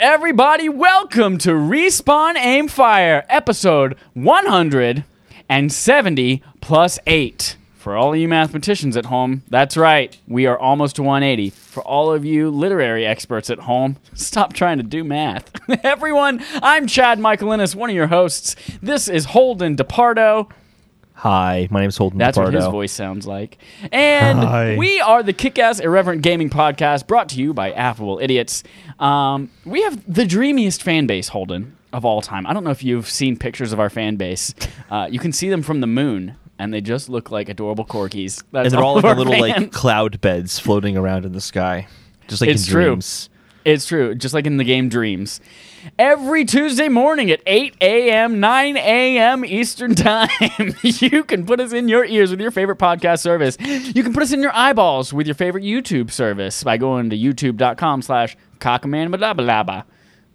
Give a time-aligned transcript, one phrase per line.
[0.00, 0.68] everybody?
[0.70, 7.56] Welcome to Respawn Aim Fire, episode 170 plus 8.
[7.76, 11.50] For all of you mathematicians at home, that's right, we are almost to 180.
[11.50, 15.50] For all of you literary experts at home, stop trying to do math.
[15.84, 18.56] Everyone, I'm Chad Michaelinis, one of your hosts.
[18.80, 20.50] This is Holden DePardo.
[21.20, 23.58] Hi, my name is Holden That's what his voice sounds like.
[23.92, 24.76] And Hi.
[24.78, 28.62] we are the Kick Ass Irreverent Gaming Podcast brought to you by Affable Idiots.
[28.98, 32.46] Um, we have the dreamiest fan base, Holden, of all time.
[32.46, 34.54] I don't know if you've seen pictures of our fan base.
[34.90, 38.42] Uh, you can see them from the moon, and they just look like adorable corgis.
[38.50, 39.42] That's and they're all of like little fans.
[39.60, 41.86] like cloud beds floating around in the sky,
[42.28, 42.84] just like It's in true.
[42.86, 43.28] dreams.
[43.66, 45.38] It's true, just like in the game Dreams.
[45.98, 49.44] Every Tuesday morning at 8 a.m., 9 a.m.
[49.44, 50.28] Eastern Time,
[50.82, 53.56] you can put us in your ears with your favorite podcast service.
[53.60, 57.16] You can put us in your eyeballs with your favorite YouTube service by going to
[57.16, 59.84] youtube.com slash cockaman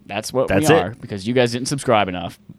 [0.05, 0.83] That's what That's we it.
[0.83, 2.39] are because you guys didn't subscribe enough.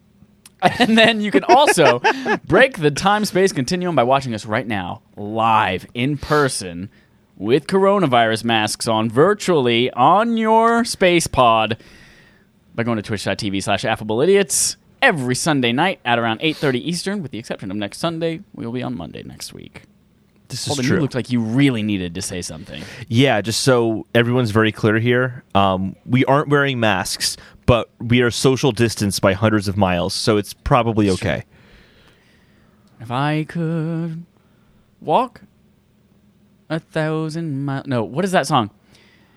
[0.79, 2.01] And then you can also
[2.47, 6.89] break the time space continuum by watching us right now, live, in person,
[7.37, 11.77] with coronavirus masks on, virtually on your space pod
[12.77, 17.33] by going to twitch.tv slash affable idiots every Sunday night at around 8.30 Eastern, with
[17.33, 18.41] the exception of next Sunday.
[18.55, 19.83] We will be on Monday next week.
[20.49, 20.97] This is Holden, true.
[20.97, 22.85] you looked like you really needed to say something.
[23.09, 28.31] yeah, just so everyone's very clear here, um, we aren't wearing masks, but we are
[28.31, 31.15] social distanced by hundreds of miles, so it's probably true.
[31.15, 31.45] okay.
[33.01, 34.25] If I could
[35.01, 35.41] walk
[36.71, 37.87] a thousand miles.
[37.87, 38.71] No, what is that song?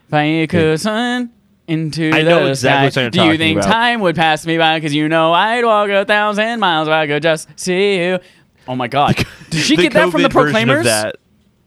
[0.07, 1.31] If I could sun
[1.69, 3.71] into I know the exactly what sky, you're do you talking think about.
[3.71, 4.77] time would pass me by?
[4.77, 8.19] Because you know I'd walk a thousand miles if I could just see you.
[8.67, 9.15] Oh my God!
[9.49, 10.85] Did she get that from the Proclaimers?
[10.85, 11.15] That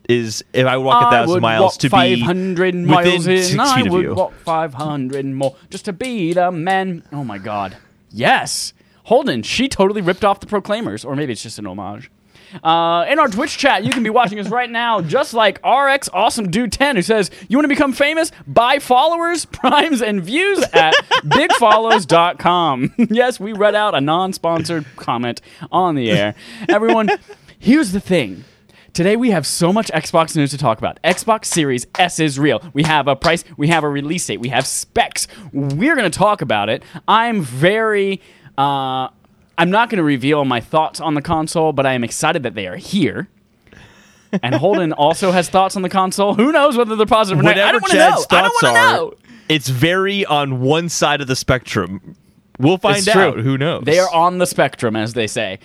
[0.09, 3.25] is if I walk a I thousand would miles walk to be 500 within miles
[3.25, 4.15] six I feet of would you.
[4.15, 7.05] walk 500 more just to be the man.
[7.13, 7.77] Oh my God.
[8.11, 8.73] Yes.
[9.05, 12.11] Holden, she totally ripped off the Proclaimers, or maybe it's just an homage.
[12.63, 16.09] Uh, in our Twitch chat, you can be watching us right now, just like RX
[16.13, 18.33] Awesome Dude 10, who says, You want to become famous?
[18.47, 22.95] Buy followers, primes, and views at bigfollows.com.
[23.11, 25.41] yes, we read out a non sponsored comment
[25.71, 26.35] on the air.
[26.69, 27.09] Everyone,
[27.59, 28.45] here's the thing.
[28.93, 31.03] Today we have so much Xbox news to talk about.
[31.03, 32.63] Xbox Series S is real.
[32.75, 35.27] We have a price, we have a release date, we have specs.
[35.53, 36.83] We're going to talk about it.
[37.09, 38.21] I'm very
[38.59, 39.09] uh
[39.59, 42.55] I'm not going to reveal my thoughts on the console, but I am excited that
[42.55, 43.29] they are here.
[44.43, 46.35] And Holden also has thoughts on the console.
[46.35, 47.65] Who knows whether they're positive or negative?
[47.65, 48.11] I Whatever don't want to know.
[48.11, 49.15] Chad's I don't thoughts want are, to know.
[49.49, 52.17] it's very on one side of the spectrum.
[52.59, 53.35] We'll find It's out.
[53.35, 53.43] true.
[53.43, 53.85] Who knows?
[53.85, 55.59] They are on the spectrum, as they say.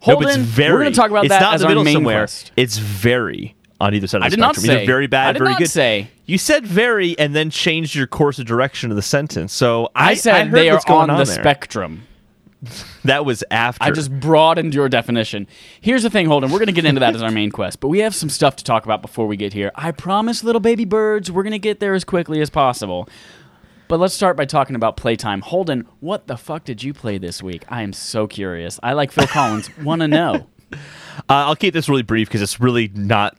[0.00, 0.72] Holden, but it's very.
[0.72, 2.20] we're going to talk about it's that not as in the middle somewhere.
[2.22, 2.52] quest.
[2.56, 4.70] It's very on either side of the I did not spectrum.
[4.76, 5.70] Either say- very bad, I did very not good.
[5.70, 9.52] say- You said very, and then changed your course of direction of the sentence.
[9.52, 11.34] So I, I said they are going on the there.
[11.40, 12.02] spectrum.
[13.04, 13.82] That was after.
[13.82, 15.48] I just broadened your definition.
[15.80, 16.50] Here's the thing, Holden.
[16.50, 18.56] We're going to get into that as our main quest, but we have some stuff
[18.56, 19.72] to talk about before we get here.
[19.74, 23.08] I promise, little baby birds, we're going to get there as quickly as possible.
[23.88, 25.40] But let's start by talking about playtime.
[25.42, 27.64] Holden, what the fuck did you play this week?
[27.68, 28.78] I am so curious.
[28.82, 29.76] I like Phil Collins.
[29.82, 30.46] Want to know?
[30.72, 30.78] Uh,
[31.28, 33.36] I'll keep this really brief because it's really not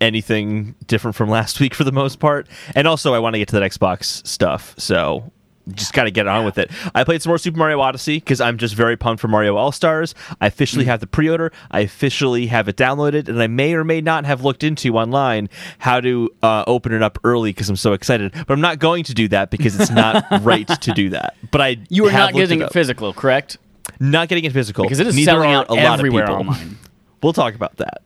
[0.00, 2.48] anything different from last week for the most part.
[2.74, 4.74] And also, I want to get to that Xbox stuff.
[4.76, 5.32] So
[5.74, 6.70] just got to get on with it.
[6.94, 9.72] I played some more Super Mario Odyssey because I'm just very pumped for Mario All
[9.72, 10.14] Stars.
[10.40, 13.84] I officially have the pre order, I officially have it downloaded, and I may or
[13.84, 15.48] may not have looked into online
[15.78, 18.32] how to uh, open it up early because I'm so excited.
[18.32, 21.36] But I'm not going to do that because it's not right to do that.
[21.50, 23.58] But I You are not getting it it physical, correct?
[23.98, 26.52] not getting it physical Because it is Neither selling out a lot everywhere of people.
[26.52, 26.78] online.
[27.22, 28.02] We'll talk about that.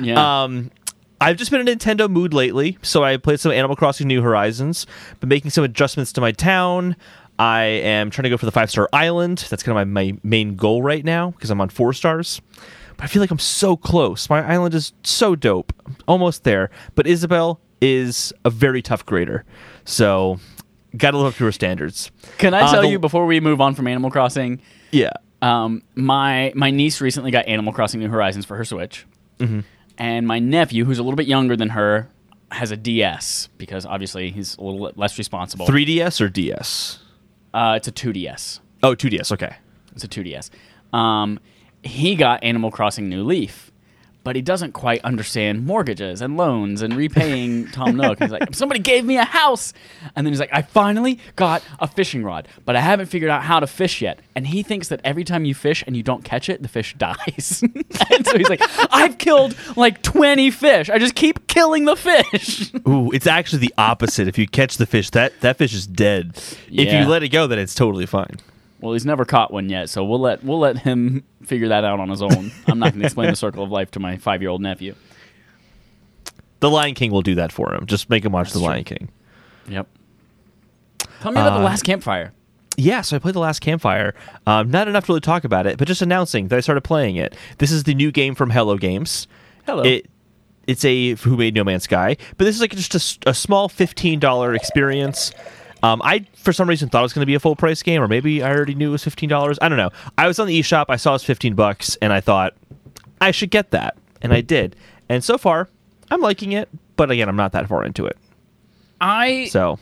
[0.00, 0.42] Yeah.
[0.44, 0.70] Um,
[1.20, 4.86] I've just been in Nintendo mood lately, so I played some Animal Crossing New Horizons.
[5.20, 6.94] Been making some adjustments to my town.
[7.40, 9.46] I am trying to go for the five star island.
[9.50, 12.40] That's kind of my, my main goal right now because I'm on four stars.
[12.96, 14.28] But I feel like I'm so close.
[14.28, 15.72] My island is so dope.
[15.86, 16.70] I'm almost there.
[16.94, 19.44] But Isabel is a very tough grader.
[19.84, 20.40] So,
[20.96, 22.10] got to live up to her standards.
[22.38, 24.60] Can I uh, tell the- you before we move on from Animal Crossing?
[24.90, 25.12] Yeah.
[25.42, 29.06] Um, my my niece recently got Animal Crossing New Horizons for her Switch,
[29.38, 29.60] Mm-hmm.
[29.98, 32.08] And my nephew, who's a little bit younger than her,
[32.50, 35.66] has a DS because obviously he's a little less responsible.
[35.66, 36.98] 3DS or DS?
[37.52, 38.60] Uh, it's a 2DS.
[38.82, 39.32] Oh, 2DS.
[39.32, 39.56] Okay.
[39.94, 40.50] It's a 2DS.
[40.96, 41.40] Um,
[41.82, 43.67] he got Animal Crossing New Leaf,
[44.28, 48.18] but he doesn't quite understand mortgages and loans and repaying Tom Nook.
[48.18, 49.72] He's like, somebody gave me a house,
[50.14, 53.42] and then he's like, I finally got a fishing rod, but I haven't figured out
[53.42, 54.20] how to fish yet.
[54.34, 56.94] And he thinks that every time you fish and you don't catch it, the fish
[56.98, 57.62] dies.
[58.12, 58.60] and so he's like,
[58.92, 60.90] I've killed like 20 fish.
[60.90, 62.70] I just keep killing the fish.
[62.86, 64.28] Ooh, it's actually the opposite.
[64.28, 66.32] If you catch the fish, that that fish is dead.
[66.70, 68.36] If you let it go, then it's totally fine.
[68.80, 71.98] Well, he's never caught one yet, so we'll let we'll let him figure that out
[72.00, 72.52] on his own.
[72.68, 74.94] I'm not going to explain the circle of life to my five year old nephew.
[76.60, 77.86] The Lion King will do that for him.
[77.86, 78.68] Just make him watch The true.
[78.68, 79.08] Lion King.
[79.68, 79.86] Yep.
[81.20, 82.32] Tell me about the Uh, last campfire.
[82.76, 84.14] Yeah, so I played The Last Campfire.
[84.46, 87.16] Um, not enough to really talk about it, but just announcing that I started playing
[87.16, 87.34] it.
[87.58, 89.26] This is the new game from Hello Games.
[89.66, 89.82] Hello.
[89.82, 90.06] It
[90.68, 94.20] it's a Who Made No Man's Sky, but this is like just a small fifteen
[94.20, 95.32] dollar experience.
[95.82, 98.02] Um, I for some reason thought it was going to be a full price game,
[98.02, 99.58] or maybe I already knew it was fifteen dollars.
[99.62, 99.90] I don't know.
[100.16, 102.54] I was on the eShop, I saw it was fifteen bucks, and I thought
[103.20, 104.76] I should get that, and I did.
[105.08, 105.68] And so far,
[106.10, 108.16] I'm liking it, but again, I'm not that far into it.
[109.00, 109.78] I So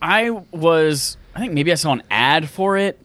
[0.00, 2.98] I was I think maybe I saw an ad for it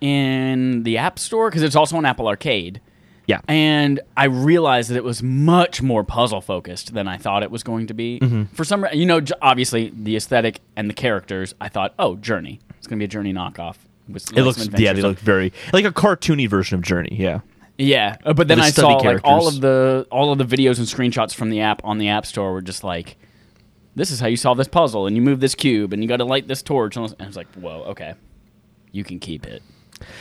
[0.00, 2.80] in the App Store because it's also on Apple Arcade.
[3.26, 7.50] Yeah, And I realized that it was much more puzzle focused than I thought it
[7.50, 8.18] was going to be.
[8.20, 8.44] Mm-hmm.
[8.54, 11.54] For some, reason, you know, obviously the aesthetic and the characters.
[11.60, 12.60] I thought, oh, Journey.
[12.76, 13.76] It's going to be a Journey knockoff.
[14.08, 17.16] With it looks yeah, they look very like a cartoony version of Journey.
[17.18, 17.40] Yeah.
[17.78, 20.78] Yeah, uh, but then The I saw like all of the all of the videos
[20.78, 23.16] and screenshots from the app on the App Store were just like,
[23.96, 26.18] "This is how you solve this puzzle, and you move this cube, and you got
[26.18, 28.14] to light this torch." And I was like, "Whoa, okay,
[28.92, 29.60] you can keep it."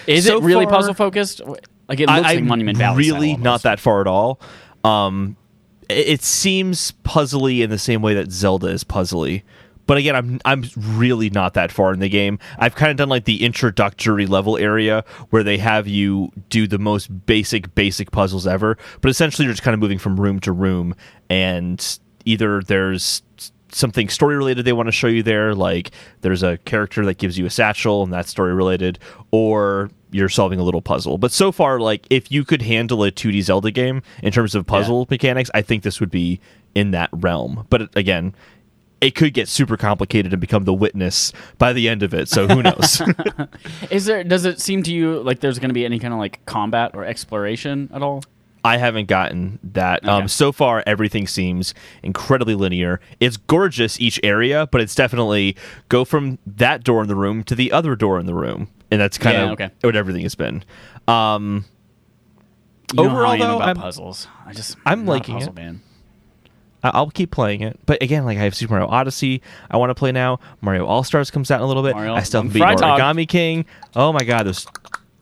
[0.07, 1.41] Is So it really far- puzzle focused?
[1.87, 2.97] Like it looks I, like Monument Valley.
[2.97, 4.39] Really, not that far at all.
[4.83, 5.37] Um,
[5.89, 9.43] it, it seems puzzly in the same way that Zelda is puzzly.
[9.85, 12.39] But again, I'm I'm really not that far in the game.
[12.57, 16.79] I've kind of done like the introductory level area where they have you do the
[16.79, 18.77] most basic basic puzzles ever.
[19.01, 20.95] But essentially, you're just kind of moving from room to room,
[21.29, 23.23] and either there's
[23.73, 25.91] something story related they want to show you there, like
[26.21, 28.99] there's a character that gives you a satchel and that's story related,
[29.31, 31.17] or you're solving a little puzzle.
[31.17, 34.65] But so far, like if you could handle a 2D Zelda game in terms of
[34.65, 36.39] puzzle mechanics, I think this would be
[36.75, 37.65] in that realm.
[37.69, 38.35] But again,
[39.01, 42.29] it could get super complicated and become the witness by the end of it.
[42.29, 43.01] So who knows?
[43.91, 44.23] Is there?
[44.23, 46.91] Does it seem to you like there's going to be any kind of like combat
[46.93, 48.23] or exploration at all?
[48.65, 50.07] I haven't gotten that.
[50.07, 53.01] Um, so far, everything seems incredibly linear.
[53.19, 55.55] It's gorgeous each area, but it's definitely
[55.89, 59.01] go from that door in the room to the other door in the room, and
[59.01, 59.69] that's kind Yeah, of okay.
[59.81, 60.63] what everything has been.
[61.07, 61.65] Um,
[62.93, 64.27] You Overall, though, about I'm- puzzles.
[64.45, 65.55] I just I'm a liking puzzle it.
[65.55, 65.81] man.
[66.85, 69.95] I'll keep playing it, but again, like I have Super Mario Odyssey, I want to
[69.95, 70.39] play now.
[70.61, 71.95] Mario All Stars comes out in a little bit.
[71.95, 72.75] Mario- I still haven't Fry.
[72.75, 73.65] Origami King.
[73.95, 74.67] Oh my god, there's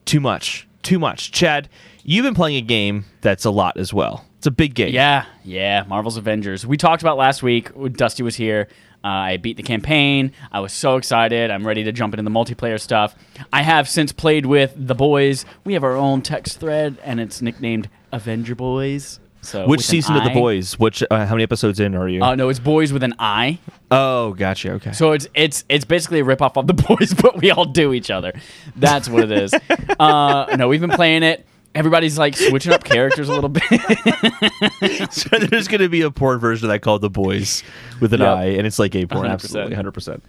[0.04, 1.30] too much, too much.
[1.30, 1.68] Chad,
[2.02, 4.24] you've been playing a game that's a lot as well.
[4.38, 4.92] It's a big game.
[4.92, 6.66] Yeah, yeah, Marvel's Avengers.
[6.66, 7.70] We talked about last week.
[7.92, 8.68] Dusty was here.
[9.04, 10.32] Uh, I beat the campaign.
[10.50, 11.50] I was so excited.
[11.50, 13.14] I'm ready to jump into the multiplayer stuff.
[13.52, 15.44] I have since played with the boys.
[15.64, 19.18] We have our own text thread, and it's nicknamed Avenger Boys.
[19.40, 20.78] So Which season of the boys?
[20.78, 22.22] Which uh, how many episodes in are you?
[22.22, 23.58] Uh, no, it's boys with an I.
[23.90, 24.72] oh, gotcha.
[24.72, 24.92] Okay.
[24.92, 28.08] So it's it's it's basically a ripoff of the boys, but we all do each
[28.10, 28.32] other.
[28.76, 29.52] That's what it is.
[29.98, 31.44] uh, no, we've been playing it.
[31.74, 33.62] Everybody's like switching up characters a little bit.
[35.12, 37.62] so there's going to be a porn version of that called The Boys
[38.00, 38.36] with an Yep.
[38.36, 39.26] I, and it's like a porn.
[39.26, 39.30] 100%.
[39.30, 40.22] Absolutely, hundred percent.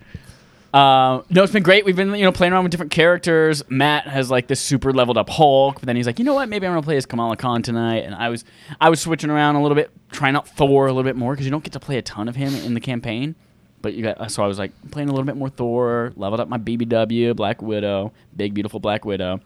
[0.73, 1.85] Uh, no, it's been great.
[1.85, 3.61] We've been you know playing around with different characters.
[3.69, 6.49] Matt has like this super leveled up Hulk, but then he's like, you know what?
[6.49, 8.05] Maybe I'm gonna play as Kamala Khan tonight.
[8.05, 8.43] And I was
[8.81, 11.45] I was switching around a little bit, trying out Thor a little bit more because
[11.45, 13.35] you don't get to play a ton of him in the campaign.
[13.83, 16.49] But you got so I was like playing a little bit more Thor, leveled up
[16.49, 19.41] my BBW, Black Widow, big beautiful Black Widow.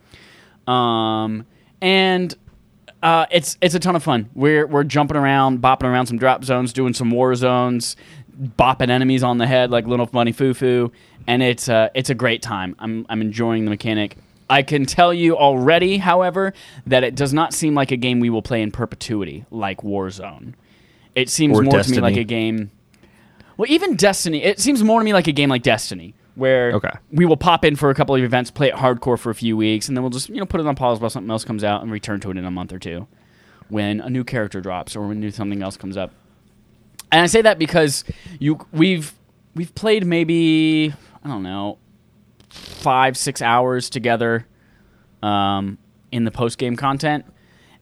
[0.65, 1.45] Um,
[1.81, 2.35] and
[3.03, 4.29] uh, it's it's a ton of fun.
[4.33, 7.95] We're we're jumping around, bopping around some drop zones, doing some war zones,
[8.39, 10.91] bopping enemies on the head like little funny foo foo,
[11.27, 12.75] and it's uh, it's a great time.
[12.79, 14.17] I'm I'm enjoying the mechanic.
[14.49, 16.53] I can tell you already, however,
[16.85, 20.53] that it does not seem like a game we will play in perpetuity like Warzone.
[21.15, 22.71] It seems Or more to me like a game.
[23.57, 26.91] Well, even Destiny, it seems more to me like a game like Destiny, where Okay.
[27.11, 29.57] we will pop in for a couple of events, play it hardcore for a few
[29.57, 31.63] weeks, and then we'll just you know put it on pause while something else comes
[31.63, 33.07] out and return to it in a month or two,
[33.69, 36.11] when a new character drops or when new something else comes up.
[37.11, 38.03] And I say that because
[38.39, 39.13] you we've
[39.55, 41.77] we've played maybe I don't know
[42.49, 44.45] five six hours together
[45.23, 45.77] um,
[46.11, 47.25] in the post game content,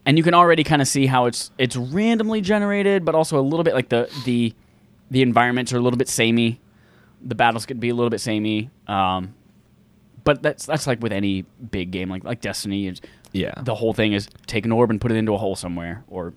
[0.06, 3.42] and you can already kind of see how it's it's randomly generated, but also a
[3.42, 4.54] little bit like the the
[5.12, 6.60] the environments are a little bit samey.
[7.25, 8.70] The battles could be a little bit samey.
[8.88, 9.34] Um,
[10.24, 12.94] but that's that's like with any big game like like Destiny.
[13.32, 13.53] Yeah.
[13.62, 16.34] the whole thing is take an orb and put it into a hole somewhere, or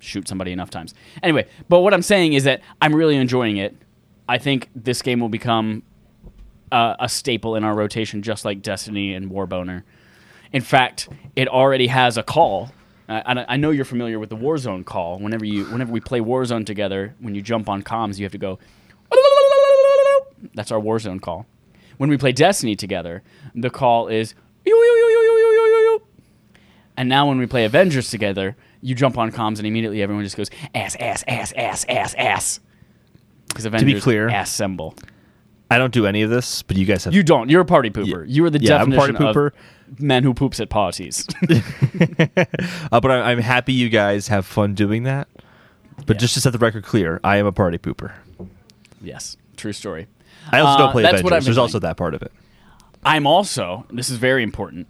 [0.00, 0.94] shoot somebody enough times.
[1.22, 3.74] Anyway, but what I'm saying is that I'm really enjoying it.
[4.28, 5.82] I think this game will become
[6.70, 9.82] uh, a staple in our rotation, just like Destiny and Warboner.
[10.52, 12.70] In fact, it already has a call.
[13.08, 15.18] Uh, I, I know you're familiar with the Warzone call.
[15.18, 18.38] Whenever you, whenever we play Warzone together, when you jump on comms, you have to
[18.38, 18.58] go.
[20.54, 21.46] That's our Warzone call.
[21.98, 23.22] When we play Destiny together,
[23.54, 24.34] the call is.
[24.64, 26.02] Yo yo yo yo yo yo yo yo yo.
[26.96, 30.36] And now when we play Avengers together, you jump on comms and immediately everyone just
[30.36, 32.60] goes ass, ass, ass, ass, ass, ass.
[33.48, 34.94] Because Avengers to be clear- ass symbol.
[35.70, 37.14] I don't do any of this, but you guys have.
[37.14, 37.48] You don't.
[37.48, 38.26] You're a party pooper.
[38.28, 39.52] You are the yeah, I'm party pooper.
[39.90, 41.26] of men who poops at parties.
[41.50, 45.28] uh, but I, I'm happy you guys have fun doing that.
[46.06, 46.20] But Yeah.
[46.20, 48.12] just to set the record clear, I am a party pooper.
[49.02, 50.08] yes, true story.
[50.50, 51.24] I also Uh, don't play that's Avengers.
[51.24, 52.32] what I've been There's also that part of it.
[53.04, 53.86] I'm also.
[53.90, 54.86] This is very important.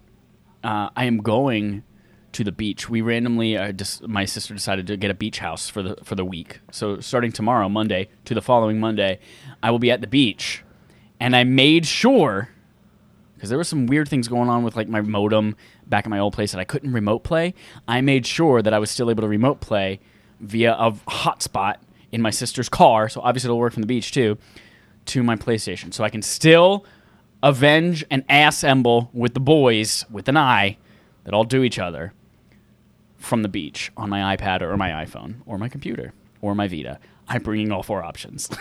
[0.63, 1.83] Uh, I am going
[2.33, 2.89] to the beach.
[2.89, 6.15] We randomly, uh, dis- my sister decided to get a beach house for the for
[6.15, 6.59] the week.
[6.71, 9.19] So starting tomorrow, Monday, to the following Monday,
[9.61, 10.63] I will be at the beach,
[11.19, 12.49] and I made sure
[13.35, 15.55] because there were some weird things going on with like my modem
[15.85, 17.53] back at my old place that I couldn't remote play.
[17.87, 19.99] I made sure that I was still able to remote play
[20.39, 21.75] via a hotspot
[22.11, 23.09] in my sister's car.
[23.09, 24.37] So obviously it'll work from the beach too
[25.07, 25.93] to my PlayStation.
[25.93, 26.85] So I can still
[27.41, 30.77] avenge and assemble with the boys with an eye
[31.23, 32.13] that all do each other
[33.17, 36.99] from the beach on my iPad or my iPhone or my computer or my Vita.
[37.27, 38.49] I'm bringing all four options.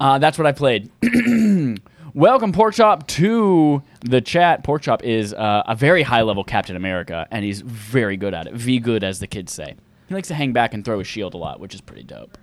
[0.00, 0.90] uh, that's what I played.
[2.14, 4.64] Welcome, Porkchop, to the chat.
[4.64, 8.54] Porkchop is uh, a very high level Captain America, and he's very good at it.
[8.54, 9.76] V good, as the kids say.
[10.08, 12.36] He likes to hang back and throw his shield a lot, which is pretty dope.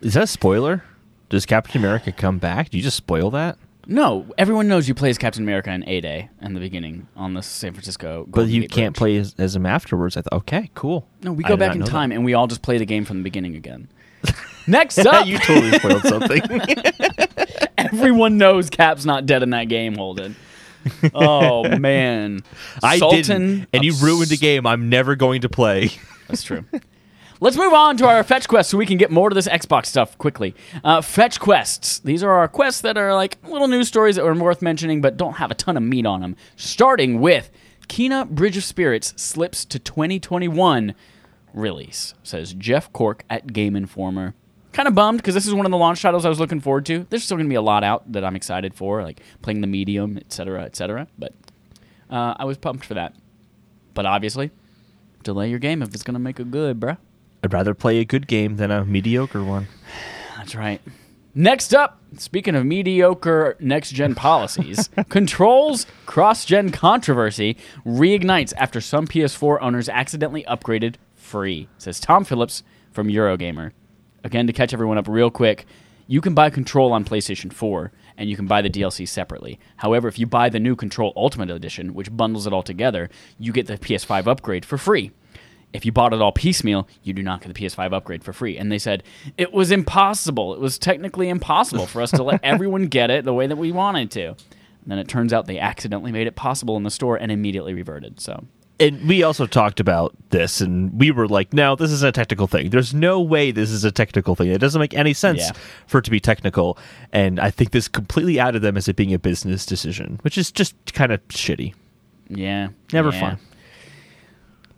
[0.00, 0.84] Is that a spoiler?
[1.28, 2.70] Does Captain America come back?
[2.70, 3.58] Do you just spoil that?
[3.86, 7.34] No, everyone knows you play as Captain America in A Day in the beginning on
[7.34, 8.24] the San Francisco.
[8.28, 8.98] But you Gate can't Bridge.
[8.98, 10.16] play as, as him afterwards.
[10.16, 11.06] I thought, okay, cool.
[11.22, 11.90] No, we go back in know that.
[11.90, 13.88] time and we all just play the game from the beginning again.
[14.66, 16.42] Next up, you totally spoiled something.
[17.78, 20.36] everyone knows Cap's not dead in that game, Holden.
[21.14, 22.40] Oh man,
[22.82, 25.90] I Sultan didn't, and you ruined a game I'm never going to play.
[26.28, 26.64] That's true.
[27.42, 29.86] Let's move on to our fetch quests so we can get more to this Xbox
[29.86, 30.54] stuff quickly.
[30.84, 31.98] Uh, fetch quests.
[32.00, 35.16] These are our quests that are like little news stories that are worth mentioning but
[35.16, 36.36] don't have a ton of meat on them.
[36.56, 37.50] Starting with
[37.88, 40.94] Kena Bridge of Spirits slips to 2021
[41.54, 44.34] release, says Jeff Cork at Game Informer.
[44.74, 46.84] Kind of bummed because this is one of the launch titles I was looking forward
[46.86, 47.06] to.
[47.08, 49.66] There's still going to be a lot out that I'm excited for, like playing the
[49.66, 51.08] medium, etc., etc.
[51.18, 51.32] But
[52.10, 53.14] uh, I was pumped for that.
[53.94, 54.50] But obviously,
[55.22, 56.98] delay your game if it's going to make it good, bruh.
[57.42, 59.68] I'd rather play a good game than a mediocre one.
[60.36, 60.80] That's right.
[61.34, 67.56] Next up, speaking of mediocre next gen policies, Control's cross gen controversy
[67.86, 73.70] reignites after some PS4 owners accidentally upgraded free, says Tom Phillips from Eurogamer.
[74.24, 75.66] Again, to catch everyone up real quick,
[76.08, 79.60] you can buy Control on PlayStation 4 and you can buy the DLC separately.
[79.76, 83.52] However, if you buy the new Control Ultimate Edition, which bundles it all together, you
[83.52, 85.12] get the PS5 upgrade for free.
[85.72, 88.56] If you bought it all piecemeal, you do not get the PS5 upgrade for free.
[88.58, 89.02] And they said
[89.38, 90.52] it was impossible.
[90.54, 93.70] It was technically impossible for us to let everyone get it the way that we
[93.70, 94.26] wanted to.
[94.28, 94.36] And
[94.86, 98.18] then it turns out they accidentally made it possible in the store and immediately reverted.
[98.18, 98.44] So
[98.80, 102.46] And we also talked about this, and we were like, no, this is a technical
[102.46, 102.70] thing.
[102.70, 104.48] There's no way this is a technical thing.
[104.48, 105.52] It doesn't make any sense Yeah.
[105.86, 106.78] for it to be technical.
[107.12, 110.50] And I think this completely outed them as it being a business decision, which is
[110.50, 111.74] just kind of shitty.
[112.28, 113.20] yeah, Never yeah.
[113.20, 113.38] fun.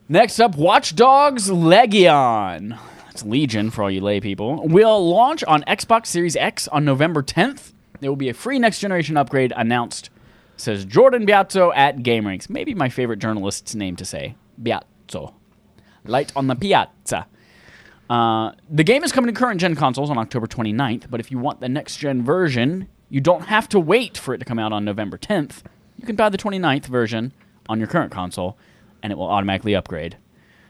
[0.08, 2.76] Next up, Watch Dogs Legion.
[3.10, 4.66] It's Legion for all you lay people.
[4.66, 7.72] Will launch on Xbox Series X on November 10th.
[8.00, 10.10] There will be a free next generation upgrade announced,
[10.56, 12.50] says Jordan Biazzo at GameRanks.
[12.50, 14.34] Maybe my favorite journalist's name to say.
[14.60, 15.34] Biazzo.
[16.04, 17.26] Light on the piazza.
[18.10, 21.38] Uh, the game is coming to current gen consoles on October 29th, but if you
[21.38, 24.72] want the next gen version, you don't have to wait for it to come out
[24.72, 25.62] on November 10th.
[25.96, 27.32] You can buy the 29th version
[27.68, 28.58] on your current console,
[29.02, 30.16] and it will automatically upgrade.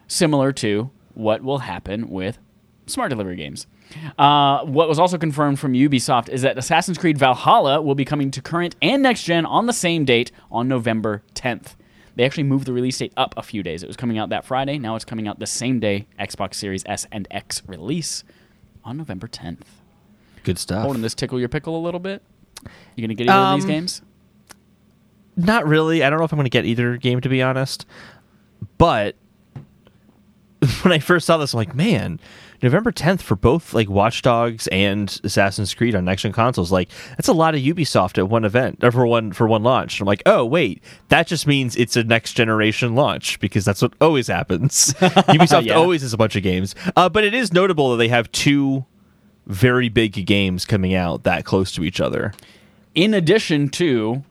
[0.08, 2.38] Similar to what will happen with
[2.86, 3.66] smart delivery games.
[4.18, 8.30] Uh, what was also confirmed from Ubisoft is that Assassin's Creed Valhalla will be coming
[8.30, 11.74] to current and next gen on the same date on November 10th.
[12.16, 13.82] They actually moved the release date up a few days.
[13.82, 14.78] It was coming out that Friday.
[14.78, 18.24] Now it's coming out the same day Xbox Series S and X release
[18.84, 19.60] on November 10th.
[20.42, 20.82] Good stuff.
[20.84, 22.22] Holding this tickle your pickle a little bit?
[22.96, 24.02] You gonna get either of these Um, games?
[25.36, 26.02] Not really.
[26.04, 27.86] I don't know if I'm going to get either game, to be honest.
[28.78, 29.16] But
[30.82, 32.20] when I first saw this, I'm like, man,
[32.62, 36.70] November 10th for both like Watch Dogs and Assassin's Creed on next gen consoles.
[36.70, 40.00] Like that's a lot of Ubisoft at one event or for one for one launch.
[40.00, 43.94] I'm like, oh wait, that just means it's a next generation launch because that's what
[44.00, 44.94] always happens.
[45.00, 45.74] Ubisoft Yeah.
[45.74, 48.84] always has a bunch of games, uh, but it is notable that they have two
[49.48, 52.32] very big games coming out that close to each other.
[52.94, 54.22] In addition to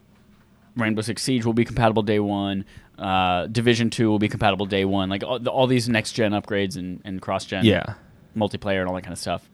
[0.74, 2.64] Rainbow Six Siege will be compatible day one.
[2.98, 5.08] Uh, Division Two will be compatible day one.
[5.08, 7.94] Like all, all these next gen upgrades and, and cross gen, Yeah.
[8.36, 9.48] multiplayer and all that kind of stuff.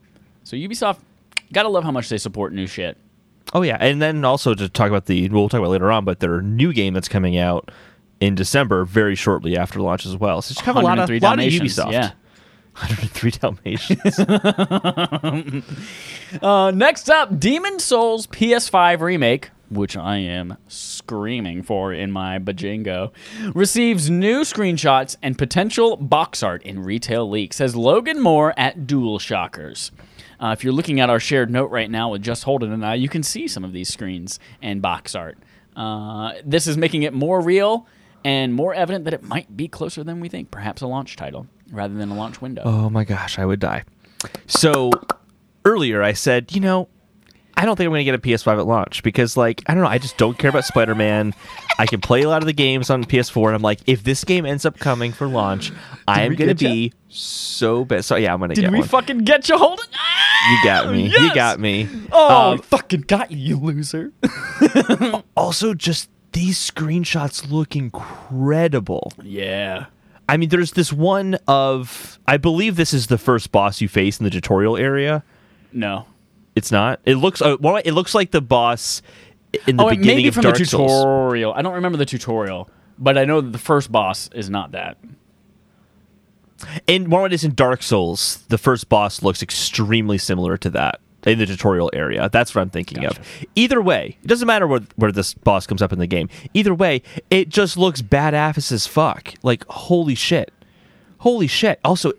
[0.44, 0.98] So Ubisoft,
[1.52, 2.96] gotta love how much they support new shit.
[3.54, 6.20] Oh yeah, and then also to talk about the we'll talk about later on, but
[6.20, 7.70] their new game that's coming out
[8.20, 10.42] in December, very shortly after launch as well.
[10.42, 11.92] So just kind of a lot of, 103 lot of Ubisoft.
[11.92, 12.10] Yeah.
[12.78, 14.18] 103 Dalmatians.
[16.42, 23.12] Uh, next up, Demon Souls PS5 remake, which I am screaming for in my bajingo,
[23.54, 29.18] receives new screenshots and potential box art in retail leaks, says Logan Moore at Dual
[29.18, 29.90] Shockers.
[30.40, 32.94] Uh, if you're looking at our shared note right now with just Holden and I,
[32.94, 35.38] you can see some of these screens and box art.
[35.74, 37.86] Uh, this is making it more real
[38.24, 41.46] and more evident that it might be closer than we think, perhaps a launch title
[41.70, 42.62] rather than a launch window.
[42.64, 43.84] oh my gosh, I would die.
[44.46, 44.90] So
[45.64, 46.88] earlier I said, you know,
[47.58, 49.82] I don't think I'm going to get a PS5 at launch because, like, I don't
[49.82, 51.34] know, I just don't care about Spider Man.
[51.78, 54.22] I can play a lot of the games on PS4, and I'm like, if this
[54.22, 55.72] game ends up coming for launch,
[56.06, 58.04] I am going to be so bad.
[58.04, 58.88] So yeah, I'm going to Did get we one.
[58.88, 59.86] fucking get you, Holden?
[60.50, 61.08] you got me.
[61.08, 61.88] You got me.
[62.12, 64.12] Oh, Um, fucking got you, you loser.
[65.36, 69.12] also just these screenshots look incredible.
[69.22, 69.86] yeah.
[70.30, 74.20] I mean, there's this one of I believe this is the first boss you face
[74.20, 75.24] in the tutorial area.
[75.72, 76.04] No.
[76.58, 76.98] It's not.
[77.04, 77.40] It looks.
[77.40, 79.00] Uh, well, it looks like the boss
[79.68, 80.90] in the oh, beginning may be of from Dark the Souls.
[80.90, 81.54] tutorial.
[81.54, 84.98] I don't remember the tutorial, but I know that the first boss is not that.
[86.88, 91.38] And it is in Dark Souls, the first boss looks extremely similar to that in
[91.38, 92.28] the tutorial area.
[92.32, 93.20] That's what I'm thinking Gotcha.
[93.20, 93.26] of.
[93.54, 96.28] Either way, it doesn't matter where, where this boss comes up in the game.
[96.54, 99.34] Either way, it just looks badass as fuck.
[99.44, 100.52] Like holy shit,
[101.18, 101.78] holy shit.
[101.84, 102.10] Also,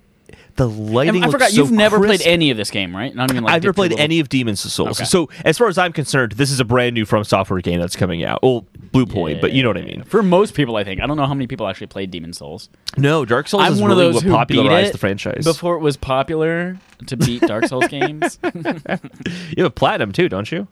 [0.60, 1.24] the lighting.
[1.24, 2.22] And I forgot so you've never crisp.
[2.22, 3.16] played any of this game, right?
[3.16, 5.00] Not even like I've never played any of Demon's Souls.
[5.00, 5.06] Okay.
[5.06, 7.96] So, as far as I'm concerned, this is a brand new From Software game that's
[7.96, 8.44] coming out.
[8.44, 10.04] Well, Blue Point, but you know what I mean.
[10.04, 12.70] For most people, I think I don't know how many people actually played Demon Souls.
[12.98, 15.46] No, Dark Souls I'm is one really of those who popularized the franchise.
[15.46, 18.38] before it was popular to beat Dark Souls games.
[18.44, 20.68] you have a platinum too, don't you?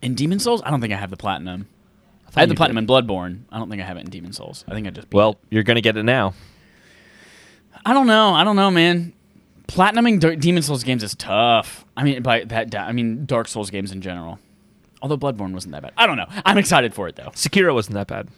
[0.00, 1.68] In Demon Souls, I don't think I have the platinum.
[2.34, 3.40] I, had the platinum in Bloodborne.
[3.50, 4.64] I don't think I have it in Demon Souls.
[4.68, 5.38] I think I just beat Well, it.
[5.50, 6.34] you're gonna get it now.
[7.86, 8.34] I don't know.
[8.34, 9.12] I don't know, man.
[9.68, 11.84] Platinuming Demon Souls games is tough.
[11.96, 14.40] I mean, by that, I mean Dark Souls games in general.
[15.02, 15.92] Although Bloodborne wasn't that bad.
[15.96, 16.26] I don't know.
[16.44, 17.30] I'm excited for it though.
[17.30, 18.28] Sekiro wasn't that bad.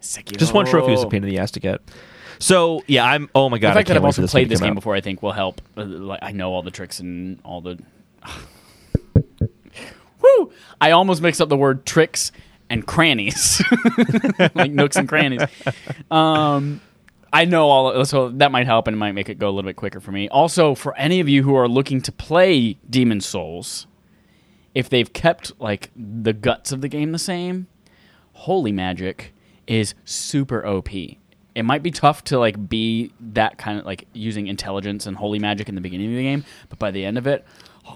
[0.00, 0.38] Sekiro.
[0.38, 1.82] Just one trophy was a pain in the ass to get.
[2.38, 3.28] So yeah, I'm.
[3.34, 3.68] Oh my god!
[3.68, 4.76] The I fact that I've also this played this game out.
[4.76, 5.60] before, I think, will help.
[5.76, 7.78] Uh, Like I know all the tricks and all the.
[10.22, 10.52] Woo!
[10.80, 12.32] I almost mixed up the word tricks
[12.70, 13.62] and crannies,
[14.54, 15.42] like nooks and crannies.
[16.10, 16.80] Um,
[17.32, 19.68] I know all, so that might help and it might make it go a little
[19.68, 20.28] bit quicker for me.
[20.28, 23.86] Also, for any of you who are looking to play Demon Souls,
[24.74, 27.68] if they've kept like the guts of the game the same,
[28.32, 29.32] Holy Magic
[29.66, 30.88] is super OP.
[31.54, 35.38] It might be tough to like be that kind of like using intelligence and holy
[35.38, 37.44] magic in the beginning of the game, but by the end of it,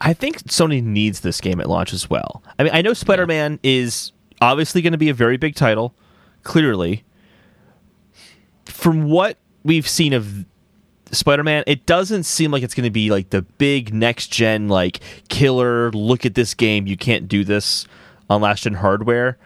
[0.00, 2.42] I think Sony needs this game at launch as well.
[2.58, 5.94] I mean, I know Spider Man is obviously going to be a very big title,
[6.42, 7.04] clearly.
[8.66, 10.44] From what we've seen of
[11.10, 14.68] Spider Man, it doesn't seem like it's going to be like the big next gen,
[14.68, 17.86] like killer, look at this game, you can't do this
[18.28, 19.38] on last gen hardware.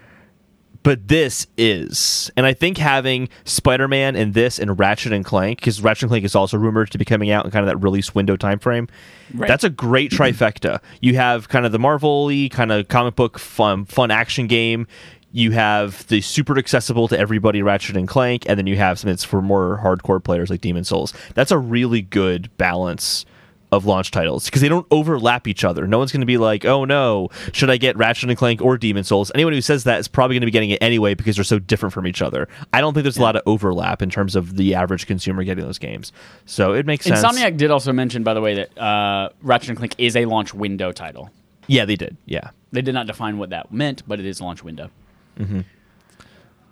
[0.82, 2.30] But this is.
[2.36, 6.10] And I think having Spider Man and this and Ratchet and Clank, because Ratchet and
[6.10, 8.58] Clank is also rumored to be coming out in kind of that release window time
[8.58, 8.88] frame.
[9.32, 9.46] Right.
[9.46, 10.80] That's a great trifecta.
[11.00, 14.86] You have kind of the Marvel y, kind of comic book fun, fun action game.
[15.34, 19.12] You have the super accessible to everybody Ratchet and Clank, and then you have something
[19.12, 21.14] that's for more hardcore players like Demon Souls.
[21.34, 23.24] That's a really good balance
[23.72, 25.86] of launch titles because they don't overlap each other.
[25.86, 28.76] No one's going to be like, "Oh no, should I get Ratchet and Clank or
[28.76, 31.36] Demon Souls?" Anyone who says that is probably going to be getting it anyway because
[31.36, 32.46] they're so different from each other.
[32.72, 35.64] I don't think there's a lot of overlap in terms of the average consumer getting
[35.64, 36.12] those games.
[36.44, 37.22] So it makes sense.
[37.22, 40.52] Insomniac did also mention, by the way, that uh, Ratchet and Clank is a launch
[40.52, 41.30] window title.
[41.66, 42.16] Yeah, they did.
[42.26, 42.50] Yeah.
[42.72, 44.90] They did not define what that meant, but it is launch window.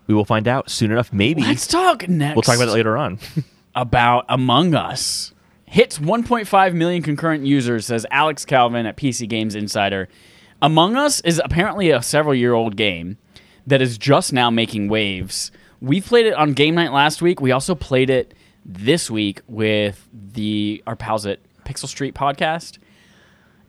[0.07, 1.13] We will find out soon enough.
[1.13, 2.35] Maybe Let's talk next.
[2.37, 3.19] we'll talk about it later on.
[3.75, 5.33] about Among Us.
[5.71, 10.09] Hits 1.5 million concurrent users, says Alex Calvin at PC Games Insider.
[10.61, 13.19] Among Us is apparently a several year old game.
[13.69, 15.53] that is just now making waves.
[15.81, 17.41] We played it on game night last week.
[17.41, 22.79] We also played it this week with the our pals at Pixel Street podcast,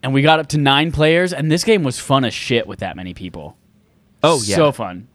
[0.01, 1.33] and we got up to nine players.
[1.33, 3.57] And this game was fun as shit with that many people.
[4.23, 4.55] Oh yeah.
[4.55, 5.07] so fun.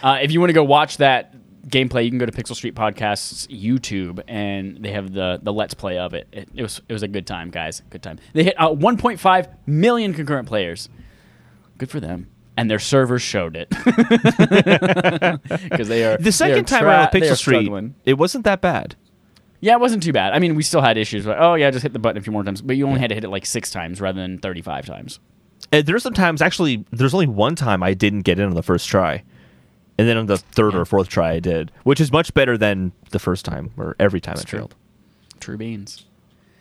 [0.00, 1.34] Uh, if you want to go watch that
[1.68, 5.74] gameplay, you can go to Pixel Street Podcast's YouTube, and they have the the Let's
[5.74, 6.28] Play of it.
[6.32, 7.82] It, it was it was a good time, guys.
[7.90, 8.18] Good time.
[8.32, 10.88] They hit uh, 1.5 million concurrent players.
[11.78, 12.28] Good for them.
[12.56, 13.68] And their servers showed it
[15.70, 17.96] because they are the second time around Pixel Street, struggling.
[18.04, 18.94] it wasn't that bad.
[19.60, 20.32] Yeah, it wasn't too bad.
[20.34, 21.26] I mean, we still had issues.
[21.26, 23.14] Oh yeah, just hit the button a few more times, but you only had to
[23.14, 25.18] hit it like six times rather than 35 times.
[25.72, 28.88] And there's sometimes actually there's only one time I didn't get in on the first
[28.88, 29.24] try.
[29.96, 32.92] And then on the third or fourth try I did, which is much better than
[33.10, 34.60] the first time or every time it true.
[34.60, 34.74] failed.
[35.40, 36.04] True beans.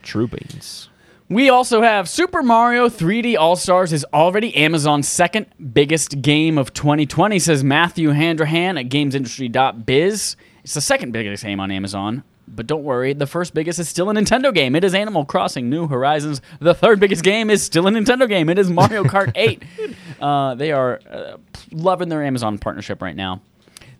[0.03, 0.89] True beans.
[1.29, 6.73] We also have Super Mario 3D All Stars is already Amazon's second biggest game of
[6.73, 10.35] 2020, says Matthew Handrahan at GamesIndustry.biz.
[10.63, 12.23] It's the second biggest game on Amazon,
[12.55, 14.75] but don't worry, the first biggest is still a Nintendo game.
[14.75, 16.41] It is Animal Crossing New Horizons.
[16.59, 18.49] The third biggest game is still a Nintendo game.
[18.49, 19.63] It is Mario Kart 8.
[20.21, 21.37] Uh, they are uh,
[21.71, 23.41] loving their Amazon partnership right now.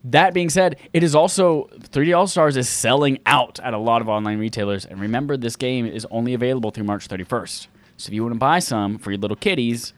[0.06, 4.02] That being said, it is also 3D All Stars is selling out at a lot
[4.02, 4.86] of online retailers.
[4.86, 7.68] And remember, this game is only available through March 31st.
[7.98, 9.94] So if you want to buy some for your little kitties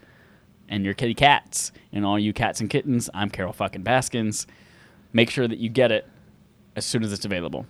[0.69, 4.45] and your kitty cats and all you cats and kittens, I'm Carol fucking Baskins.
[5.11, 6.07] Make sure that you get it
[6.75, 7.65] as soon as it's available.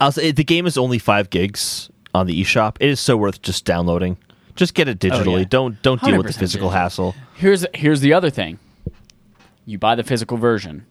[0.00, 2.76] I'll say the game is only five gigs on the eShop.
[2.80, 4.16] It is so worth just downloading.
[4.56, 5.34] Just get it oh, digitally.
[5.34, 5.44] Oh, yeah.
[5.48, 6.70] Don't don't deal with the physical digital.
[6.70, 7.14] hassle.
[7.34, 8.58] Here's here's the other thing.
[9.66, 10.86] You buy the physical version.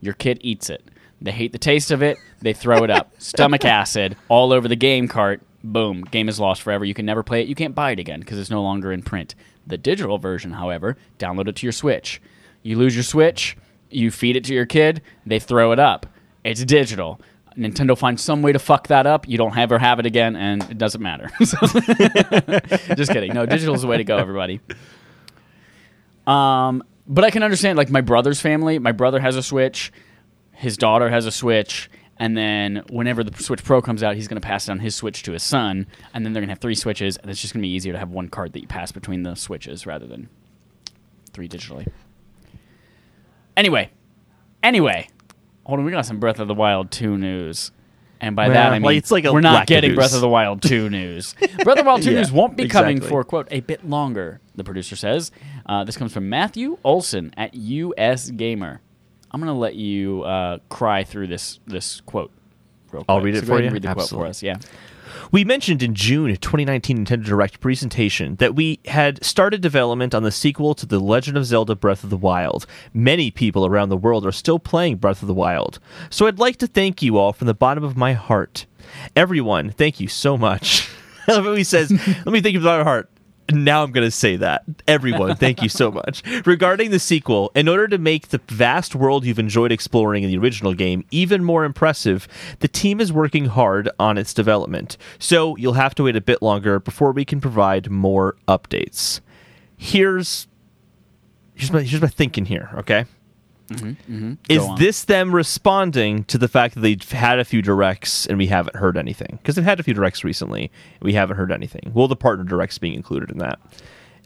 [0.00, 0.82] Your kid eats it.
[1.20, 2.18] They hate the taste of it.
[2.40, 3.12] They throw it up.
[3.18, 5.42] Stomach acid all over the game cart.
[5.62, 6.02] Boom.
[6.02, 6.84] Game is lost forever.
[6.84, 7.48] You can never play it.
[7.48, 9.34] You can't buy it again because it's no longer in print.
[9.66, 12.20] The digital version, however, download it to your Switch.
[12.62, 13.56] You lose your Switch,
[13.90, 16.06] you feed it to your kid, they throw it up.
[16.44, 17.20] It's digital.
[17.56, 19.28] Nintendo finds some way to fuck that up.
[19.28, 21.30] You don't ever have it again, and it doesn't matter.
[22.96, 23.32] Just kidding.
[23.32, 24.60] No, digital is the way to go, everybody.
[26.26, 28.78] Um, but I can understand like my brother's family.
[28.78, 29.92] My brother has a Switch,
[30.52, 34.40] his daughter has a Switch, and then whenever the Switch Pro comes out, he's going
[34.40, 36.74] to pass down his Switch to his son, and then they're going to have three
[36.74, 38.90] Switches, and it's just going to be easier to have one card that you pass
[38.92, 40.28] between the Switches rather than
[41.32, 41.86] three digitally.
[43.56, 43.90] Anyway,
[44.62, 45.08] anyway,
[45.64, 47.70] hold on, we got some Breath of the Wild 2 news.
[48.20, 49.96] And by that I mean it's like we're not getting news.
[49.96, 51.34] Breath of the Wild 2 news.
[51.34, 54.40] Breath of the Wild 2 Yeah, news won't be coming for quote a bit longer.
[54.54, 55.30] The producer says.
[55.66, 58.80] Uh, this comes from Matthew Olson at US Gamer.
[59.30, 62.30] I'm gonna let you uh, cry through this this quote.
[62.92, 63.06] Real quick.
[63.08, 63.70] I'll read it So for you?
[63.70, 64.16] Read the Absolutely.
[64.16, 64.42] quote for us.
[64.42, 64.56] Yeah.
[65.34, 70.30] We mentioned in June 2019 Nintendo Direct presentation that we had started development on the
[70.30, 72.66] sequel to The Legend of Zelda Breath of the Wild.
[72.92, 75.80] Many people around the world are still playing Breath of the Wild.
[76.08, 78.66] So I'd like to thank you all from the bottom of my heart.
[79.16, 80.88] Everyone, thank you so much.
[81.26, 83.10] He says, let me thank you from the bottom of my heart.
[83.52, 84.64] Now I'm going to say that.
[84.88, 86.22] Everyone, thank you so much.
[86.46, 90.38] Regarding the sequel, in order to make the vast world you've enjoyed exploring in the
[90.38, 92.26] original game even more impressive,
[92.60, 94.96] the team is working hard on its development.
[95.18, 99.20] So you'll have to wait a bit longer before we can provide more updates.
[99.76, 100.46] Here's
[101.54, 103.04] here's my here's my thinking here, okay?
[103.68, 104.34] Mm-hmm.
[104.48, 104.78] Is Go on.
[104.78, 108.76] this them responding to the fact that they've had a few directs and we haven't
[108.76, 109.38] heard anything?
[109.42, 111.90] Because they've had a few directs recently, and we haven't heard anything.
[111.94, 113.58] Well, the partner directs being included in that,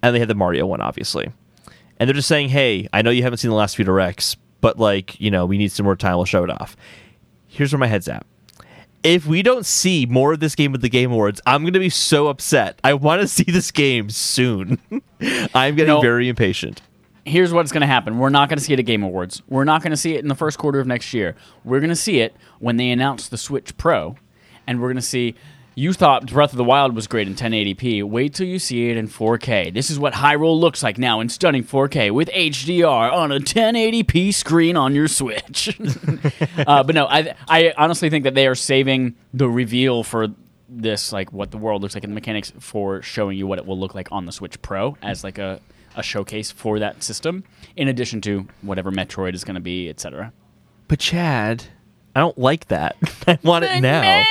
[0.02, 1.30] and they had the Mario one, obviously.
[2.00, 4.78] And they're just saying, "Hey, I know you haven't seen the last few directs, but
[4.78, 6.16] like, you know, we need some more time.
[6.16, 6.76] We'll show it off."
[7.46, 8.26] Here's where my head's at.
[9.04, 11.78] If we don't see more of this game at the Game Awards, I'm going to
[11.78, 12.80] be so upset.
[12.82, 14.80] I want to see this game soon.
[15.54, 16.00] I'm getting No.
[16.00, 16.82] very impatient.
[17.28, 18.18] Here's what's going to happen.
[18.18, 19.42] We're not going to see it at Game Awards.
[19.48, 21.36] We're not going to see it in the first quarter of next year.
[21.64, 24.16] We're going to see it when they announce the Switch Pro,
[24.66, 25.34] and we're going to see.
[25.74, 28.02] You thought Breath of the Wild was great in 1080p.
[28.02, 29.72] Wait till you see it in 4K.
[29.72, 34.34] This is what Hyrule looks like now in stunning 4K with HDR on a 1080p
[34.34, 35.78] screen on your Switch.
[36.66, 40.26] uh, but no, I I honestly think that they are saving the reveal for
[40.68, 43.64] this, like what the world looks like and the mechanics, for showing you what it
[43.66, 45.60] will look like on the Switch Pro as like a
[45.98, 47.44] a showcase for that system,
[47.76, 50.32] in addition to whatever Metroid is going to be, etc.
[50.86, 51.64] But Chad,
[52.14, 52.96] I don't like that.
[53.26, 54.24] I want it now.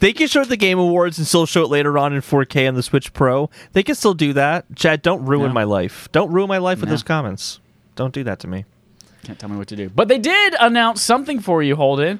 [0.00, 2.66] They can show it the Game Awards and still show it later on in 4K
[2.66, 3.50] on the Switch Pro.
[3.72, 4.64] They can still do that.
[4.74, 5.52] Chad, don't ruin No.
[5.54, 6.08] my life.
[6.10, 7.60] Don't ruin my life with those comments.
[7.94, 8.64] Don't do that to me.
[9.22, 9.88] Can't tell me what to do.
[9.90, 12.18] But they did announce something for you, Holden.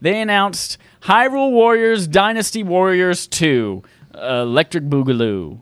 [0.00, 3.82] They announced Hyrule Warriors Dynasty Warriors 2
[4.14, 5.60] uh, Electric Boogaloo.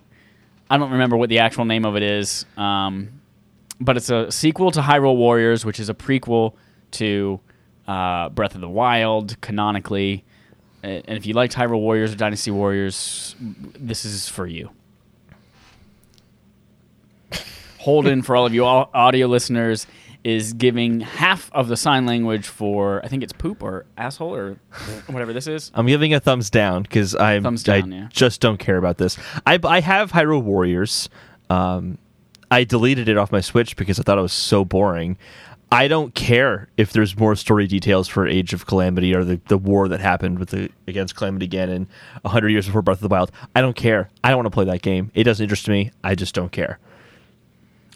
[0.70, 2.44] I don't remember what the actual name of it is.
[2.56, 3.20] Um,
[3.80, 6.54] but it's a sequel to Hyrule Warriors, which is a prequel
[6.92, 7.40] to
[7.86, 10.24] uh, Breath of the Wild, canonically.
[10.82, 14.70] And if you liked Hyrule Warriors or Dynasty Warriors, this is for you.
[17.78, 19.86] Holden, for all of you audio listeners,
[20.28, 24.60] is giving half of the sign language for I think it's poop or asshole or
[25.06, 25.70] whatever this is.
[25.72, 28.08] I'm giving a thumbs down because I Thumbs down, I yeah.
[28.10, 29.18] just don't care about this.
[29.46, 31.08] I I have Hyrule Warriors.
[31.48, 31.96] Um,
[32.50, 35.16] I deleted it off my Switch because I thought it was so boring.
[35.72, 39.58] I don't care if there's more story details for Age of Calamity or the, the
[39.58, 41.86] war that happened with the against Calamity Ganon
[42.24, 43.32] hundred years before Breath of the Wild.
[43.56, 44.10] I don't care.
[44.22, 45.10] I don't want to play that game.
[45.14, 45.90] It doesn't interest me.
[46.04, 46.78] I just don't care.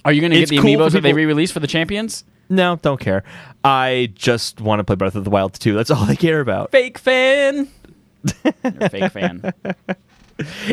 [0.05, 2.25] Are you going to get the cool amiibos that they people- re-released for the champions?
[2.49, 3.23] No, don't care.
[3.65, 5.75] I just want to play Breath of the Wild 2.
[5.75, 6.71] That's all I care about.
[6.71, 7.69] Fake fan.
[8.45, 9.53] You're a fake fan.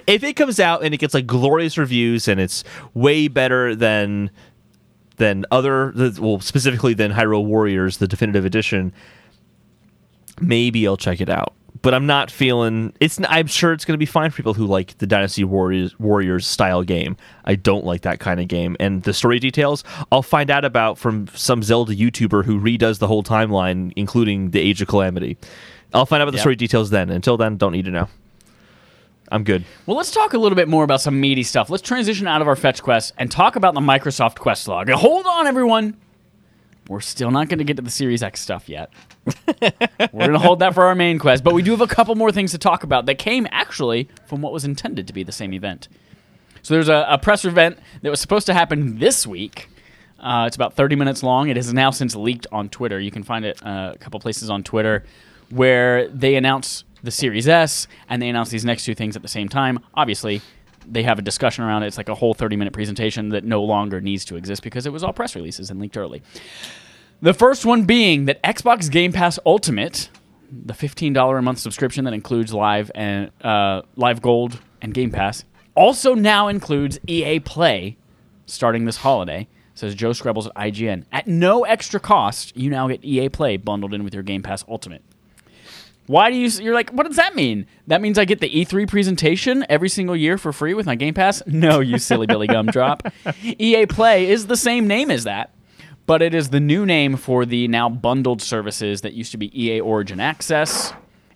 [0.08, 2.64] if it comes out and it gets like glorious reviews and it's
[2.94, 4.30] way better than
[5.18, 8.94] than other well specifically than Hyrule Warriors the definitive edition
[10.40, 14.00] maybe I'll check it out but I'm not feeling it's I'm sure it's going to
[14.00, 17.16] be fine for people who like the Dynasty Warriors Warriors style game.
[17.46, 18.76] I don't like that kind of game.
[18.80, 23.08] And the story details I'll find out about from some Zelda YouTuber who redoes the
[23.08, 25.38] whole timeline including the Age of Calamity.
[25.94, 27.10] I'll find out about the story details then.
[27.10, 28.08] Until then don't need to know.
[29.32, 29.64] I'm good.
[29.86, 31.70] Well, let's talk a little bit more about some meaty stuff.
[31.70, 34.90] Let's transition out of our fetch quest and talk about the Microsoft Quest log.
[34.90, 35.96] Hold on, everyone.
[36.90, 38.92] We're still not going to get to the Series X stuff yet.
[40.12, 42.16] We're going to hold that for our main quest, but we do have a couple
[42.16, 45.32] more things to talk about that came actually from what was intended to be the
[45.32, 45.88] same event.
[46.64, 49.70] So there's a, a press event that was supposed to happen this week.
[50.18, 51.48] Uh, it's about 30 minutes long.
[51.48, 53.00] It has now since leaked on Twitter.
[53.00, 55.06] You can find it uh, a couple places on Twitter
[55.52, 59.28] where they announce the Series S and they announce these next two things at the
[59.28, 59.78] same time.
[59.94, 60.42] Obviously,
[60.92, 61.88] they have a discussion around it.
[61.88, 64.94] It's like a whole 30 minute presentation that no longer needs to exist because it
[64.94, 66.22] was all press releases and leaked early.
[67.22, 70.10] The first one being that Xbox Game Pass Ultimate,
[70.52, 75.44] the $15 a month subscription that includes Live and uh, Live Gold and Game Pass,
[75.76, 77.98] also now includes EA Play
[78.46, 79.48] starting this holiday.
[79.76, 81.06] Says Joe Skrebels at IGN.
[81.12, 84.66] At no extra cost, you now get EA Play bundled in with your Game Pass
[84.68, 85.04] Ultimate.
[86.10, 86.50] Why do you?
[86.50, 87.68] You're like, what does that mean?
[87.86, 91.14] That means I get the E3 presentation every single year for free with my Game
[91.14, 91.44] Pass?
[91.46, 93.14] No, you silly Billy Gumdrop.
[93.44, 95.54] EA Play is the same name as that,
[96.08, 99.52] but it is the new name for the now bundled services that used to be
[99.54, 100.94] EA Origin Access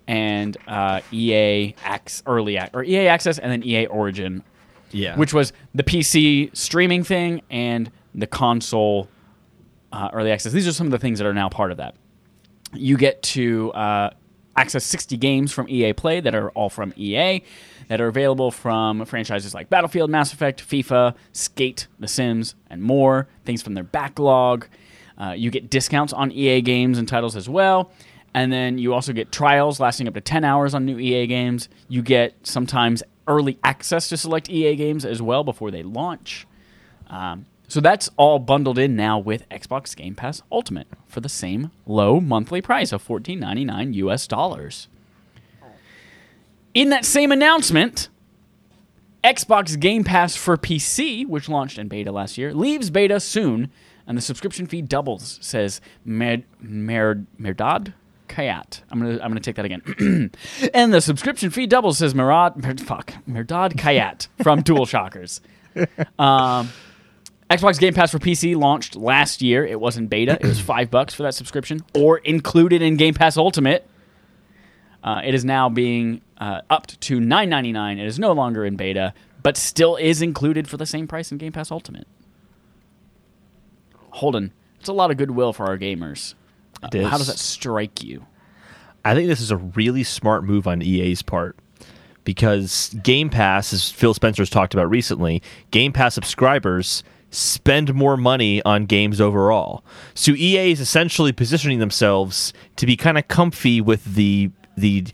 [0.07, 4.41] and uh, EA Ac- Early Ac- or EA Access and then EA Origin,
[4.89, 9.07] yeah which was the PC streaming thing and the console
[9.91, 10.51] uh, Early Access.
[10.51, 11.93] These are some of the things that are now part of that
[12.73, 14.09] you get to uh,
[14.55, 17.41] access 60 games from EA Play that are all from EA
[17.87, 23.27] that are available from franchises like Battlefield, Mass Effect, FIFA, Skate, The Sims, and more.
[23.45, 24.67] Things from their backlog.
[25.17, 27.91] Uh, you get discounts on EA games and titles as well.
[28.33, 31.69] And then you also get trials lasting up to 10 hours on new EA games.
[31.87, 36.47] You get sometimes early access to select EA games as well before they launch.
[37.07, 41.71] Um, so that's all bundled in now with Xbox Game Pass Ultimate for the same
[41.88, 44.88] low monthly price of $14.99 US dollars.
[46.75, 48.09] In that same announcement,
[49.23, 53.71] Xbox Game Pass for PC, which launched in beta last year, leaves beta soon,
[54.05, 57.95] and the subscription fee doubles, says Mer- Mer- Mehrdad
[58.29, 58.81] Khayyat.
[58.91, 60.29] I'm gonna I'm gonna take that again.
[60.75, 65.41] and the subscription fee doubles, says Murad Mer- fuck Mehrdad Khayyat from Dual Shockers.
[66.19, 66.69] Um,
[67.57, 69.65] Xbox Game Pass for PC launched last year.
[69.65, 70.37] It was in beta.
[70.41, 73.87] It was five bucks for that subscription, or included in Game Pass Ultimate.
[75.03, 77.99] Uh, it is now being uh, upped to nine ninety nine.
[77.99, 79.13] It is no longer in beta,
[79.43, 82.07] but still is included for the same price in Game Pass Ultimate.
[84.09, 86.33] Holden, it's a lot of goodwill for our gamers.
[86.81, 88.25] Uh, how does that strike you?
[89.05, 91.57] I think this is a really smart move on EA's part
[92.23, 98.61] because Game Pass, as Phil Spencer's talked about recently, Game Pass subscribers spend more money
[98.63, 99.83] on games overall.
[100.13, 105.05] So EA is essentially positioning themselves to be kind of comfy with the the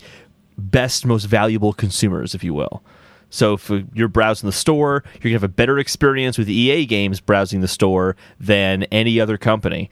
[0.56, 2.82] best, most valuable consumers, if you will.
[3.30, 7.20] So if you're browsing the store, you're gonna have a better experience with EA games
[7.20, 9.88] browsing the store than any other company.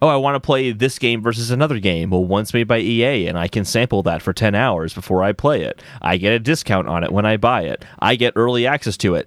[0.00, 2.10] Oh, I want to play this game versus another game.
[2.10, 5.32] Well, one's made by EA, and I can sample that for 10 hours before I
[5.32, 5.82] play it.
[6.00, 7.84] I get a discount on it when I buy it.
[7.98, 9.26] I get early access to it.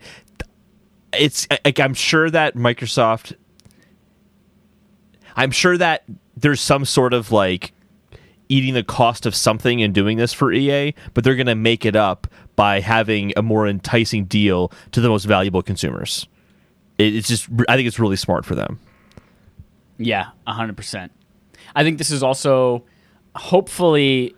[1.17, 3.33] It's like I'm sure that Microsoft.
[5.35, 6.03] I'm sure that
[6.35, 7.73] there's some sort of like
[8.49, 11.85] eating the cost of something and doing this for EA, but they're going to make
[11.85, 16.27] it up by having a more enticing deal to the most valuable consumers.
[16.97, 18.79] it's just I think it's really smart for them.
[19.97, 21.11] Yeah, hundred percent.
[21.75, 22.83] I think this is also
[23.35, 24.35] hopefully.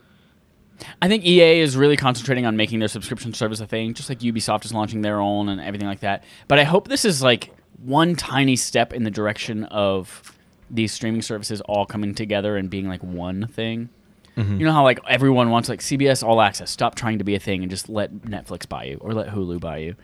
[1.02, 4.19] I think EA is really concentrating on making their subscription service a thing, just like
[4.19, 6.24] Ubisoft is launching their own and everything like that.
[6.48, 7.52] But I hope this is like
[7.84, 10.38] one tiny step in the direction of
[10.69, 13.89] these streaming services all coming together and being like one thing.
[14.38, 14.60] Mm-hmm.
[14.60, 17.39] You know how like everyone wants like CBS All Access, stop trying to be a
[17.39, 19.96] thing and just let Netflix buy you or let Hulu buy you.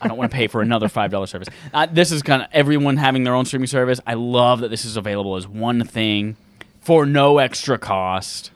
[0.00, 1.48] I don't want to pay for another five dollar service.
[1.72, 4.00] Uh, this is kind of everyone having their own streaming service.
[4.04, 6.36] I love that this is available as one thing
[6.80, 8.50] for no extra cost.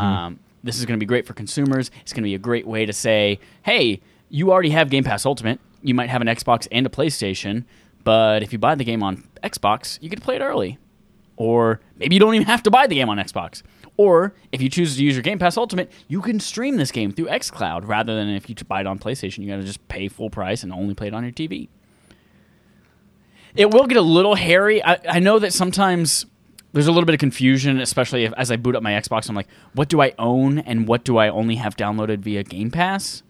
[0.00, 1.90] Um, this is going to be great for consumers.
[2.02, 5.24] It's going to be a great way to say, hey, you already have Game Pass
[5.24, 5.60] Ultimate.
[5.82, 7.64] You might have an Xbox and a PlayStation,
[8.02, 10.78] but if you buy the game on Xbox, you get to play it early.
[11.36, 13.62] Or maybe you don't even have to buy the game on Xbox.
[13.96, 17.12] Or if you choose to use your Game Pass Ultimate, you can stream this game
[17.12, 20.08] through xCloud rather than if you buy it on PlayStation, you got to just pay
[20.08, 21.68] full price and only play it on your TV.
[23.54, 24.84] It will get a little hairy.
[24.84, 26.26] I, I know that sometimes
[26.76, 29.30] there's a little bit of confusion, especially if, as I boot up my Xbox.
[29.30, 32.70] I'm like, what do I own and what do I only have downloaded via Game
[32.70, 33.22] Pass?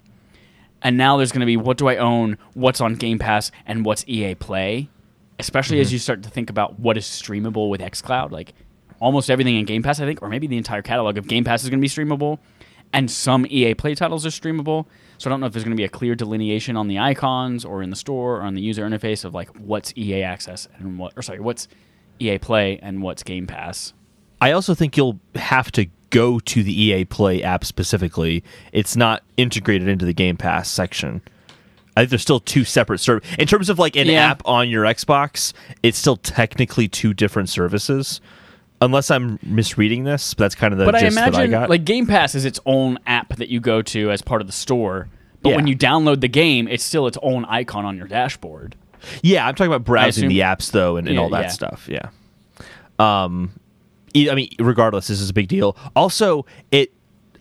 [0.82, 3.85] And now there's going to be what do I own, what's on Game Pass, and
[3.85, 4.90] what's EA Play.
[5.38, 5.92] Especially as mm-hmm.
[5.92, 8.32] you start to think about what is streamable with xCloud.
[8.32, 8.52] Like
[8.98, 11.62] almost everything in Game Pass, I think, or maybe the entire catalog of Game Pass
[11.62, 12.40] is going to be streamable,
[12.92, 14.87] and some EA Play titles are streamable.
[15.18, 17.64] So I don't know if there's going to be a clear delineation on the icons
[17.64, 20.98] or in the store or on the user interface of like what's EA Access and
[20.98, 21.68] what, or sorry, what's
[22.20, 23.92] EA Play and what's Game Pass.
[24.40, 28.44] I also think you'll have to go to the EA Play app specifically.
[28.72, 31.22] It's not integrated into the Game Pass section.
[31.96, 33.35] I think there's still two separate services.
[33.38, 34.31] In terms of like an Yeah.
[34.31, 35.52] app on your Xbox,
[35.83, 38.20] it's still technically two different services.
[38.83, 41.70] Unless I'm misreading this, but that's kind of the But I that I got.
[41.70, 44.52] like Game Pass is its own app that you go to as part of the
[44.52, 45.09] store.
[45.42, 48.74] But when you download the game, it's still its own icon on your dashboard.
[49.22, 51.48] Yeah, I'm talking about browsing the apps though, and, and Yeah, all that yeah.
[51.48, 51.88] stuff.
[51.90, 52.08] Yeah.
[52.98, 53.50] Um,
[54.14, 55.76] I mean, regardless, this is a big deal.
[55.94, 56.92] Also, it,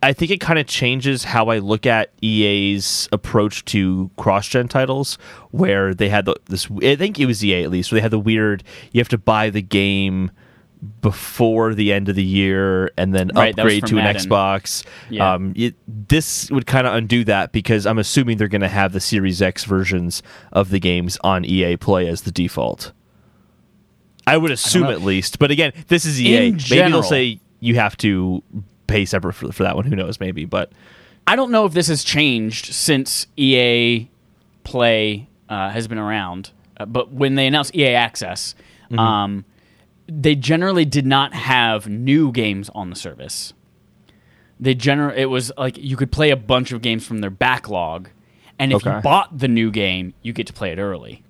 [0.04, 5.18] I think it kind of changes how I look at EA's approach to cross-gen titles,
[5.52, 6.68] where they had the, this.
[6.84, 8.64] I think it was EA at least, where they had the weird.
[8.92, 10.32] You have to buy the game
[11.02, 14.22] before the end of the year and then Right, upgrade to an Madden.
[14.22, 14.86] Xbox.
[15.10, 15.34] Yeah.
[15.34, 18.92] Um, it, this would kind of undo that because I'm assuming they're going to have
[18.94, 20.22] the Series X versions
[20.52, 22.92] of the games on EA Play as the default.
[24.28, 24.92] I would assume know.
[24.92, 26.52] at least, but again, this is EA.
[26.52, 28.42] Maybe general- they'll say you have to
[28.88, 29.86] pay separate for, for that one.
[29.86, 30.20] Who knows?
[30.20, 30.72] Maybe, but
[31.28, 34.10] I don't know if this has changed since EA
[34.64, 39.00] Play uh, has been around, uh, but when they announced EA Access, Mm-hmm.
[39.00, 39.46] um,
[40.08, 43.54] they generally did not have new games on the service.
[44.60, 48.10] They gener- it was like you could play a bunch of games from their backlog,
[48.58, 48.96] and if Okay.
[48.96, 51.24] you bought the new game, you get to play it early.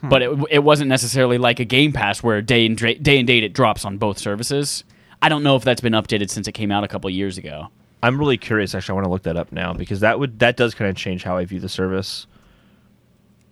[0.00, 0.08] Hmm.
[0.08, 3.26] But it, it wasn't necessarily like a Game Pass where day and dra- day and
[3.26, 4.84] date it drops on both services.
[5.20, 7.68] I don't know if that's been updated since it came out a couple years ago.
[8.02, 8.74] I'm really curious.
[8.74, 10.96] Actually, I want to look that up now because that would that does kind of
[10.96, 12.26] change how I view the service.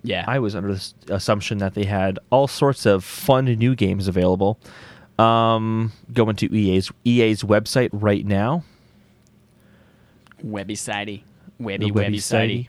[0.06, 4.08] Yeah, I was under the assumption that they had all sorts of fun new games
[4.08, 4.58] available.
[5.18, 8.64] Um, going to EA's EA's website right now.
[10.42, 11.24] Webby sidey.
[11.58, 12.68] Webby, webby, sidey.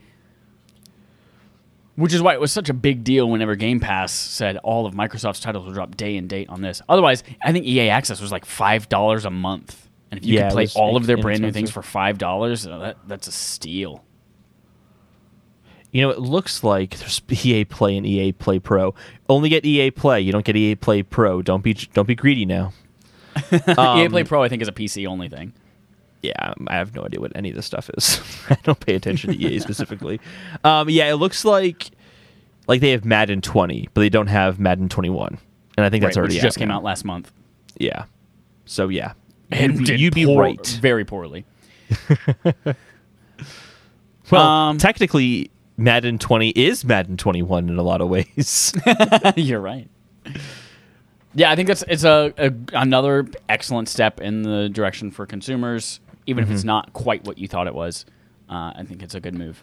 [1.95, 4.93] Which is why it was such a big deal whenever Game Pass said all of
[4.93, 6.81] Microsoft's titles will drop day and date on this.
[6.87, 10.49] Otherwise, I think EA Access was like five dollars a month, and if you Yeah,
[10.49, 14.03] could play all of their brand new things for five dollars, that that's a steal.
[15.91, 18.93] You know, it looks like there's EA Play and EA Play Pro.
[19.29, 20.21] Only get EA Play.
[20.21, 21.41] You don't get EA Play Pro.
[21.41, 22.73] Don't be don't be greedy now.
[23.51, 25.53] EA Um, Play Pro, I think, is a PC only thing.
[26.23, 28.19] Yeah, I have no idea what any of this stuff is.
[28.49, 30.19] I don't pay attention to EA specifically.
[30.63, 31.91] Um, yeah, it looks like
[32.67, 35.37] like they have Madden 20, but they don't have Madden 21,
[35.77, 36.77] and I think that's right, already just came now.
[36.77, 37.31] out last month,
[37.77, 38.05] Yeah,
[38.65, 39.13] so yeah,
[39.51, 40.77] and you'd you'd be poor- right.
[40.81, 41.45] very poorly.
[44.31, 48.73] Well, Um, technically, Madden 20 is Madden 21 in a lot of ways.
[49.35, 49.87] You're right.
[51.35, 55.99] Yeah, I think that's it's a, a another excellent step in the direction for consumers,
[56.25, 56.67] even if it's Mm-hmm.
[56.67, 58.05] not quite what you thought it was.
[58.49, 59.61] Uh, I think it's a good move,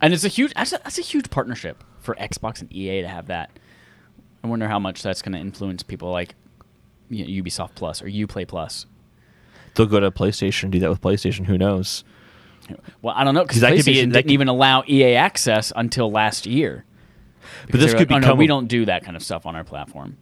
[0.00, 3.08] and it's a huge that's a, that's a huge partnership for Xbox and EA to
[3.08, 3.50] have that.
[4.44, 6.34] I wonder how much that's going to influence people like
[7.08, 8.86] you know, Ubisoft Plus or UPlay Plus.
[9.74, 11.46] They'll go to PlayStation and do that with PlayStation.
[11.46, 12.04] Who knows?
[13.02, 15.72] Well, I don't know because that could be- that didn't could- even allow EA access
[15.74, 16.84] until last year.
[17.70, 19.56] But this could like, oh, no, become we don't do that kind of stuff on
[19.56, 20.16] our platform.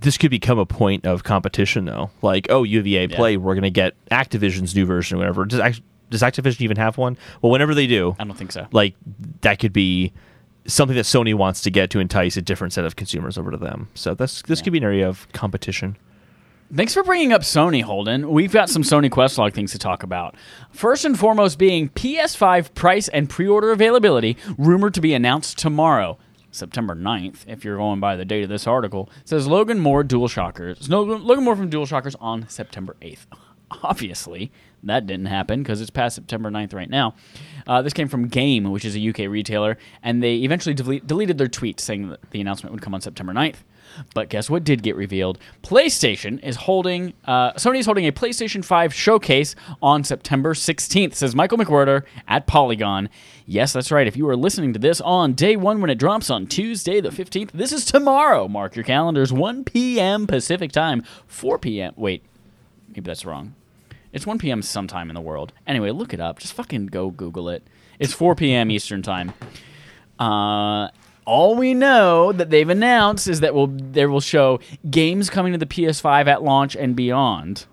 [0.00, 2.10] This could become a point of competition, though.
[2.22, 5.44] Like, oh, you have EA Play, we're going to get Activision's new version, or whatever.
[5.44, 7.16] Does, does Activision even have one?
[7.42, 8.66] Well, whenever they do, I don't think so.
[8.72, 8.94] like
[9.42, 10.12] that could be
[10.66, 13.56] something that Sony wants to get to entice a different set of consumers over to
[13.56, 13.88] them.
[13.94, 14.64] So this this Yeah.
[14.64, 15.96] could be an area of competition.
[16.74, 18.28] Thanks for bringing up Sony, Holden.
[18.28, 20.34] We've got some Sony Questlog things to talk about.
[20.70, 26.18] First and foremost, being PS5 price and pre order availability, rumored to be announced tomorrow,
[26.50, 29.08] September 9th, if you're going by the date of this article.
[29.24, 30.90] Says Logan Moore DualShockers.
[30.90, 33.24] No, Logan Moore from DualShockers on September 8th.
[33.82, 34.52] Obviously,
[34.82, 37.14] that didn't happen because it's past September 9th right now.
[37.66, 41.38] Uh, this came from Game, which is a UK retailer, and they eventually delete, deleted
[41.38, 43.56] their tweet saying that the announcement would come on September 9th.
[44.14, 45.38] But guess what did get revealed?
[45.62, 51.34] PlayStation is holding, uh, Sony is holding a PlayStation 5 showcase on September 16th, says
[51.34, 53.08] Michael McWhertor at Polygon.
[53.46, 54.06] Yes, that's right.
[54.06, 57.10] If you are listening to this on day one when it drops on Tuesday the
[57.10, 58.48] 15th, this is tomorrow.
[58.48, 60.26] Mark your calendars, 1 p.m.
[60.26, 61.94] Pacific time, 4 p.m.
[61.96, 62.22] Wait,
[62.88, 63.54] maybe that's wrong.
[64.12, 64.62] It's 1 p.m.
[64.62, 65.52] sometime in the world.
[65.66, 66.38] Anyway, look it up.
[66.38, 67.62] Just fucking go Google it.
[67.98, 68.70] It's 4 p.m.
[68.70, 69.32] Eastern time.
[70.18, 70.88] Uh,
[71.28, 74.60] all we know that they've announced is that will they will show
[74.90, 77.66] games coming to the PS5 at launch and beyond.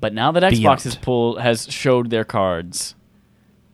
[0.00, 0.82] But now that Xbox Beyond.
[0.82, 2.94] has pulled has showed their cards,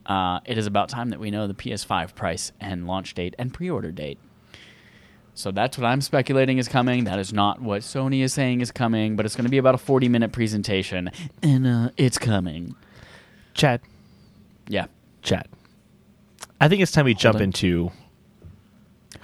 [0.06, 3.54] uh, it is about time that we know the PS5 price and launch date and
[3.54, 4.18] pre-order date.
[5.34, 7.04] So that's what I'm speculating is coming.
[7.04, 9.74] That is not what Sony is saying is coming, but it's going to be about
[9.74, 11.10] a 40 minute presentation,
[11.42, 12.74] and uh, it's coming.
[13.54, 13.80] Chad,
[14.68, 14.86] Yeah.
[15.22, 15.46] Chad.
[16.60, 17.42] I think it's time we jump on.
[17.42, 17.90] into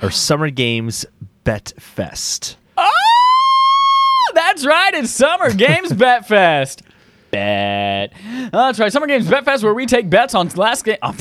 [0.03, 1.05] our Summer Games
[1.44, 2.57] Bet Fest.
[2.76, 4.94] Oh, that's right.
[4.94, 6.82] It's Summer Games Bet Fest.
[7.30, 8.12] Bet.
[8.26, 8.92] Oh, that's right.
[8.92, 10.98] Summer Games Bet Fest, where we take bets on last game.
[11.03, 11.12] oh,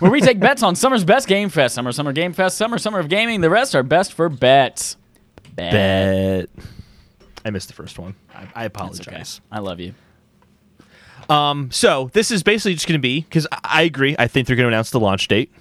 [0.00, 1.74] where we take bets on summer's best game fest.
[1.74, 2.56] Summer, summer game fest.
[2.58, 3.40] Summer, summer of gaming.
[3.40, 4.96] The rest are best for bets.
[5.54, 5.72] Bet.
[5.72, 6.48] Bet.
[7.44, 8.14] I missed the first one.
[8.34, 8.66] I, I It's okay.
[8.66, 9.40] apologize.
[9.52, 9.94] I love you.
[11.28, 14.14] Um, so this is basically just going to be because I, I agree.
[14.18, 15.52] I think they're going to announce the launch date.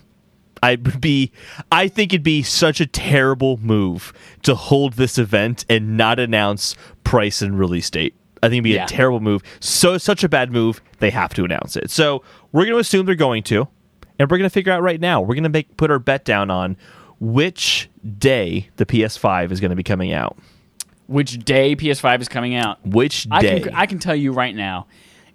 [0.64, 1.32] I'd be,
[1.72, 6.76] I think it'd be such a terrible move to hold this event and not announce
[7.04, 8.16] price and release date.
[8.42, 8.86] I think it'd be Yeah.
[8.86, 9.42] a terrible move.
[9.60, 10.82] So such a bad move.
[11.00, 11.92] They have to announce it.
[11.92, 13.68] So we're going to assume they're going to,
[14.20, 15.22] and we're going to figure out right now.
[15.22, 16.78] We're going to make put our bet down on
[17.20, 20.38] which day the PS5 is going to be coming out.
[21.08, 22.86] Which day PS5 is coming out?
[22.86, 23.60] Which I day?
[23.62, 24.88] can, I can tell you right now.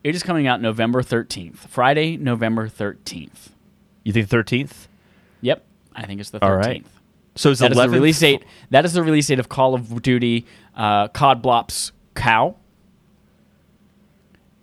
[0.05, 1.57] It is coming out November 13th.
[1.68, 3.51] Friday, November 13th.
[4.05, 4.88] you think thirteenth?
[5.41, 5.64] Yep.
[5.95, 6.49] I think it's the 13th.
[6.49, 6.86] All right.
[7.34, 8.45] So it's That is the release date.
[8.70, 12.57] That is the release date of Call of Duty uh, COD Blops Cow.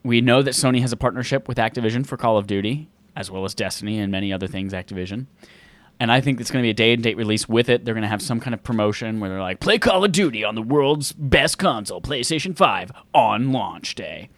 [0.04, 3.46] We know that Sony has a partnership with Activision for Call of Duty, as well
[3.46, 4.74] as Destiny and many other things.
[4.74, 5.26] Activision,
[6.00, 7.86] and I think it's going to be a day and date release with it.
[7.86, 10.44] They're going to have some kind of promotion where they're like, "Play Call of Duty
[10.44, 14.30] on the world's best console, PlayStation Five, on launch day."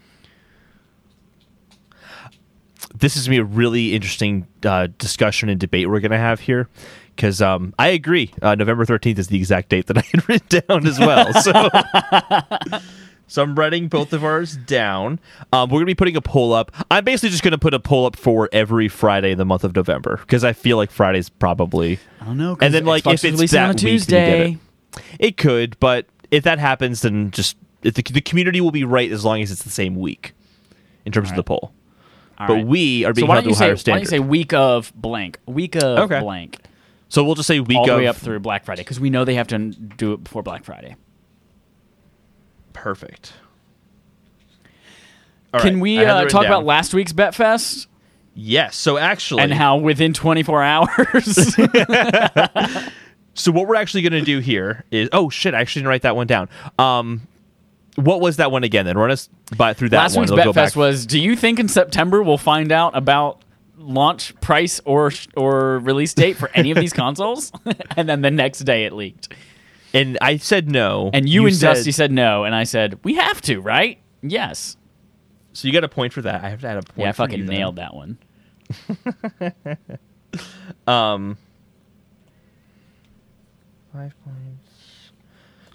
[2.99, 6.17] This is going to be a really interesting uh, discussion and debate we're going to
[6.17, 6.67] have here
[7.15, 8.31] because um, I agree.
[8.41, 11.33] Uh, November 13th is the exact date that I had written down as well.
[11.33, 11.51] So,
[13.27, 15.19] so I'm writing both of ours down.
[15.51, 16.71] Um, we're going to be putting a poll up.
[16.89, 19.63] I'm basically just going to put a poll up for every Friday in the month
[19.63, 21.99] of November because I feel like Friday's probably.
[22.21, 22.57] I don't know.
[22.61, 24.51] And then, like, if it's that on a week, then you get Tuesday.
[24.51, 25.03] it.
[25.19, 29.11] It could, but if that happens, then just if the, the community will be right
[29.11, 30.33] as long as it's the same week
[31.05, 31.71] in terms of the poll.
[32.39, 32.65] All but right.
[32.67, 34.01] we are being why held to a higher say why don't standard.
[34.01, 36.19] you say week of blank, week of Okay.
[36.19, 36.59] blank,
[37.09, 39.09] So we'll just say week all of the way up through Black Friday because we
[39.09, 40.95] know they have to do it before Black Friday.
[42.73, 43.33] perfect.
[45.53, 46.51] All Can right, we I have it uh, talk down.
[46.51, 47.87] about last week's BetFest
[48.39, 48.75] Yes.
[48.75, 51.55] So actually, and how within 24 hours?
[53.33, 56.01] so what we're actually going to do here is oh shit, I actually didn't write
[56.03, 56.47] that one down.
[56.77, 57.27] Um,
[57.97, 58.85] what was that one again?
[58.85, 60.23] Then run us by through that last one.
[60.23, 60.59] week's It'll go.
[60.59, 61.05] BetFest was.
[61.05, 63.43] Do you think in September we'll find out about
[63.77, 67.51] launch price or or release date for any of these consoles?
[67.97, 69.33] and then the next day it leaked,
[69.93, 71.09] and I said no.
[71.13, 73.99] and you, and said, Dusty said no, and I said we have to, right?
[74.21, 74.77] Yes.
[75.53, 76.43] So you got a point for that.
[76.43, 76.99] I have to add a point.
[76.99, 77.55] Yeah, I fucking you then.
[77.55, 78.17] nailed that one.
[80.85, 81.37] Um,
[83.91, 84.66] five points.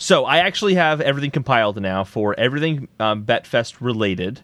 [0.02, 4.40] So I actually have everything compiled now for everything um, BetFest related,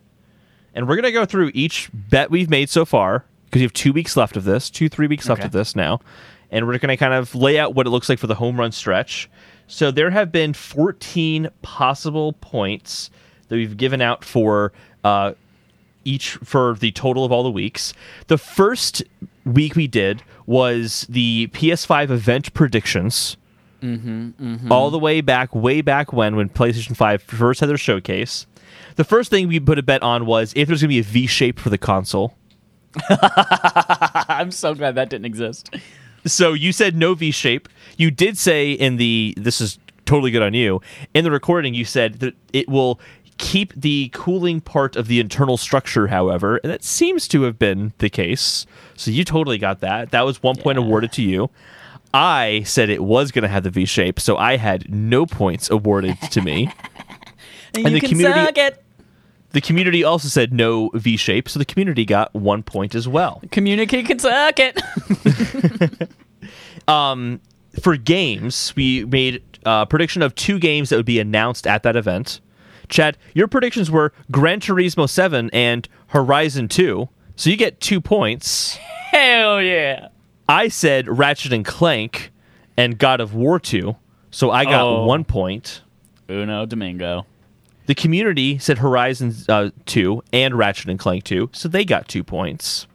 [0.72, 3.92] and we're gonna go through each bet we've made so far because you have two
[3.92, 5.46] weeks left of this, two three weeks left Okay.
[5.46, 5.98] of this now,
[6.52, 8.70] and we're gonna kind of lay out what it looks like for the home run
[8.70, 9.28] stretch.
[9.66, 13.10] So there have been 14 possible points
[13.48, 15.32] that we've given out for uh,
[16.04, 17.94] each for the total of all the weeks.
[18.28, 19.02] The first
[19.44, 23.36] week we did was the PS5 event predictions.
[23.82, 28.46] Mm-hmm, All the way back, way back when, when PlayStation 5 first had their showcase.
[28.96, 31.02] The first thing we put a bet on was if there's going to be a
[31.04, 32.34] V shape for the console.
[33.08, 35.74] I'm so glad that didn't exist.
[36.26, 37.68] So you said no V shape.
[37.96, 40.80] You did say in the this is totally good on you.
[41.14, 42.98] In the recording, you said that it will
[43.36, 47.92] keep the cooling part of the internal structure, however, and that seems to have been
[47.98, 48.66] the case.
[48.96, 50.10] So you totally got that.
[50.10, 51.50] That was one point awarded to you.
[52.14, 55.70] I said it was going to have the V shape, so I had no points
[55.70, 56.72] awarded to me.
[57.74, 58.82] And, the can community- suck it.
[59.50, 63.42] The community also said no V shape, so the community got one point as well.
[63.52, 64.80] Communicate can suck it.
[66.88, 67.40] Um,
[67.82, 71.96] for games, we made a prediction of two games that would be announced at that
[71.96, 72.40] event.
[72.88, 77.08] Chad, your predictions were Gran Turismo 7 and Horizon 2.
[77.36, 78.76] So you get two points.
[78.76, 80.08] Hell yeah.
[80.48, 82.30] I said Ratchet and Clank
[82.76, 83.96] and God of War 2.
[84.30, 85.04] So I got Oh.
[85.04, 85.82] one point.
[86.30, 87.26] Uno Domingo.
[87.86, 91.50] The community said Horizon uh, 2 and Ratchet and Clank 2.
[91.52, 92.86] So they got two points.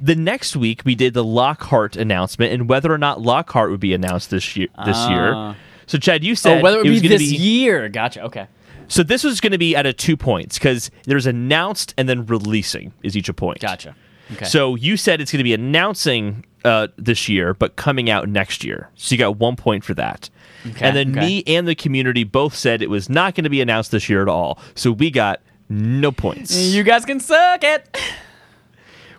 [0.00, 3.94] The next week we did the Lockhart announcement and whether or not Lockhart would be
[3.94, 4.68] announced this year.
[4.84, 5.10] This Ah.
[5.50, 5.56] year.
[5.86, 7.88] So Chad, you said Oh, whether it was be this year.
[7.88, 8.22] Gotcha.
[8.22, 8.46] Okay.
[8.86, 12.26] So this was going to be at a two points because there's announced and then
[12.26, 13.60] releasing is each a point.
[13.60, 13.94] Gotcha.
[14.32, 14.44] Okay.
[14.46, 18.64] So you said it's going to be announcing uh, this year, but coming out next
[18.64, 18.88] year.
[18.94, 20.30] So you got one point for that.
[20.66, 21.20] Okay, and then okay.
[21.20, 24.22] me and the community both said it was not going to be announced this year
[24.22, 24.58] at all.
[24.74, 26.56] So we got no points.
[26.56, 27.98] you guys can suck it.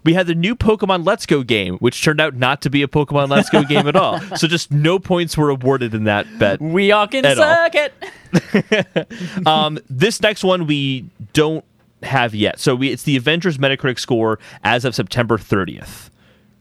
[0.03, 2.87] we had the new Pokemon Let's Go game, which turned out not to be a
[2.87, 4.19] Pokemon Let's Go game at all.
[4.37, 6.59] So just no points were awarded in that bet.
[6.59, 7.43] We all can At all.
[7.43, 9.47] suck it.
[9.47, 11.63] um, this next one we don't
[12.03, 12.59] have yet.
[12.59, 16.09] So we, it's the Avengers Metacritic score as of September 30th.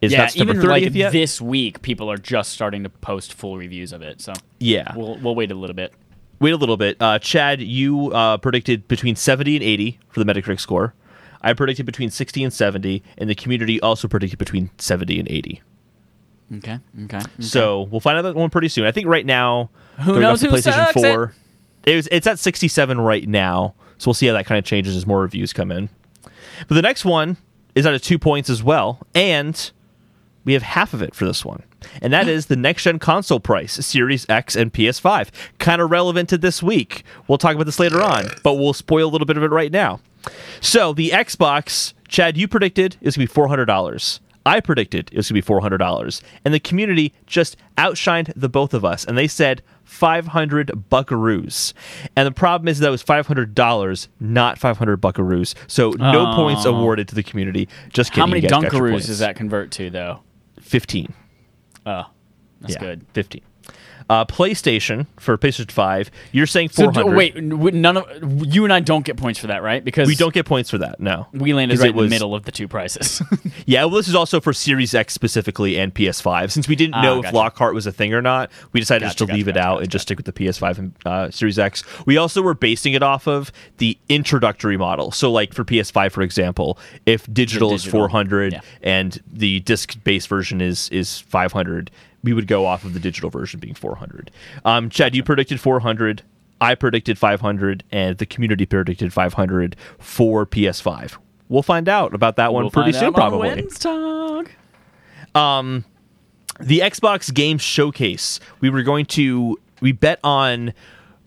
[0.00, 1.12] Is yeah, that September even 30th like yet?
[1.12, 4.20] this week, people are just starting to post full reviews of it.
[4.20, 4.92] So yeah.
[4.94, 5.94] we'll we'll wait a little bit.
[6.40, 6.96] Wait a little bit.
[7.00, 10.94] Uh, Chad, you uh, predicted between 70 and 80 for the Metacritic score.
[11.40, 15.62] I predicted between 60 and 70, and the community also predicted between 70 and 80.
[16.56, 16.78] Okay.
[17.04, 17.20] Okay.
[17.40, 18.86] So we'll find out that one pretty soon.
[18.86, 19.70] I think right now,
[20.02, 21.34] Who knows who PlayStation sucks 4,
[21.86, 23.74] it was, it's at 67 right now.
[23.98, 25.88] So we'll see how that kind of changes as more reviews come in.
[26.68, 27.36] But the next one
[27.74, 29.70] is out of two points as well, and
[30.44, 31.62] we have half of it for this one.
[32.00, 35.28] And that is the next gen console price, Series X and PS5.
[35.58, 37.04] Kind of relevant to this week.
[37.28, 39.72] We'll talk about this later on, but we'll spoil a little bit of it right
[39.72, 40.00] now.
[40.60, 44.20] So the Xbox, Chad, you predicted is gonna be four hundred dollars.
[44.46, 48.48] I predicted it was gonna be four hundred dollars, and the community just outshined the
[48.48, 51.72] both of us, and they said five hundred buckaroos.
[52.16, 55.54] And the problem is that was five hundred dollars, not five hundred buckaroos.
[55.66, 56.34] So no Oh.
[56.36, 57.68] points awarded to the community.
[57.92, 58.20] Just kidding.
[58.22, 59.06] How many you guys got your Dunkaroos points.
[59.06, 60.20] does that convert to, though?
[60.60, 61.12] Fifteen.
[61.86, 62.04] Oh,
[62.60, 63.06] that's yeah, good.
[63.14, 63.42] Fifteen.
[64.10, 66.10] Uh, PlayStation for PlayStation Five.
[66.30, 68.04] You're saying So four d- wait, none of
[68.46, 69.82] you and I don't get points for that, right?
[69.82, 71.00] Because we don't get points for that.
[71.00, 73.22] No, We landed right in was- the middle of the two prices.
[73.66, 76.50] Yeah, well, this is also for Series X specifically and PS5.
[76.50, 77.36] Since we didn't Ah, know if gotcha.
[77.36, 79.72] Lockhart was a thing or not, we decided just to Gotcha, leave gotcha, it out
[79.76, 81.82] gotcha, and just stick with the PS5 and uh, Series X.
[82.04, 85.12] We also were basing it off of the introductory model.
[85.12, 88.60] So, like for PS5, for example, if digital, is 400 yeah.
[88.82, 91.90] and the disc-based version is is 500,
[92.24, 94.30] we would go off of the digital version being 400.
[94.64, 96.22] Um, Chad, you predicted 400.
[96.60, 101.18] I predicted 500, and the community predicted 500 for PS5.
[101.48, 103.90] We'll find out about that one We'll pretty find soon, out on probably Wednesday.
[106.60, 108.40] the Xbox Game Showcase.
[108.60, 110.72] We were going to we bet on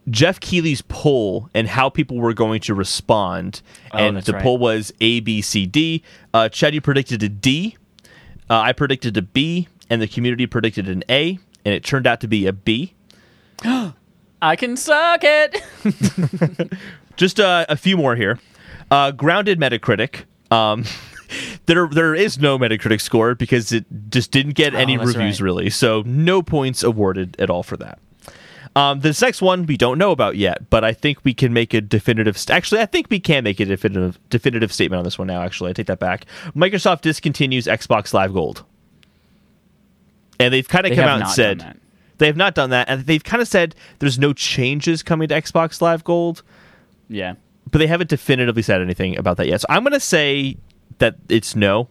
[0.09, 4.41] Geoff Keighley's poll and how people were going to respond, Oh, and that's the right.
[4.41, 6.01] poll was A, B, C, D.
[6.33, 7.75] Uh, Chad, you predicted a D.
[8.49, 12.21] Uh, I predicted a B, and the community predicted an A, and it turned out
[12.21, 12.93] to be a B.
[14.41, 15.61] I can suck it.
[17.15, 18.39] Just uh, a few more here.
[18.91, 20.23] Uh, grounded Metacritic.
[20.51, 20.83] Um,
[21.65, 25.45] there, there is no Metacritic score because it just didn't get any Oh, reviews right.
[25.45, 27.99] really, so no points awarded at all for that.
[28.75, 31.73] Um, this next one we don't know about yet, but I think we can make
[31.73, 32.37] a definitive.
[32.37, 35.41] St- actually, I think we can make a definitive definitive statement on this one now.
[35.41, 36.25] Actually, I take that back.
[36.55, 38.63] Microsoft discontinues Xbox Live Gold,
[40.39, 41.79] and they've kind of They come out and said
[42.17, 45.35] they have not done that, and they've kind of said there's no changes coming to
[45.41, 46.43] Xbox Live Gold
[47.09, 47.35] yeah.
[47.71, 49.61] but they haven't definitively said anything about that yet.
[49.61, 50.57] So I'm going to say
[50.99, 51.89] that it's no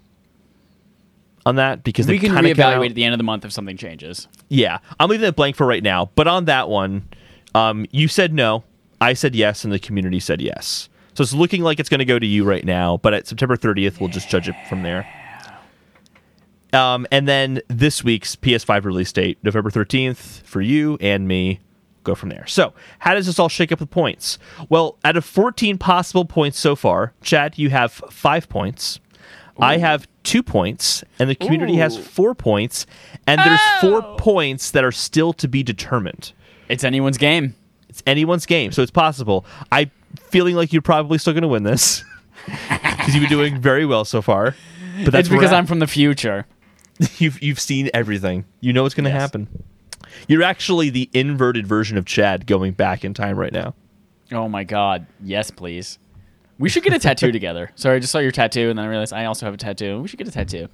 [1.44, 4.26] on that because We can reevaluate at the end of the month if something changes.
[4.48, 6.10] Yeah, I'm leaving it blank for right now.
[6.16, 7.08] But on that one,
[7.54, 8.64] um, you said no,
[9.00, 10.88] I said yes, and the community said yes.
[11.14, 12.98] So it's looking like it's going to go to you right now.
[12.98, 15.08] But at September 30th, we'll just judge it from there.
[16.76, 21.60] Um, and then this week's PS5 release date, November 13th, for you and me.
[22.04, 22.46] Go from there.
[22.46, 24.38] So, how does this all shake up the points?
[24.68, 29.00] Well, out of 14 possible points so far, Chad, you have five points.
[29.58, 32.86] I have two points, and the community has four points,
[33.26, 36.32] and there's four points that are still to be determined.
[36.68, 37.54] It's anyone's game.
[37.88, 39.46] It's anyone's game, so it's possible.
[39.72, 42.04] I feeling like you're probably still going to win this
[42.46, 44.54] because you've been doing very well so far.
[45.04, 46.46] But that's it's because I'm from the future.
[47.18, 48.44] you've you've seen everything.
[48.60, 49.20] You know what's going to Yes.
[49.20, 49.48] happen.
[50.28, 53.74] You're actually the inverted version of Chad going back in time right now.
[54.32, 55.06] Oh my god.
[55.22, 55.98] Yes, please.
[56.58, 57.70] We should get a tattoo together.
[57.76, 60.00] Sorry, I just saw your tattoo and then I realized I also have a tattoo.
[60.00, 60.68] We should get a tattoo.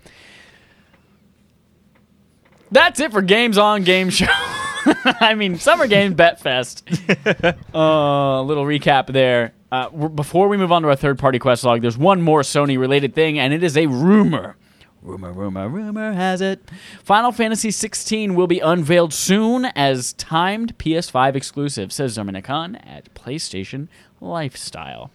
[2.70, 4.26] That's it for Games on Game Show.
[5.20, 6.88] I mean, Summer Games Bet Fest.
[7.74, 9.52] uh, a little recap there.
[9.70, 12.78] Uh, before we move on to our third party quest log, there's one more Sony
[12.78, 14.56] related thing, and it is a rumor.
[15.02, 16.60] Rumor, rumor, rumor has it.
[17.02, 23.12] Final Fantasy 16 will be unveiled soon as timed PS5 exclusive, says Zarmena Khan at
[23.12, 23.88] PlayStation
[24.20, 25.10] Lifestyle.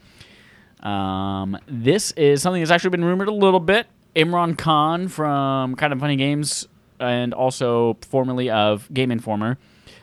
[0.82, 3.88] Um, this is something that's actually been rumored a little bit.
[4.14, 6.68] Imran Khan from Kind of Funny Games
[7.00, 9.58] and also formerly of Game Informer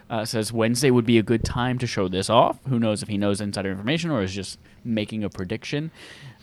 [0.09, 2.59] uh, says Wednesday would be a good time to show this off.
[2.69, 5.91] Who knows if he knows insider information or is just making a prediction.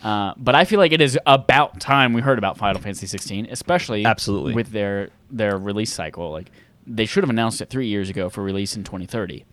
[0.03, 3.47] Uh, but I feel like it is about time we heard about Final Fantasy 16,
[3.51, 4.53] especially Absolutely.
[4.53, 6.31] with their their release cycle.
[6.31, 6.51] Like
[6.87, 9.45] they should have announced it three years ago for release in 2030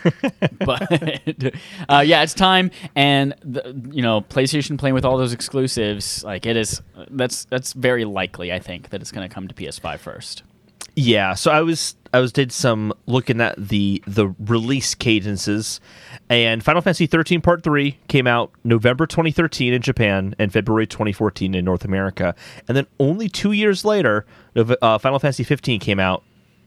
[0.60, 0.82] but
[1.88, 6.46] uh, yeah, it's time, and the, you know, PlayStation playing with all those exclusives, like
[6.46, 6.80] it is.
[7.10, 8.52] That's that's very likely.
[8.52, 10.42] I think that it's going to come to PS5 first.
[11.00, 15.80] Yeah, so I was I was did some looking at the the release cadences,
[16.28, 21.54] and Final Fantasy 13 Part 3 came out November 2013 in Japan and February 2014
[21.54, 22.34] in North America,
[22.66, 24.26] and then only two years later,
[24.56, 26.24] uh, Final Fantasy 15 came out.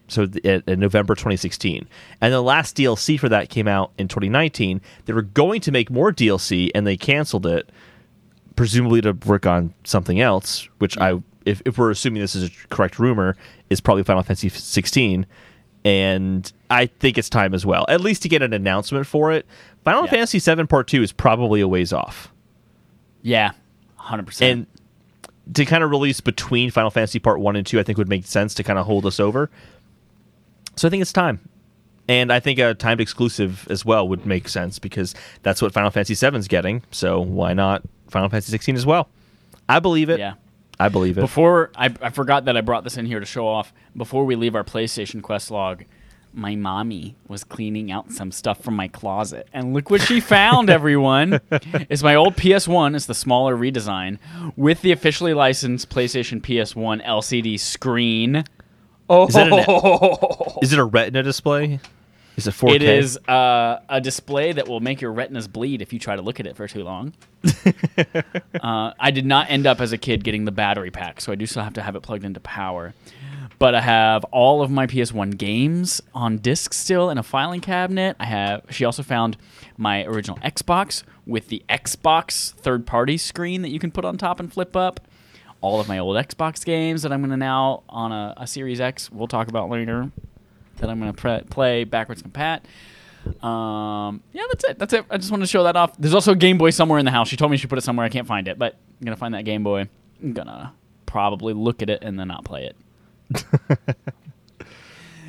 [0.08, 1.86] So in November 2016,
[2.22, 4.80] and the last DLC for that came out in 2019.
[5.04, 7.70] They were going to make more DLC, and they canceled it,
[8.56, 12.50] presumably to work on something else, which I, if, if we're assuming this is a
[12.68, 13.36] correct rumor,
[13.70, 15.26] is probably Final Fantasy 16.
[15.84, 19.46] And I think it's time as well, at least to get an announcement for it.
[19.84, 20.10] Final Yeah.
[20.10, 22.32] Fantasy 7 Part 2 is probably a ways off.
[23.22, 23.50] Yeah,
[23.96, 24.66] hundred percent.
[25.46, 28.08] And to kind of release between Final Fantasy Part 1 and 2, I think would
[28.08, 29.50] make sense to kind of hold us over.
[30.76, 31.40] So I think it's time.
[32.08, 35.90] And I think a timed exclusive as well would make sense because that's what Final
[35.90, 36.82] Fantasy 7's getting.
[36.90, 39.08] So why not Final Fantasy 16 as well?
[39.68, 40.18] I believe it.
[40.18, 40.34] Yeah.
[40.82, 41.20] I believe it.
[41.20, 43.72] Before I, I forgot that I brought this in here to show off.
[43.96, 45.84] Before we leave our PlayStation Quest log,
[46.34, 50.70] my mommy was cleaning out some stuff from my closet, and look what she found.
[50.78, 51.40] Everyone,
[51.88, 52.96] it's my old PS1.
[52.96, 54.18] It's the smaller redesign
[54.56, 58.44] with the officially licensed PlayStation PS1 LCD screen.
[59.08, 61.80] Oh, Is it an- Is it a Retina display?
[62.36, 62.74] Is it 4K?
[62.76, 66.22] It is uh, a display that will make your retinas bleed if you try to
[66.22, 67.12] look at it for too long.
[68.72, 71.34] uh, I did not end up as a kid getting the battery pack, so I
[71.34, 72.94] do still have to have it plugged into power.
[73.58, 78.16] But I have all of my PS1 games on disc still in a filing cabinet.
[78.18, 78.64] I have.
[78.70, 79.36] She also found
[79.76, 84.52] my original Xbox with the Xbox third-party screen that you can put on top and
[84.52, 85.00] flip up.
[85.60, 88.80] All of my old Xbox games that I'm going to now on a, a Series
[88.80, 89.12] X.
[89.12, 90.10] We'll talk about later
[90.78, 92.62] that I'm going to pre- play backwards compat.
[93.42, 94.78] Um, yeah, that's it.
[94.78, 95.04] That's it.
[95.10, 95.96] I just wanted to show that off.
[95.96, 97.28] There's also a Game Boy somewhere in the house.
[97.28, 98.04] She told me she put it somewhere.
[98.04, 99.88] I can't find it, but I'm gonna find that Game Boy.
[100.22, 100.72] I'm gonna
[101.06, 102.72] probably look at it and then not play
[103.32, 103.44] it.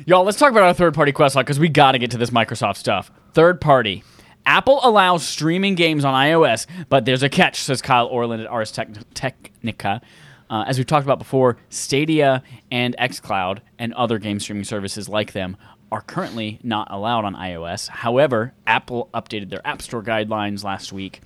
[0.06, 2.18] Y'all, let's talk about our third party quest log because we got to get to
[2.18, 3.10] this Microsoft stuff.
[3.32, 4.02] Third party.
[4.44, 8.70] Apple allows streaming games on iOS, but there's a catch, says Kyle Orland at Ars
[8.70, 10.02] Tech- Technica.
[10.50, 15.32] Uh, as we've talked about before, Stadia and xCloud and other game streaming services like
[15.32, 15.56] them
[15.94, 17.88] are currently not allowed on iOS.
[17.88, 21.20] However, Apple updated their App Store guidelines last week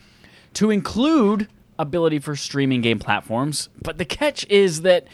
[0.53, 1.49] to include
[1.79, 3.71] ability for streaming game platforms.
[3.81, 5.07] But the catch is that,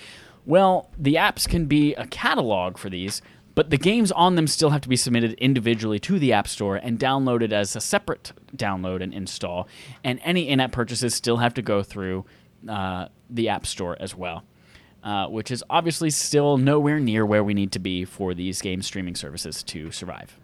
[0.45, 3.23] well, the apps can be a catalog for these,
[3.55, 6.75] but the games on them still have to be submitted individually to the App Store
[6.75, 9.69] and downloaded as a separate download and install.
[10.03, 12.25] And any in app purchases still have to go through
[12.69, 14.43] uh, the App Store as well.
[15.05, 18.81] Uh, which is obviously still nowhere near where we need to be for these game
[18.81, 20.39] streaming services to survive.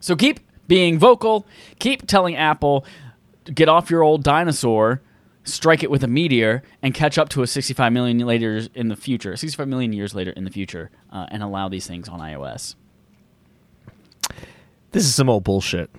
[0.00, 1.46] So keep being vocal,
[1.78, 2.82] keep telling Apple,
[3.44, 5.02] get off your old dinosaur,
[5.44, 8.96] strike it with a meteor, and catch up to a 65 million later in the
[8.96, 12.74] future, 65 million years later in the future, uh, and allow these things on iOS.
[14.92, 15.90] This is some old bullshit.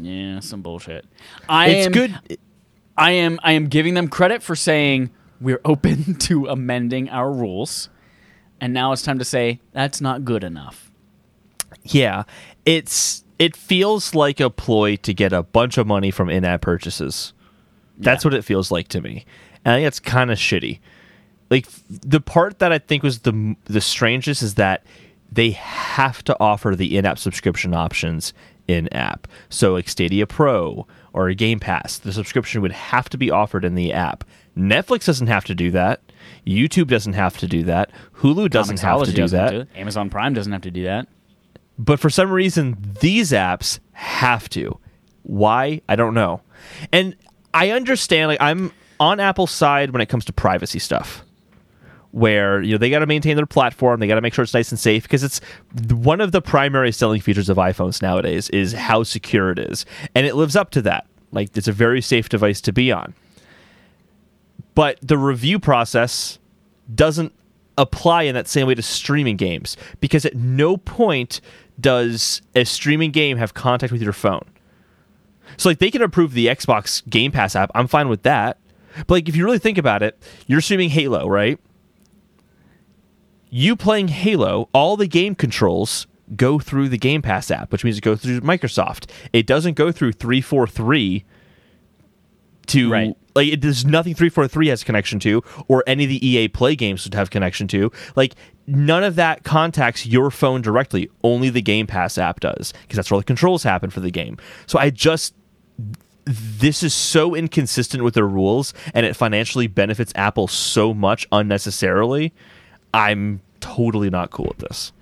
[0.00, 1.06] Yeah, some bullshit.
[1.48, 2.38] I It's am, good.
[2.96, 5.10] I am I am giving them credit for saying
[5.40, 7.88] we're open to amending our rules,
[8.60, 10.90] and now it's time to say that's not good enough.
[11.84, 12.24] Yeah,
[12.64, 17.32] it's it feels like a ploy to get a bunch of money from in-app purchases.
[17.98, 18.28] That's Yeah.
[18.30, 19.24] what it feels like to me.
[19.64, 20.78] and I think that's kind of shitty.
[21.50, 24.84] Like the part that I think was the the strangest is that
[25.30, 28.32] they have to offer the in-app subscription options
[28.68, 29.26] in app.
[29.48, 33.64] So like Stadia Pro or a Game Pass, the subscription would have to be offered
[33.64, 34.24] in the app.
[34.56, 36.00] Netflix doesn't have to do that.
[36.46, 37.90] YouTube doesn't have to do that.
[38.16, 39.50] Hulu doesn't have to do that.
[39.50, 39.66] to.
[39.78, 41.08] Amazon Prime doesn't have to do that.
[41.78, 44.78] But for some reason, these apps have to.
[45.22, 45.82] Why?
[45.88, 46.40] I don't know.
[46.92, 47.16] And
[47.52, 48.28] I understand.
[48.28, 51.22] Like I'm on Apple's side when it comes to privacy stuff,
[52.12, 54.54] where you know they got to maintain their platform, they got to make sure it's
[54.54, 55.40] nice and safe because it's
[55.90, 59.84] one of the primary selling features of iPhones nowadays is how secure it is,
[60.14, 61.06] and it lives up to that.
[61.32, 63.12] Like it's a very safe device to be on.
[64.76, 66.38] But the review process
[66.94, 67.32] doesn't
[67.78, 71.40] apply in that same way to streaming games because at no point
[71.80, 74.44] does a streaming game have contact with your phone.
[75.56, 78.58] So like they can approve the Xbox Game Pass app, I'm fine with that.
[79.06, 81.58] But like if you really think about it, you're streaming Halo, right?
[83.48, 86.06] You playing Halo, all the game controls
[86.36, 89.08] go through the Game Pass app, which means it goes through Microsoft.
[89.32, 91.24] It doesn't go through 343
[92.68, 93.16] to Right.
[93.34, 97.04] like it, there's nothing 343 has connection to or any of the EA Play games
[97.04, 97.90] would have connection to.
[98.14, 98.34] Like
[98.66, 101.08] none of that contacts your phone directly.
[101.22, 104.10] Only the Game Pass app does because that's where all the controls happen for the
[104.10, 104.38] game.
[104.66, 105.34] So I just
[106.24, 112.32] this is so inconsistent with their rules and it financially benefits Apple so much unnecessarily.
[112.92, 114.92] I'm totally not cool with this.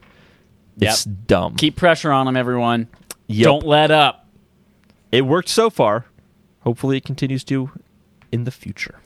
[0.80, 1.54] It's dumb.
[1.54, 2.88] Keep pressure on them, everyone.
[3.28, 3.44] Yep.
[3.44, 4.26] Don't let up.
[5.12, 6.04] It worked so far.
[6.64, 7.70] Hopefully it continues to
[8.32, 8.96] in the future.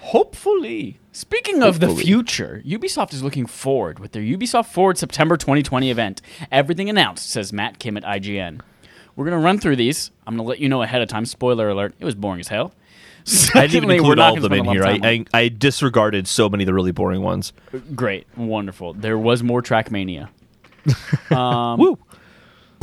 [0.00, 0.98] Hopefully.
[1.12, 6.20] Speaking of the future, Ubisoft is looking forward with their Ubisoft Forward September 2020 event.
[6.52, 8.60] Everything announced, says Matt Kim at IGN.
[9.16, 10.10] We're going to run through these.
[10.26, 11.24] I'm going to let you know ahead of time.
[11.24, 12.74] Spoiler alert, it was boring as hell.
[13.26, 14.84] I didn't even Secondly, include all of them in here.
[14.84, 17.52] I, I, I disregarded so many of the really boring ones.
[17.94, 18.92] Great, wonderful.
[18.92, 20.28] There was more Trackmania.
[21.30, 21.98] Um, Woo!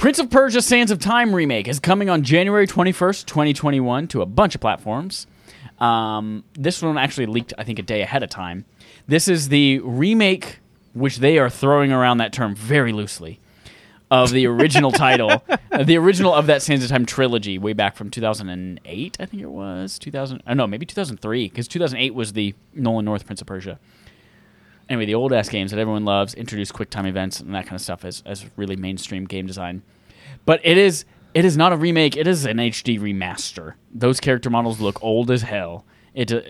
[0.01, 4.25] Prince of Persia Sands of Time remake is coming on January 21st, 2021 to a
[4.25, 5.27] bunch of platforms.
[5.79, 8.65] Um, this one actually leaked, I think, a day ahead of time.
[9.07, 10.57] This is the remake,
[10.93, 13.39] which they are throwing around that term very loosely,
[14.09, 17.95] of the original title, uh, the original of that Sands of Time trilogy, way back
[17.95, 20.41] from 2008, I think it was 2000.
[20.47, 23.77] Oh no, maybe 2003, because 2008 was the Nolan North Prince of Persia.
[24.91, 27.75] Anyway, the old ass games that everyone loves introduce quick time events and that kind
[27.75, 29.81] of stuff as, as really mainstream game design.
[30.45, 32.17] But it is it is not a remake.
[32.17, 33.75] It is an HD remaster.
[33.93, 35.85] Those character models look old as hell.
[36.13, 36.41] It uh,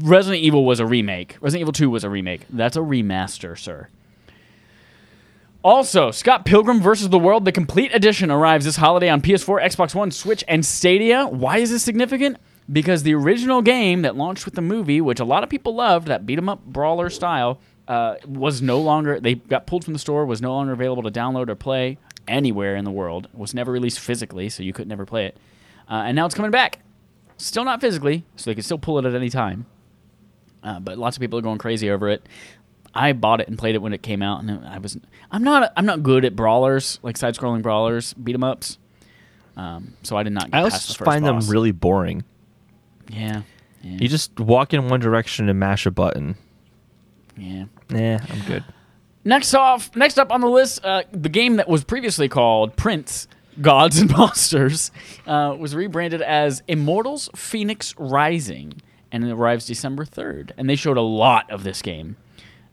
[0.00, 1.36] Resident Evil was a remake.
[1.40, 2.42] Resident Evil 2 was a remake.
[2.48, 3.88] That's a remaster, sir.
[5.64, 7.08] Also, Scott Pilgrim vs.
[7.08, 11.26] the World, the complete edition, arrives this holiday on PS4, Xbox One, Switch, and Stadia.
[11.26, 12.36] Why is this significant?
[12.70, 16.06] Because the original game that launched with the movie, which a lot of people loved,
[16.08, 19.18] that beat 'em up brawler style, uh, was no longer.
[19.20, 20.26] They got pulled from the store.
[20.26, 21.96] Was no longer available to download or play
[22.26, 23.28] anywhere in the world.
[23.32, 25.36] Was never released physically, so you could never play it.
[25.90, 26.80] Uh, and now it's coming back.
[27.38, 29.64] Still not physically, so they can still pull it at any time.
[30.62, 32.26] Uh, but lots of people are going crazy over it.
[32.94, 34.98] I bought it and played it when it came out, and I was
[35.30, 38.76] I'm not I'm not good at brawlers like side scrolling brawlers, beat 'em ups.
[39.56, 40.50] Um, so I did not.
[40.50, 41.46] Get I past also the first find boss.
[41.46, 42.24] them really boring.
[43.08, 43.42] Yeah,
[43.82, 46.36] yeah, You just walk in one direction and mash a button.
[47.36, 47.64] yeah.
[47.90, 48.64] Yeah, I'm good.
[49.24, 53.28] Next off, next up on the list, uh, the game that was previously called Prince
[53.60, 54.90] Gods and Monsters
[55.26, 58.74] uh, was rebranded as Immortals Phoenix Rising,
[59.10, 60.52] and it arrives December third.
[60.56, 62.16] And they showed a lot of this game,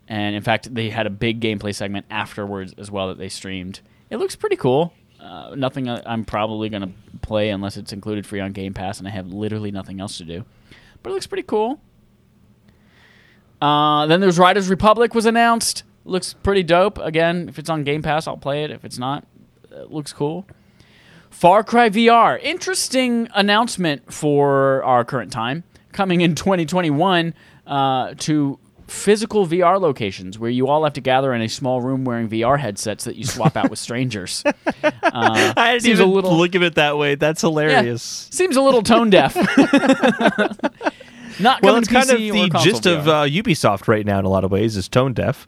[0.08, 3.80] and in fact, they had a big gameplay segment afterwards as well that they streamed.
[4.10, 4.94] It looks pretty cool.
[5.26, 9.12] Uh, nothing I'm probably gonna play unless it's included free on Game Pass, and I
[9.12, 10.46] have literally nothing else to do.
[11.02, 11.82] But it looks pretty cool.
[13.62, 15.84] Uh, then there's Riders Republic was announced.
[16.04, 17.00] Looks pretty dope.
[17.00, 18.72] Again, if it's on Game Pass, I'll play it.
[18.72, 19.26] If it's not,
[19.72, 20.46] it looks cool.
[21.32, 22.40] Far Cry VR.
[22.42, 25.64] Interesting announcement for our current time.
[25.92, 27.34] Coming in 2021
[27.66, 32.06] uh, to physical VR locations where you all have to gather in a small room
[32.06, 34.44] wearing VR headsets that you swap out with strangers.
[34.86, 37.16] Uh, I didn't seems a little look at it that way.
[37.16, 38.28] That's hilarious.
[38.32, 39.34] seems a little tone deaf.
[41.40, 44.44] Not Well, it's kind of the gist of uh, Ubisoft right now in a lot
[44.44, 45.48] of ways is tone deaf.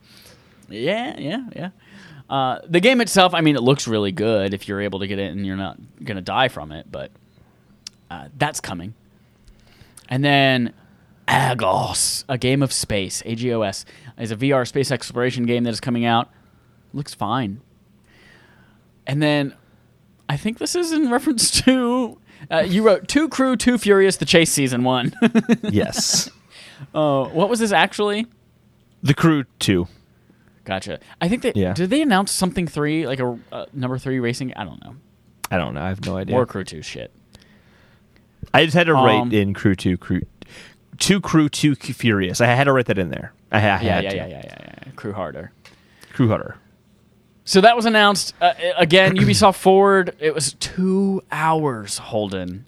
[0.69, 1.69] Yeah, yeah, yeah.
[2.29, 5.19] Uh, the game itself, I mean, it looks really good if you're able to get
[5.19, 7.11] it and you're not going to die from it, but
[8.09, 8.93] uh, that's coming.
[10.09, 10.73] And then
[11.27, 13.83] Agos, a game of space, AGOS,
[14.17, 16.29] is a VR space exploration game that is coming out.
[16.93, 17.61] Looks fine.
[19.05, 19.53] And then
[20.29, 22.17] I think this is in reference to
[22.51, 25.13] uh, you wrote Two Crew, Two Furious, the Chase Season 1.
[25.63, 26.29] Yes.
[26.93, 28.27] Uh, what was this actually?
[29.03, 29.87] The Crew Two.
[30.63, 30.99] Gotcha.
[31.19, 31.73] I think that Yeah.
[31.73, 34.53] did they announce something three like a uh, number three racing?
[34.55, 34.95] I don't know.
[35.49, 35.81] I don't know.
[35.81, 36.35] I have no idea.
[36.35, 37.11] Or crew two shit.
[38.53, 40.21] I just had to Um, write in Crew Two, Crew
[40.97, 42.41] Two, Crew Two, Furious.
[42.41, 43.33] I had to write that in there.
[43.51, 44.15] I, I Yeah, had yeah, to.
[44.15, 44.91] yeah, yeah, yeah, yeah.
[44.95, 45.51] Crew harder.
[46.13, 46.55] Crew Hunter.
[47.45, 49.15] So that was announced uh, again.
[49.17, 50.15] Ubisoft Forward.
[50.19, 51.97] It was two hours.
[51.99, 52.65] Holden,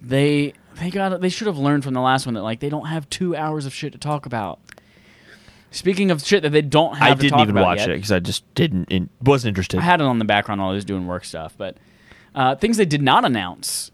[0.00, 2.86] they they got they should have learned from the last one that like they don't
[2.86, 4.60] have two hours of shit to talk about.
[5.72, 8.12] Speaking of shit that they don't have, I to didn't even watch yet, it because
[8.12, 9.78] I just didn't in, wasn't interested.
[9.78, 11.54] I had it on the background while I was doing work stuff.
[11.56, 11.76] But
[12.34, 13.90] uh, things they did not announce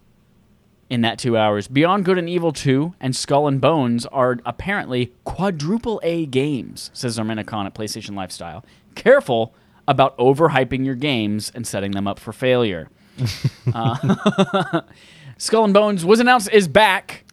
[0.89, 5.13] in that two hours: Beyond Good and Evil Two and Skull and Bones are apparently
[5.25, 8.65] quadruple A games, says Zarmena Khan at PlayStation Lifestyle.
[8.95, 9.55] Careful
[9.89, 12.89] about overhyping your games and setting them up for failure.
[13.75, 14.81] uh,
[15.39, 17.25] Skull and Bones was announced is back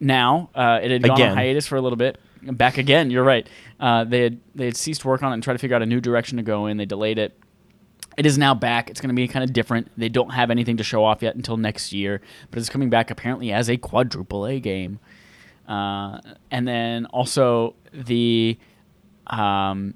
[0.00, 0.50] now.
[0.54, 2.18] Uh, it had gone on hiatus for a little bit.
[2.42, 3.10] Back again.
[3.10, 3.48] You're right.
[3.80, 5.86] Uh, they had they had ceased work on it and tried to figure out a
[5.86, 6.76] new direction to go in.
[6.76, 7.36] They delayed it.
[8.16, 8.88] It is now back.
[8.88, 9.90] It's going to be kind of different.
[9.96, 13.10] They don't have anything to show off yet until next year, but it's coming back
[13.10, 15.00] apparently as a quadruple A game.
[15.68, 18.58] Uh, and then also the
[19.26, 19.94] um,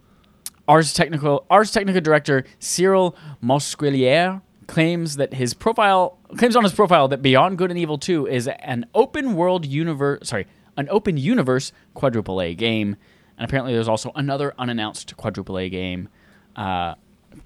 [0.69, 7.09] Ars Technical Ars Technica director Cyril Mosquilier claims that his profile claims on his profile
[7.09, 10.47] that Beyond Good and Evil 2 is an open world universe sorry,
[10.77, 12.97] an open universe quadruple A game.
[13.39, 16.09] And apparently there's also another unannounced quadruple A game
[16.57, 16.95] uh,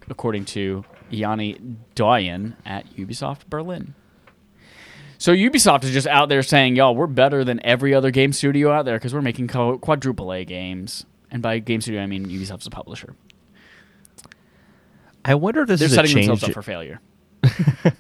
[0.09, 1.59] according to Yanni
[1.95, 3.95] Doyen at Ubisoft Berlin.
[5.19, 8.73] So Ubisoft is just out there saying, "Y'all, we're better than every other game studio
[8.73, 12.67] out there because we're making quadruple A games." And by game studio, I mean Ubisoft's
[12.67, 13.15] a publisher.
[15.25, 16.27] I wonder if this They're is a setting change.
[16.27, 17.01] themselves up for failure.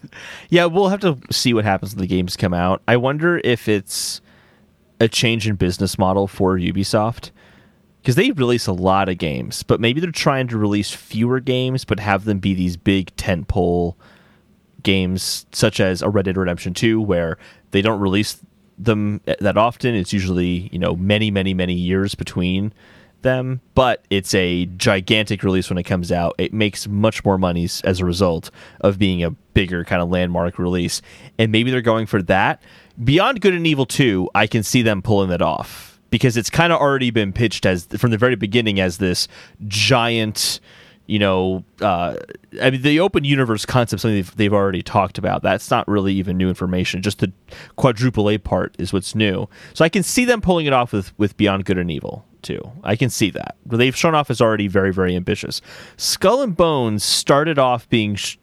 [0.49, 2.83] Yeah, we'll have to see what happens when the games come out.
[2.87, 4.21] I wonder if it's
[5.01, 7.31] a change in business model for Ubisoft
[8.05, 11.87] because they release a lot of games, but maybe they're trying to release fewer games
[11.87, 13.95] but have them be these big tentpole
[14.83, 17.39] games such as a Red Dead Redemption 2 where
[17.71, 18.43] they don't release
[18.79, 19.95] them that often.
[19.95, 22.75] It's usually, you know, many, many, many years between
[23.23, 26.35] them, but it's a gigantic release when it comes out.
[26.37, 28.51] It makes much more money as a result
[28.83, 31.01] of being a bigger kind of landmark release.
[31.39, 32.63] And maybe they're going for that.
[33.03, 36.73] Beyond Good and Evil 2, I can see them pulling it off because it's kind
[36.73, 39.27] of already been pitched as from the very beginning as this
[39.67, 40.61] giant
[41.07, 42.15] you know, uh,
[42.63, 45.43] I mean, the open universe concept, something they've, they've already talked about.
[45.43, 47.03] That's not really even new information.
[47.03, 47.33] Just the
[47.75, 49.49] quadruple A part is what's new.
[49.75, 52.61] So I can see them pulling it off with, with Beyond Good and Evil too.
[52.85, 53.57] I can see that.
[53.67, 55.61] They've shown off as already very, very ambitious.
[55.97, 58.39] Skull and Bones started off being sh-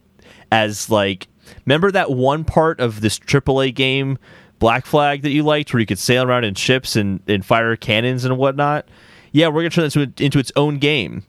[0.52, 1.26] as like,
[1.64, 4.18] remember that one part of this AAA game,
[4.62, 7.74] Black Flag, that you liked, where you could sail around in ships and, and fire
[7.74, 8.86] cannons and whatnot?
[9.32, 11.24] Yeah, we're gonna turn this into, into its own game.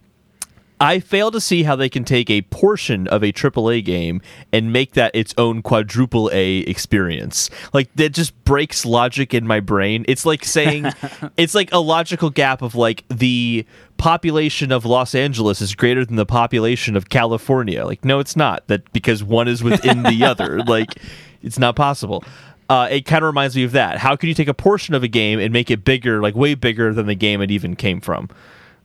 [0.79, 4.21] I fail to see how they can take a portion of a AAA game
[4.51, 7.49] and make that its own quadruple A experience.
[7.73, 10.05] Like that just breaks logic in my brain.
[10.07, 10.91] It's like saying
[11.37, 13.65] it's like a logical gap of like the
[13.97, 17.83] population of Los Angeles is greater than the population of California.
[17.83, 18.67] Like no it's not.
[18.67, 20.59] That because one is within the other.
[20.63, 20.99] Like
[21.41, 22.23] it's not possible.
[22.69, 23.97] Uh, it kind of reminds me of that.
[23.97, 26.55] How could you take a portion of a game and make it bigger, like way
[26.55, 28.29] bigger than the game it even came from?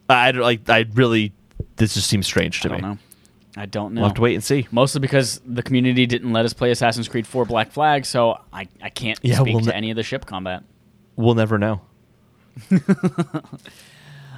[0.09, 0.69] I don't- like.
[0.69, 1.33] I really.
[1.77, 2.81] This just seems strange to I me.
[2.81, 2.99] don't know.
[3.57, 4.01] I don't know.
[4.03, 4.67] We'll have to wait and see.
[4.71, 8.69] Mostly because the community didn't let us play Assassin's Creed 4 Black Flag, so I,
[8.81, 10.63] I can't Yeah, speak we'll to ne- any of the ship combat.
[11.17, 11.81] We'll never know.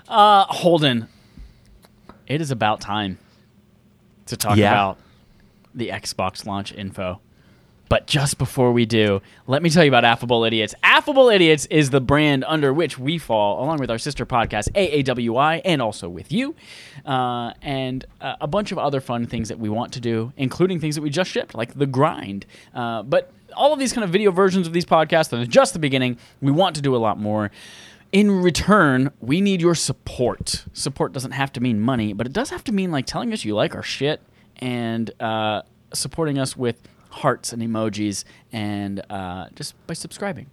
[0.09, 1.07] Uh, Holden,
[2.27, 3.19] it is about time
[4.27, 4.71] to talk Yeah.
[4.73, 4.99] about
[5.75, 7.21] the Xbox launch info.
[7.91, 10.77] But just before we do, let me tell you about Affable Idiots.
[10.85, 15.61] Affable Idiots is the brand under which we fall, along with our sister podcast, AAWI,
[15.65, 16.55] and also with you,
[17.05, 20.79] uh, and uh, a bunch of other fun things that we want to do, including
[20.79, 22.47] things that we just shipped, like The Grind.
[22.73, 25.81] Uh, but all of these kind of video versions of these podcasts, are just the
[25.81, 26.17] beginning.
[26.41, 27.51] We want to do a lot more.
[28.13, 30.65] In return, we need your support.
[30.75, 33.45] Support doesn't have to mean money, but it does have to mean like telling us
[33.45, 34.21] you like our shit
[34.59, 35.63] and uh,
[35.93, 36.81] supporting us with
[37.11, 40.47] hearts and emojis and uh, just by subscribing.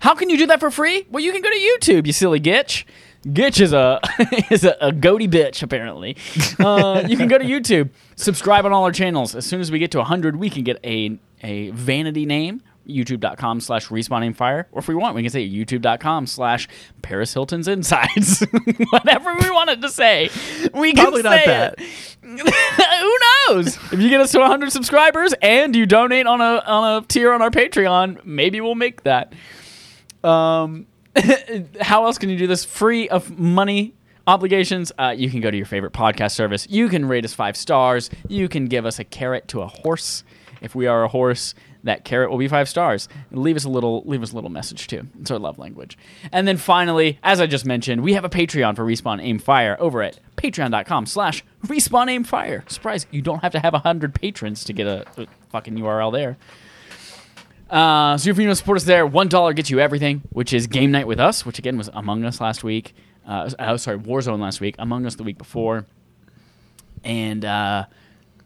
[0.00, 1.06] How can you do that for free?
[1.10, 2.84] Well, you can go to YouTube, you silly gitch.
[3.26, 4.00] Gitch is a
[4.50, 6.16] is a, a goaty bitch apparently.
[6.58, 9.34] Uh, you can go to YouTube, subscribe on all our channels.
[9.34, 13.60] As soon as we get to 100, we can get a a vanity name youtube.com
[13.60, 16.68] slash respawn aim fire or if we want we can say youtube.com slash
[17.00, 18.40] paris hilton's insides
[18.90, 20.28] whatever we wanted to say
[20.74, 21.74] we can Probably not that.
[21.78, 21.84] it.
[22.22, 23.18] who
[23.54, 27.06] knows if you get us to 100 subscribers and you donate on a on a
[27.06, 29.32] tier on our patreon maybe we'll make that.
[30.22, 30.86] Um
[31.80, 32.64] how else can you do this?
[32.64, 33.94] Free of money
[34.26, 34.90] obligations?
[34.98, 36.66] Uh, you can go to your favorite podcast service.
[36.68, 38.10] You can rate us five stars.
[38.28, 40.24] You can give us a carrot to a horse.
[40.60, 43.08] If we are a horse that carrot will be five stars.
[43.30, 45.06] Leave us a little leave us a little message too.
[45.20, 45.96] It's our love language.
[46.32, 49.76] And then finally as i just mentioned we have a patreon for respawn aim fire
[49.78, 52.64] over at patreon.com slash respawn aim fire.
[52.66, 56.12] Surprise you don't have to have a hundred patrons to get a, a fucking url
[56.12, 56.36] there.
[57.70, 60.52] Uh, so if you want to support us there, one dollar gets you everything, which
[60.52, 62.94] is game night with us, which again was Among Us last week.
[63.26, 65.86] Uh, oh, sorry, Warzone last week, Among Us the week before,
[67.02, 67.86] and uh,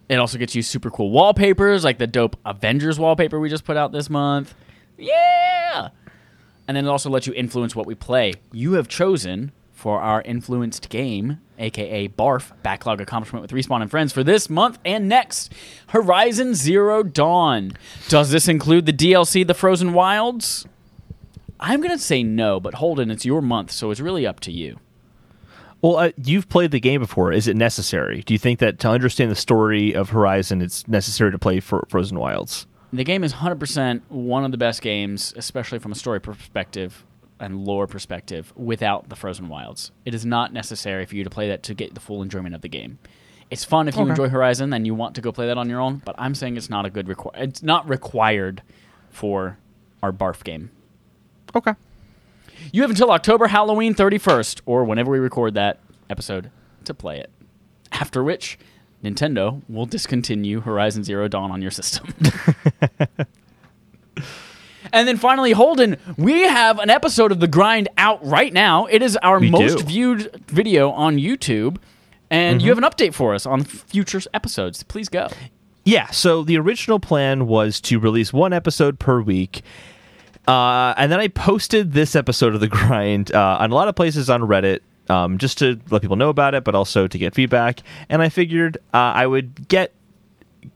[0.09, 3.77] it also gets you super cool wallpapers, like the dope Avengers wallpaper we just put
[3.77, 4.55] out this month.
[4.97, 5.89] Yeah,
[6.67, 8.35] and then it also lets you influence what we play.
[8.53, 14.13] You have chosen for our influenced game, aka BARF Backlog Accomplishment with Respawn and Friends
[14.13, 15.53] for this month and next
[15.89, 17.73] Horizon Zero Dawn.
[18.09, 20.67] Does this include the DLC The Frozen Wilds?
[21.61, 24.53] I'm going to say no, but Holden, it's your month, so it's really up to
[24.53, 24.79] you.
[25.81, 27.33] Well, uh, you've played the game before.
[27.33, 28.22] Is it necessary?
[28.22, 31.87] Do you think that to understand the story of Horizon, it's necessary to play for
[31.89, 32.66] Frozen Wilds?
[32.93, 37.05] The game is 100% one of the best games, especially from a story perspective
[37.39, 39.93] and lore perspective without the Frozen Wilds.
[40.05, 42.62] It is not necessary for you to play that to get the full enjoyment of
[42.62, 42.99] the game.
[43.51, 44.11] It's fun if you Okay.
[44.11, 46.57] enjoy Horizon and you want to go play that on your own, but I'm saying
[46.57, 48.62] it's not a good requi- it's not required
[49.11, 49.59] for
[50.03, 50.70] our barf game.
[51.55, 51.74] Okay.
[52.73, 55.81] You have until October Halloween 31st or whenever we record that
[56.11, 56.51] episode
[56.85, 57.31] to play it.
[57.93, 58.59] After which
[59.03, 62.13] Nintendo will discontinue Horizon Zero Dawn on your system.
[64.93, 68.87] And then finally, Holden, we have an episode of The Grind out right now.
[68.87, 69.85] It is our We most do.
[69.85, 71.79] viewed video on YouTube.
[72.31, 72.83] And you mm-hmm.
[72.83, 74.83] have an update for us on future episodes.
[74.83, 75.29] Please go.
[75.85, 79.63] Yeah, so the original plan was to release one episode per week.
[80.49, 83.95] Uh, and then I posted this episode of The Grind uh, on a lot of
[83.95, 84.81] places on Reddit
[85.11, 87.81] um, just to let people know about it, but also to get feedback.
[88.09, 89.93] And I figured uh, I would get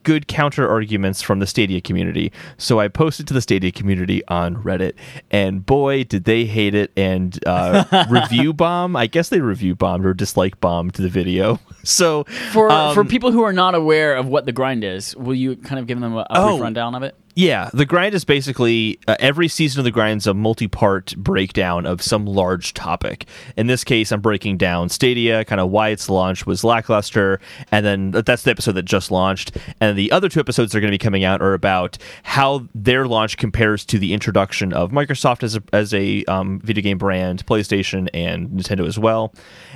[0.04, 2.32] good counter arguments from the Stadia community.
[2.56, 4.94] So I posted to the Stadia community on Reddit,
[5.30, 8.94] and boy, did they hate it and uh, review bomb.
[8.96, 11.58] I guess they review bombed or dislike bombed the video.
[11.84, 15.34] So For, um, for people who are not aware of what The Grind is, will
[15.34, 16.48] you kind of give them a, a Oh.
[16.50, 17.16] brief rundown of it?
[17.34, 21.86] Yeah, the grind is basically uh, every season of the grind is a multi-part breakdown
[21.86, 23.24] of some large topic.
[23.56, 27.86] In this case, I'm breaking down Stadia, kind of why its launch was lackluster, and
[27.86, 29.56] then that's the episode that just launched.
[29.80, 32.68] And the other two episodes that are going to be coming out are about how
[32.74, 36.98] their launch compares to the introduction of Microsoft as a, as a um, video game
[36.98, 39.32] brand, PlayStation, and Nintendo as well.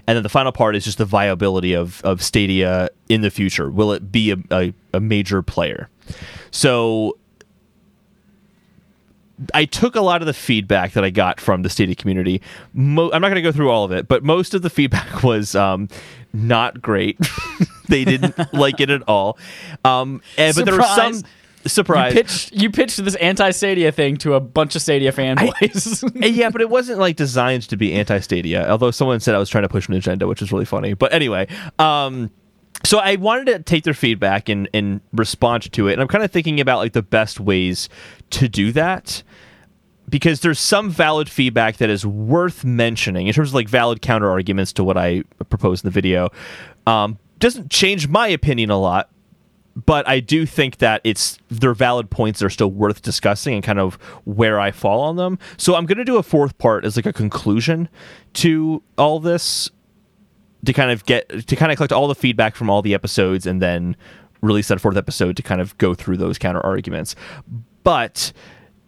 [0.07, 3.71] And then the final part is just the viability of of Stadia in the future.
[3.71, 5.89] Will it be a, a, a major player?
[6.51, 7.17] So
[9.55, 12.41] I took a lot of the feedback that I got from the Stadia community.
[12.73, 15.23] Mo- I'm not going to go through all of it, but most of the feedback
[15.23, 15.89] was um,
[16.33, 17.19] not great.
[17.89, 19.39] they didn't like it at all.
[19.85, 21.23] Um, and, but there were some
[21.67, 22.15] Surprise.
[22.15, 26.11] You pitched, you pitched this anti Stadia thing to a bunch of Stadia fanboys.
[26.15, 28.71] Yeah, but it wasn't like designed to be anti-Stadia.
[28.71, 30.95] Although someone said I was trying to push an agenda, which is really funny.
[30.95, 31.49] But anyway,
[31.81, 32.31] um,
[32.85, 36.25] so I wanted to take their feedback and and respond to it, and I'm kind
[36.25, 37.89] of thinking about like the best ways
[38.31, 39.23] to do that
[40.09, 44.31] because there's some valid feedback that is worth mentioning in terms of like valid counter
[44.31, 46.31] arguments to what I proposed in the video.
[46.87, 49.11] Um, doesn't change my opinion a lot,
[49.75, 53.63] but I do think that it's they're valid points that are still worth discussing and
[53.63, 55.39] kind of where I fall on them.
[55.57, 57.89] So I'm going to do a fourth part as like a conclusion
[58.35, 59.71] to all this
[60.67, 63.47] to kind of get to kind of collect all the feedback from all the episodes
[63.47, 63.97] and then
[64.43, 67.15] release that fourth episode to kind of go through those counter arguments.
[67.83, 68.33] But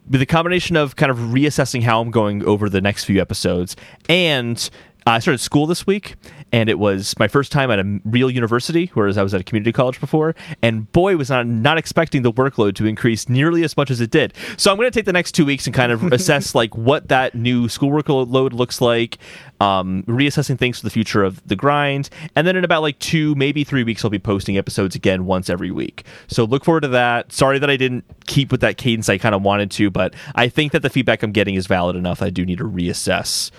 [0.09, 3.75] with the combination of kind of reassessing how I'm going over the next few episodes
[4.07, 4.69] and
[5.09, 6.15] I started school this week,
[6.51, 9.43] and it was my first time at a real university, whereas I was at a
[9.43, 10.35] community college before.
[10.61, 14.11] And boy, was I not expecting the workload to increase nearly as much as it
[14.11, 14.33] did.
[14.57, 17.07] So I'm going to take the next two weeks and kind of assess like what
[17.07, 19.17] that new school workload looks like,
[19.59, 23.33] um, reassessing things for the future of the grind, and then in about like two,
[23.35, 26.05] maybe three weeks, I'll be posting episodes again once every week.
[26.27, 27.31] So look forward to that.
[27.31, 30.49] Sorry that I didn't keep with that cadence I kind of wanted to, but I
[30.49, 32.21] think that the feedback I'm getting is valid enough.
[32.21, 33.49] I do need to reassess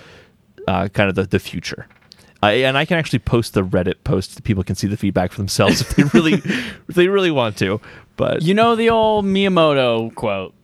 [0.69, 1.87] uh, kind of the, the future.
[2.43, 5.31] I, and I can actually post the Reddit post so people can see the feedback
[5.33, 6.33] for themselves if they really
[6.89, 7.81] if they really want to.
[8.17, 10.55] But you know the old Miyamoto quote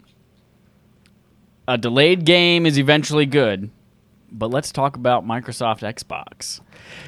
[1.69, 3.71] A delayed game is eventually good.
[4.33, 6.61] But let's talk about Microsoft Xbox.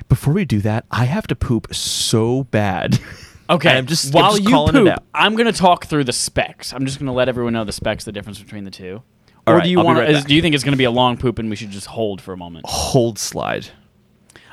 [0.08, 2.98] before we do that, I have to poop so bad.
[3.50, 5.02] Okay, I'm just- I'm while just you poop.
[5.14, 6.74] I'm going to talk through the specs.
[6.74, 9.02] I'm just going to let everyone know the specs, the difference between the two.
[9.48, 9.98] All or right, do you want?
[9.98, 10.22] right to?
[10.22, 12.20] Do you think it's going to be a long poop and we should just hold
[12.20, 12.66] for a moment?
[12.68, 13.66] Hold slide.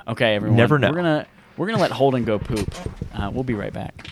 [0.08, 0.56] Okay, everyone.
[0.56, 0.90] Never know.
[0.90, 1.28] We're gonna
[1.58, 2.74] we're gonna let Holden go poop.
[3.14, 4.12] Uh, we'll be right back.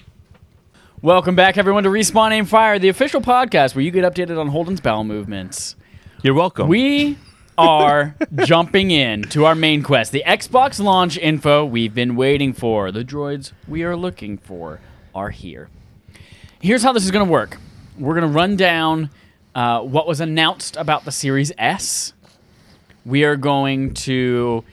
[1.01, 4.49] Welcome back, everyone, to Respawn Aim Fire, the official podcast where you get updated on
[4.49, 5.75] Holden's bowel movements.
[6.21, 6.67] You're welcome.
[6.67, 7.17] We
[7.57, 12.91] are jumping in to our main quest, the Xbox launch info we've been waiting for.
[12.91, 14.79] The droids we are looking for
[15.15, 15.69] are here.
[16.59, 17.57] Here's how this is going to work.
[17.97, 19.09] We're going to run down
[19.55, 22.13] uh, what was announced about the Series S.
[23.05, 24.63] We are going to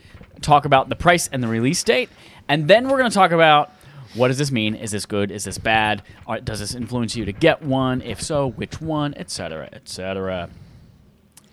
[0.41, 2.09] talk about the price and the release date,
[2.47, 3.71] and then we're going to talk about
[4.13, 4.75] what does this mean?
[4.75, 5.31] Is this good?
[5.31, 6.03] Is this bad?
[6.27, 8.01] Or does this influence you to get one?
[8.01, 9.13] If so, which one?
[9.15, 9.69] Etc.
[9.71, 10.49] Etc.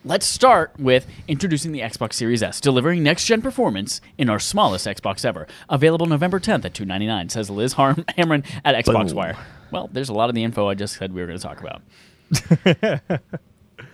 [0.04, 5.24] Let's start with introducing the Xbox Series S, delivering next-gen performance in our smallest Xbox
[5.24, 5.46] ever.
[5.68, 9.16] Available November 10th at 299, says Liz Har- Hamren at Xbox Boom.
[9.16, 9.36] Wire.
[9.70, 11.60] Well, there's a lot of the info I just said we were going to talk
[11.60, 11.82] about.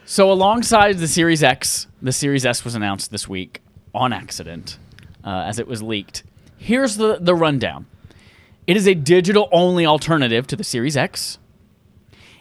[0.05, 3.61] So alongside the Series X, the Series S was announced this week
[3.95, 4.78] on accident
[5.24, 6.24] uh, as it was leaked.
[6.57, 7.87] Here's the, the rundown.
[8.66, 11.39] It is a digital-only alternative to the Series X.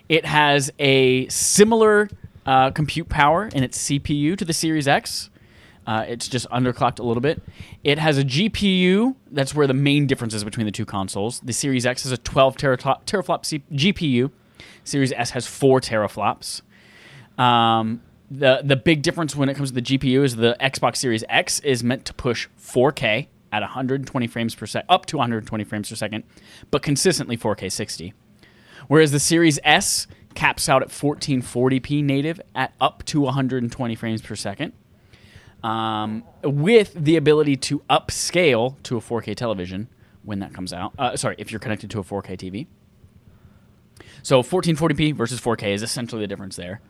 [0.08, 2.10] It has a similar
[2.46, 5.30] uh, compute power in its CPU to the Series X.
[5.86, 7.42] Uh, it's just underclocked a little bit.
[7.84, 9.16] It has a GPU.
[9.32, 11.42] That's where the main difference is between the two consoles.
[11.42, 14.32] The Series X has a 12 teraflop, teraflop C- GPU.
[14.84, 16.62] Series S has four teraflops.
[17.38, 21.24] Um, the the big difference when it comes to the GPU is the Xbox Series
[21.30, 25.90] X is meant to push 4K at 120 frames per second, up to 120 frames
[25.90, 26.24] per second,
[26.72, 28.14] but consistently 4K 60.
[28.88, 34.36] Whereas the Series S caps out at 1440p native at up to 120 frames per
[34.36, 34.74] second,
[35.64, 39.88] um, with the ability to upscale to a 4K television
[40.24, 40.94] when that comes out.
[40.98, 42.68] Uh, sorry, if you're connected to a 4K TV.
[44.24, 46.82] So 1440p versus 4K is essentially the difference there.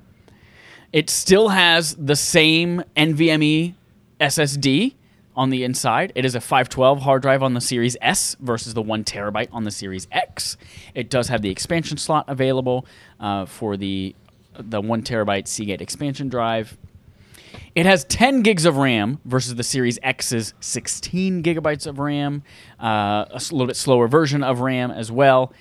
[0.93, 3.73] It still has the same NVMe
[4.21, 4.93] SSD
[5.35, 6.11] on the inside.
[6.13, 9.63] It is a 512 hard drive on the Series S versus the one terabyte on
[9.63, 10.57] the Series X.
[10.93, 12.85] It does have the expansion slot available
[13.19, 14.15] uh, for the
[14.55, 16.77] the one terabyte Seagate expansion drive.
[17.73, 22.43] It has 10 gigs of RAM versus the Series X's 16 gigabytes of RAM,
[22.79, 25.51] uh, a little bit slower version of RAM as well,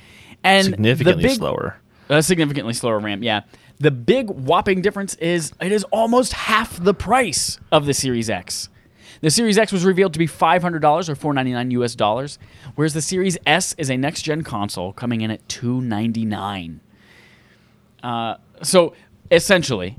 [0.44, 1.76] and Significantly big, slower.
[2.08, 3.42] a significantly slower ramp, yeah.
[3.78, 8.68] The big whopping difference is it is almost half the price of the Series X.
[9.22, 12.38] The Series X was revealed to be $500 or 499 US dollars,
[12.74, 16.80] whereas the Series S is a next gen console coming in at 299.
[18.02, 18.94] Uh, so
[19.30, 19.96] essentially,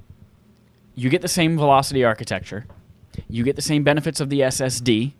[0.95, 2.65] you get the same velocity architecture,
[3.29, 5.13] you get the same benefits of the SSD,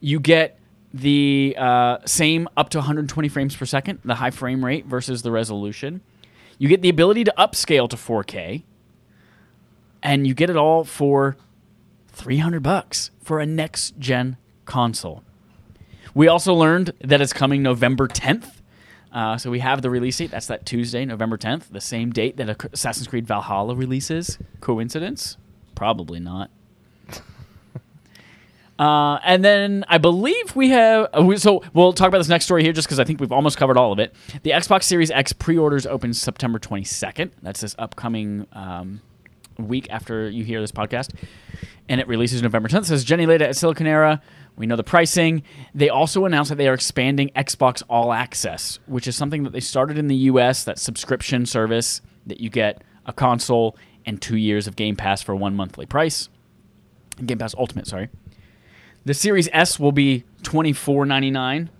[0.00, 0.58] you get
[0.94, 5.32] the uh, same up to 120 frames per second, the high frame rate versus the
[5.32, 6.00] resolution.
[6.56, 8.62] You get the ability to upscale to 4K,
[10.04, 11.36] and you get it all for
[12.12, 14.36] 300 bucks for a next gen
[14.66, 15.24] console.
[16.14, 18.60] We also learned that it's coming November 10th.
[19.12, 20.30] Uh, so we have the release date.
[20.30, 24.38] That's that Tuesday, November 10th, the same date that Assassin's Creed Valhalla releases.
[24.60, 25.38] Coincidence?
[25.74, 26.50] Probably not.
[28.78, 31.08] Uh, and then I believe we have.
[31.14, 33.56] uh, So we'll talk about this next story here just because I think we've almost
[33.56, 34.14] covered all of it.
[34.42, 37.30] The Xbox Series X pre orders open September 22nd.
[37.42, 39.00] That's this upcoming um,
[39.58, 41.14] week after you hear this podcast.
[41.88, 42.80] And it releases November 10th.
[42.80, 44.20] It says Jenni Lada at Siliconera.
[44.56, 45.42] We know the pricing.
[45.74, 49.60] They also announced that they are expanding Xbox All Access, which is something that they
[49.60, 54.66] started in the US, that subscription service that you get a console and two years
[54.66, 56.28] of Game Pass for one monthly price.
[57.24, 58.08] Game Pass Ultimate, sorry.
[59.04, 61.70] The Series S will be twenty four ninety nine.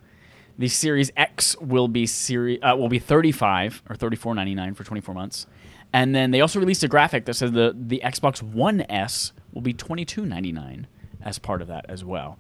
[0.59, 4.55] The Series X will be seri- uh, will be thirty five or thirty four ninety
[4.55, 5.47] nine for twenty four months.
[5.93, 9.63] And then they also released a graphic that says the the Xbox One S will
[9.63, 10.87] be twenty two ninety nine
[11.23, 12.39] as part of that as well.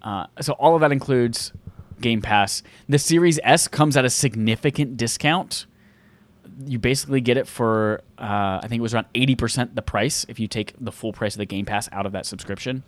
[0.00, 1.52] Uh, so all of that includes
[2.00, 2.62] Game Pass.
[2.88, 5.66] The Series S comes at a significant discount.
[6.64, 10.24] You basically get it for uh, I think it was around eighty percent the price
[10.28, 12.84] if you take the full price of the Game Pass out of that subscription.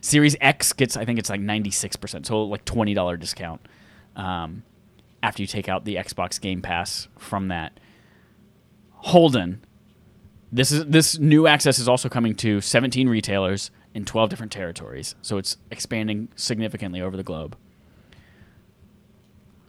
[0.00, 3.60] Series X gets, I think it's like 96%, so like $20 discount
[4.16, 4.62] um,
[5.22, 7.78] after you take out the Xbox Game Pass from that.
[8.92, 9.64] Holden,
[10.50, 15.14] this is this new access is also coming to 17 retailers in 12 different territories,
[15.22, 17.56] so it's expanding significantly over the globe.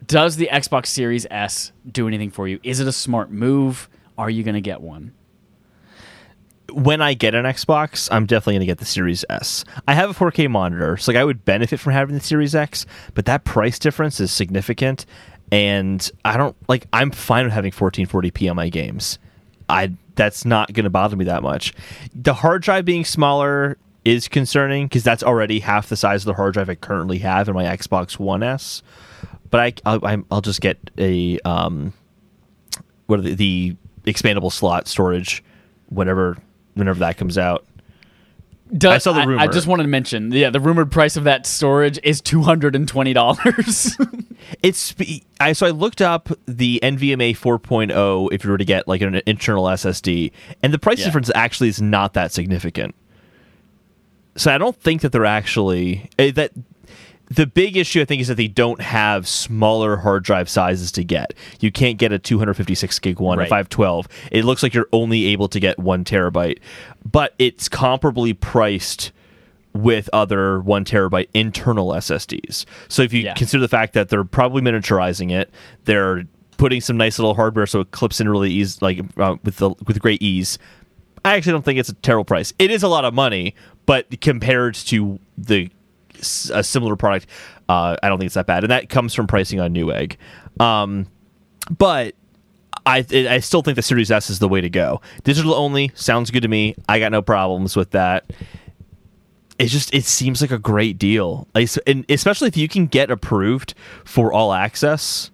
[0.06, 2.60] Does the Xbox Series S do anything for you?
[2.64, 3.90] Is it a smart move?
[4.18, 5.14] Are you going to get one?
[6.74, 9.64] When I get an Xbox, I'm definitely going to get the Series S.
[9.88, 12.86] I have a 4K monitor, so like I would benefit from having the Series X,
[13.14, 15.06] but that price difference is significant,
[15.52, 16.88] and I don't like.
[16.94, 19.20] I'm fine with having 1440p on my games.
[19.68, 21.74] I that's not going to bother me that much.
[22.14, 26.34] The hard drive being smaller is concerning because that's already half the size of the
[26.34, 28.82] hard drive I currently have in my Xbox One S.
[29.50, 31.94] But I I'll, I'll just get a um,
[33.08, 33.76] what are the, the
[34.06, 35.44] expandable slot storage
[35.88, 36.38] whenever
[36.80, 37.66] whenever that comes out.
[38.76, 39.38] Does, I saw the rumor.
[39.40, 39.54] I, rumor.
[39.54, 42.88] just wanted to mention, yeah, the rumored price of that storage is two hundred and
[42.88, 43.98] twenty dollars.
[44.64, 44.96] It's
[45.40, 49.22] I so I looked up the NVMe 4.0 if you were to get like an
[49.28, 50.32] internal SSD,
[50.64, 51.06] and the price Yeah.
[51.06, 52.96] difference actually is not that significant.
[54.38, 56.52] So I don't think that they're actually eh, that.
[57.32, 61.04] The big issue I think is that they don't have smaller hard drive sizes to
[61.04, 61.34] get.
[61.60, 63.46] You can't get a 256 gig one, Right.
[63.46, 64.08] a 512.
[64.32, 66.58] It looks like you're only able to get one terabyte,
[67.10, 69.12] but it's comparably priced
[69.74, 72.66] with other one terabyte internal SSDs.
[72.88, 73.34] So if you Yeah.
[73.36, 75.52] consider the fact that they're probably miniaturizing it,
[75.86, 76.24] they're
[76.58, 79.70] putting some nice little hardware so it clips in really easy, like uh, with the
[79.86, 80.58] with great ease.
[81.24, 82.54] I actually don't think it's a terrible price.
[82.58, 83.54] It is a lot of money,
[83.86, 85.70] but compared to the
[86.54, 87.28] a similar product,
[87.68, 88.64] uh, I don't think it's that bad.
[88.64, 90.18] And that comes from pricing on Newegg.
[90.60, 91.08] Um,
[91.78, 92.16] but
[92.86, 95.02] I I still think the Series S is the way to go.
[95.24, 96.76] Digital only sounds good to me.
[96.88, 98.32] I got no problems with that.
[99.58, 101.48] It just it seems like a great deal,
[101.86, 103.74] and especially if you can get approved
[104.06, 105.32] for all access.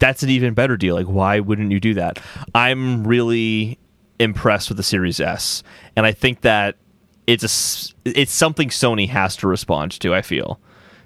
[0.00, 0.96] That's an even better deal.
[0.96, 2.18] Like, why wouldn't you do that?
[2.54, 3.78] I'm really
[4.18, 5.62] impressed with the Series S,
[5.96, 6.76] and I think that
[7.26, 10.14] it's a it's something Sony has to respond to.
[10.14, 10.58] I feel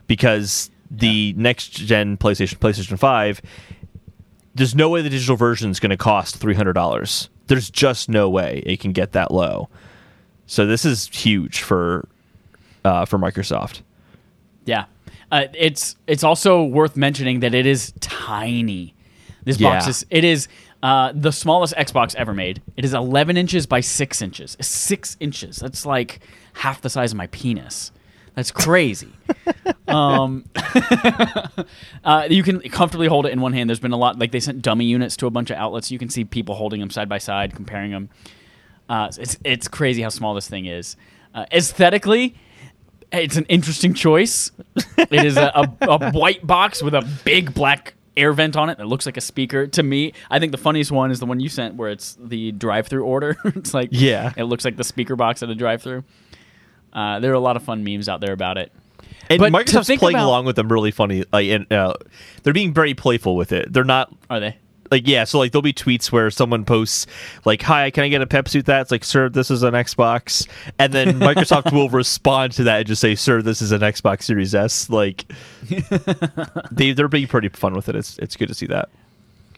[0.07, 3.41] because the next gen PlayStation, PlayStation Five,
[4.55, 7.29] there's no way the digital version is going to cost three hundred dollars.
[7.47, 9.69] There's just no way it can get that low.
[10.47, 12.09] So this is huge for
[12.85, 13.83] uh, for Microsoft.
[14.65, 14.87] yeah,
[15.31, 18.95] uh, it's it's also worth mentioning that it is tiny.
[19.45, 19.91] This box Yeah.
[19.91, 20.49] is it is
[20.83, 22.63] uh, the smallest Xbox ever made.
[22.77, 24.57] It is 11 inches by six inches.
[24.61, 25.57] Six inches.
[25.57, 26.21] That's like
[26.55, 27.93] half the size of my penis.
[28.35, 29.13] That's crazy.
[29.89, 30.45] um,
[32.05, 33.69] uh, you can comfortably hold it in one hand.
[33.69, 35.91] There's been a lot, like they sent dummy units to a bunch of outlets.
[35.91, 38.11] You can see people holding them side by side, comparing them.
[38.89, 40.97] Uh, it's it's crazy how small this thing is.
[41.35, 42.37] Uh, aesthetically,
[43.13, 44.53] it's an interesting choice.
[44.97, 48.79] It is a, a, a white box with a big black air vent on it
[48.79, 49.67] that looks like a speaker.
[49.69, 52.53] To me, I think the funniest one is the one you sent, where it's the
[52.53, 53.37] drive-through order.
[53.45, 54.33] it's like Yeah.
[54.37, 56.05] it looks like the speaker box at a drive-through.
[56.93, 58.73] Uh, there are a lot of fun memes out there about it.
[59.31, 61.25] And But Microsoft's playing about- along with them really funny.
[61.33, 61.95] Like, and uh,
[62.43, 63.73] they're being very playful with it.
[63.73, 64.57] They're not Are they?
[64.91, 65.25] Like yeah.
[65.25, 67.07] So like there'll be tweets where someone posts
[67.45, 69.75] like, "Hi, can I get a Pepsi with that?" It's like, "Sir, this is an
[69.75, 70.47] Xbox,"
[70.79, 74.23] and then Microsoft will respond to that and just say, "Sir, this is an Xbox
[74.23, 75.31] Series S." Like
[76.71, 77.97] they they're being pretty fun with it.
[77.97, 78.89] It's it's good to see that.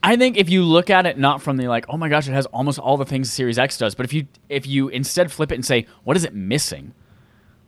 [0.03, 2.33] I think if you look at it not from the like, oh my gosh, it
[2.33, 5.53] has almost all the things Series X does, but if you if you instead flip
[5.53, 6.95] it and say, what is it missing?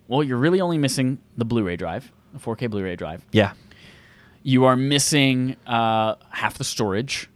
[0.08, 3.24] Well, you're really only missing the Blu-ray drive, the 4K Blu-ray drive.
[3.32, 3.52] Yeah.
[4.42, 7.30] You are missing uh, half the storage,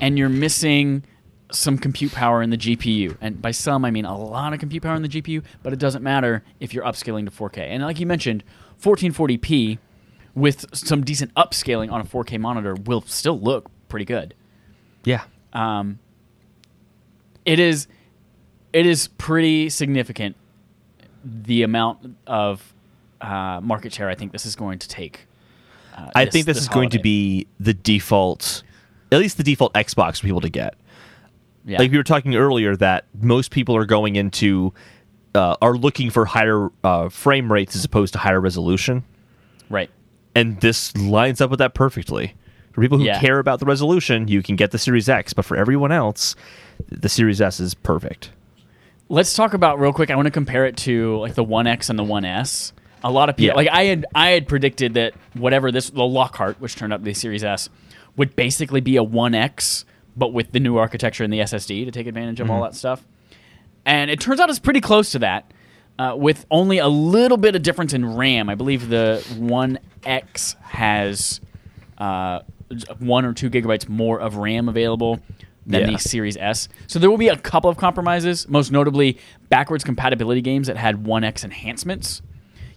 [0.00, 1.04] and you're missing
[1.52, 3.16] some compute power in the GPU.
[3.20, 5.78] And by some, I mean a lot of compute power in the GPU, but it
[5.78, 7.58] doesn't matter if you're upscaling to 4K.
[7.58, 8.44] And like you mentioned,
[8.80, 9.78] 1440p
[10.34, 14.34] with some decent upscaling on a 4K monitor will still look pretty good.
[15.04, 15.24] Yeah.
[15.52, 15.98] Um,
[17.44, 17.88] it is
[18.72, 20.36] it is pretty significant
[21.24, 22.72] the amount of
[23.20, 25.26] uh, market share I think this is going to take.
[25.96, 28.62] Uh, I think this, is going to be the default,
[29.12, 30.74] at least the default Xbox for people to get.
[31.64, 31.78] yeah.
[31.78, 34.72] like we were talking earlier that most people are going into
[35.34, 39.04] uh, are looking for higher uh, frame rates as opposed to higher resolution
[39.68, 39.90] right.
[40.34, 42.34] and this lines up with that perfectly
[42.72, 43.20] for people who Yeah.
[43.20, 46.34] care about the resolution you can get the series x but for everyone else
[46.88, 48.30] the series s is perfect
[49.12, 50.08] Let's talk about real quick.
[50.08, 52.72] I want to compare it to like the One X and the One S.
[53.02, 53.54] A lot of people Yeah.
[53.54, 57.02] like I had I had predicted that whatever this the Lockhart, which turned out to
[57.02, 57.68] be Series S,
[58.16, 59.84] would basically be a One X,
[60.16, 63.04] but with the new architecture and the SSD to take advantage of all that stuff.
[63.86, 65.52] And it turns out it's pretty close to that,
[65.98, 68.48] uh, with only a little bit of difference in RAM.
[68.48, 71.40] I believe the One X has
[71.98, 72.40] uh,
[72.98, 75.20] one or two gigabytes more of RAM available
[75.66, 75.90] than Yeah.
[75.92, 76.68] the Series S.
[76.86, 79.18] So there will be a couple of compromises, most notably
[79.50, 82.22] backwards compatibility games that had 1X enhancements.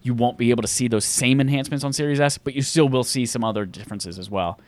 [0.02, 2.90] You won't be able to see those same enhancements on Series S, but you still
[2.90, 4.60] will see some other differences as well.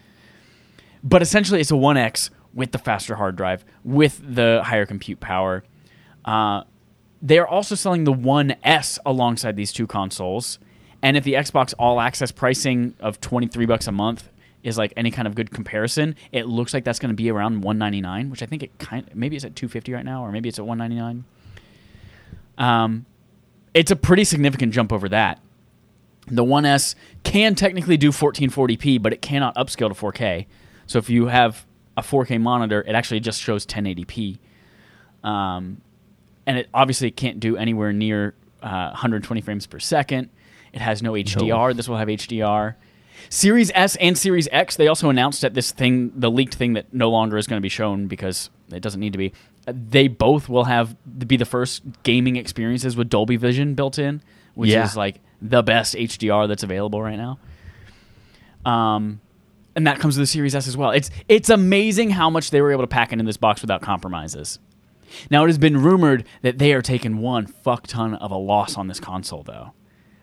[1.06, 5.64] But essentially, it's a 1X with the faster hard drive, with the higher compute power.
[6.26, 6.64] Uh,
[7.22, 10.58] they're also selling the One S alongside these two consoles.
[11.04, 14.30] And if the Xbox All Access pricing of 23 bucks a month
[14.64, 17.62] is like any kind of good comparison, it looks like that's going to be around
[17.62, 20.50] 199, which I think it kind of, maybe it's at 250 right now, or maybe
[20.50, 21.24] it's at 199.
[22.58, 23.06] Um,
[23.76, 25.40] it's a pretty significant jump over that.
[26.28, 30.48] The 1S can technically do 1440p, but it cannot upscale to 4K.
[30.88, 31.66] So if you have
[31.98, 34.40] a 4K monitor, it actually just shows 1080p.
[35.24, 35.82] Um,
[36.46, 40.30] and it obviously can't do anywhere near uh, 120 frames per second.
[40.74, 41.76] It has no HDR.
[41.76, 42.76] This will have HDR.
[43.30, 46.94] Series S and Series X, they also announced that this thing, the leaked thing that
[46.94, 49.32] no longer is going to be shown because it doesn't need to be,
[49.66, 50.96] they both will have
[51.28, 54.22] be the first gaming experiences with Dolby Vision built in,
[54.54, 54.84] which Yeah.
[54.84, 57.40] is like the best HDR that's available right now.
[58.70, 59.22] Um,
[59.76, 60.92] and that comes with the Series S as well.
[60.92, 64.60] It's it's amazing how much they were able to pack into this box without compromises.
[65.30, 68.78] Now it has been rumored that they are taking one fuck ton of a loss
[68.78, 69.74] on this console, though,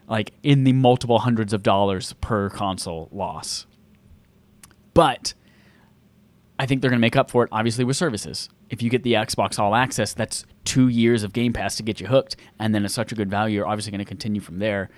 [0.09, 3.67] like in the multiple hundreds of dollars per console loss.
[4.95, 5.35] But
[6.59, 8.49] I think they're going to make up for it, obviously, with services.
[8.71, 12.01] If you get the Xbox All Access, that's two years of Game Pass to get
[12.01, 13.57] you hooked, and then it's such a good value.
[13.57, 14.91] You're obviously going to continue from there.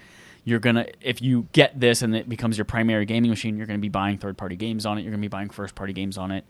[0.44, 3.78] You're gonna, if you get this and it becomes your primary gaming machine, you're going
[3.78, 5.02] to be buying third-party games on it.
[5.02, 6.44] You're going to be buying first-party games on it.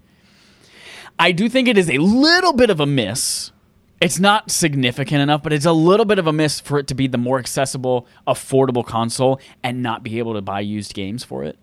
[1.19, 3.53] I do think it is a little bit of a miss.
[4.01, 6.95] It's not significant enough, but it's a little bit of a miss for it to
[6.95, 11.45] be the more accessible, affordable console and not be able to buy used games for
[11.45, 11.57] it.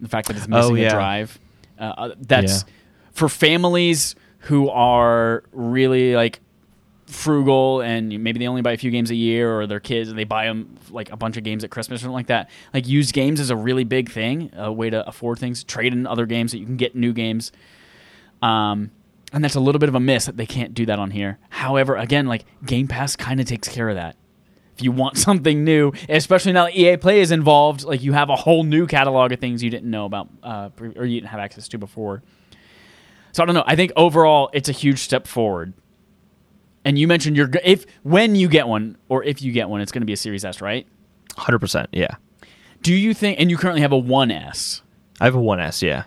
[0.00, 1.38] The fact that it's missing Oh, a drive.
[1.78, 2.72] Uh, Uh, that's Yeah.
[3.12, 6.40] for families who are really like
[7.08, 10.18] frugal and maybe they only buy a few games a year or their kids and
[10.18, 12.50] they buy them like a bunch of games at Christmas or something like that.
[12.74, 16.06] Like used games is a really big thing, a way to afford things, trade in
[16.06, 17.50] other games that you can get new games.
[18.42, 18.90] Um,
[19.32, 21.38] and that's a little bit of a miss that they can't do that on here.
[21.48, 24.16] However, again, like Game Pass kind of takes care of that.
[24.76, 28.28] If you want something new, especially now that EA Play is involved, like you have
[28.28, 31.40] a whole new catalog of things you didn't know about uh, or you didn't have
[31.40, 32.22] access to before.
[33.32, 33.64] So I don't know.
[33.66, 35.72] I think overall it's a huge step forward.
[36.88, 39.92] And you mentioned you're if when you get one or if you get one, it's
[39.92, 40.86] going to be a Series S, right?
[41.34, 41.86] 100%.
[41.92, 42.14] Yeah.
[42.80, 43.38] Do you think?
[43.38, 44.80] And you currently have a 1S.
[45.20, 46.04] I have a 1S, yeah.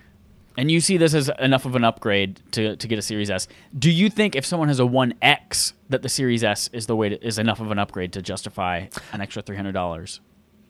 [0.57, 3.47] and you see this as enough of an upgrade to, to get a Series S.
[3.77, 6.95] Do you think if someone has a One X that the Series S is the
[6.95, 10.19] way to, is enough of an upgrade to justify an extra three hundred dollars?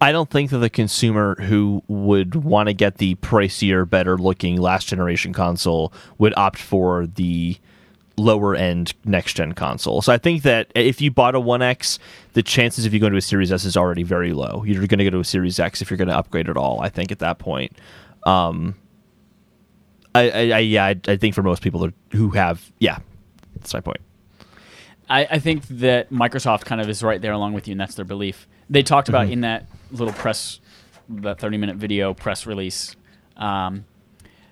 [0.02, 4.60] I don't think that the consumer who would want to get the pricier, better looking
[4.60, 7.60] last generation console would opt for the
[8.22, 10.02] lower end next gen console.
[10.02, 12.00] So I think that if you bought a 1X,
[12.34, 14.64] the chances of you going to a Series S is already very low.
[14.66, 16.82] You're going to go to a Series X if you're going to upgrade at all,
[16.82, 17.78] I think, at that point.
[18.24, 18.76] Um,
[20.14, 23.00] I, I, I yeah, I, I think for most people who have, yeah,
[23.56, 24.02] that's my point.
[25.10, 27.96] I, I think that Microsoft kind of is right there along with you, and that's
[27.96, 28.48] their belief.
[28.70, 30.62] They talked about in that little press,
[31.10, 32.96] that thirty minute video press release.
[33.36, 33.86] Um,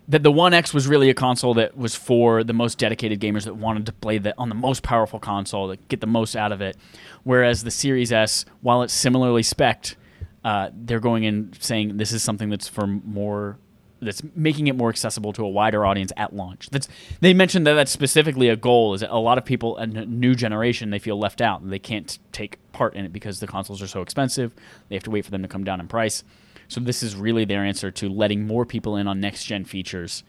[0.10, 3.46] that the One X was really a console that was for the most dedicated gamers
[3.46, 6.52] that wanted to play the, on the most powerful console to get the most out
[6.52, 6.76] of it.
[7.24, 9.96] Whereas the Series S, while it's similarly spec'd,
[10.44, 13.58] uh, they're going in saying this is something that's for more
[14.02, 16.70] that's making it more accessible to a wider audience at launch.
[16.70, 16.88] That's
[17.20, 18.94] they mentioned that that's specifically a goal.
[18.94, 21.80] Is that a lot of people, a new generation, they feel left out and they
[21.80, 24.56] can't take part in it because the consoles are so expensive.
[24.88, 26.24] They have to wait for them to come down in price.
[26.70, 30.24] So this is really their answer to letting more people in on next gen features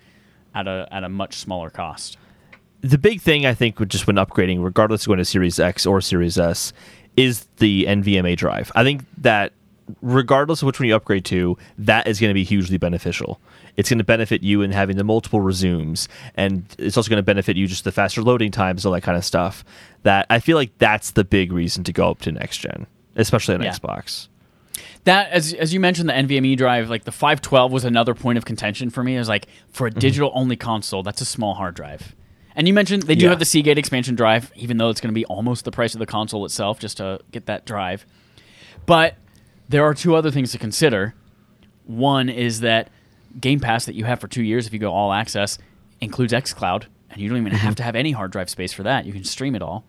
[0.55, 2.17] at a at a much smaller cost.
[2.81, 6.01] the big thing I think just when upgrading, regardless of going to Series X or
[6.01, 6.73] Series S,
[7.17, 8.73] is the NVMe drive.
[8.75, 9.53] I think that
[10.01, 13.41] regardless of which one you upgrade to, that is going to be hugely beneficial.
[13.77, 17.23] It's going to benefit you in having the multiple resumes, and it's also going to
[17.23, 19.65] benefit you just the faster loading times, all that kind of stuff.
[20.05, 22.87] That I feel like that's the big reason to go up to next gen,
[23.17, 23.73] especially on Yeah.
[23.73, 24.29] Xbox.
[25.05, 28.45] That as as you mentioned the NVMe drive, like the 512 was another point of
[28.45, 29.17] contention for me.
[29.17, 32.15] It was like for a digital only console, that's a small hard drive.
[32.55, 33.31] And you mentioned they do Yeah.
[33.31, 36.01] have the Seagate expansion drive, even though it's going to be almost the price of
[36.01, 38.05] the console itself just to get that drive.
[38.87, 39.15] But
[39.69, 41.15] there are two other things to consider.
[41.87, 42.91] One is that
[43.41, 45.59] Game Pass that you have for two years, if you go all access,
[46.01, 49.07] includes xCloud, and you don't even have to have any hard drive space for that.
[49.07, 49.85] You can stream it all.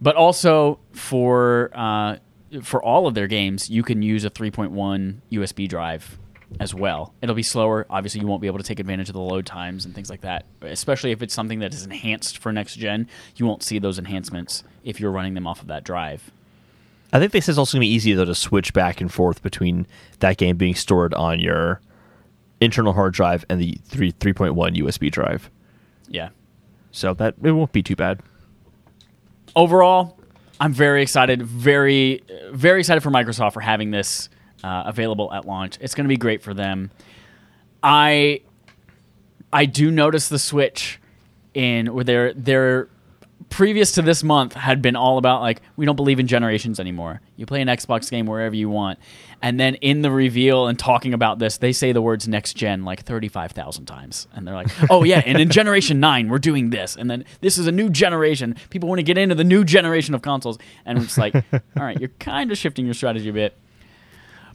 [0.00, 2.16] But also for uh,
[2.62, 6.18] for all of their games, you can use a 3.1 USB drive
[6.60, 7.14] as well.
[7.22, 7.86] It'll be slower.
[7.88, 10.20] Obviously, you won't be able to take advantage of the load times and things like
[10.20, 10.44] that.
[10.60, 14.64] Especially if it's something that is enhanced for next gen, you won't see those enhancements
[14.84, 16.30] if you're running them off of that drive.
[17.12, 19.12] I think they said it's also going to be easy though to switch back and
[19.12, 19.86] forth between
[20.20, 21.80] that game being stored on your
[22.60, 25.50] internal hard drive and the three 3.1 USB drive.
[26.08, 26.30] Yeah.
[26.90, 28.20] So that it won't be too bad.
[29.56, 30.18] overall,
[30.62, 31.42] I'm very excited.
[31.42, 32.22] Very,
[32.52, 34.28] very excited for Microsoft for having this
[34.62, 35.76] uh, available at launch.
[35.80, 36.92] It's going to be great for them.
[37.82, 38.42] I
[39.52, 41.00] I do notice the switch
[41.52, 42.88] in where they're they're
[43.52, 47.20] previous to this month had been all about like we don't believe in generations anymore.
[47.36, 48.98] You play an Xbox game wherever you want.
[49.42, 52.84] And then in the reveal and talking about this, they say the words next gen
[52.84, 54.26] like 35,000 times.
[54.32, 57.58] And they're like, "Oh yeah, and in generation 9 we're doing this." And then this
[57.58, 58.56] is a new generation.
[58.70, 61.98] People want to get into the new generation of consoles and it's like, "All right,
[62.00, 63.56] you're kind of shifting your strategy a bit."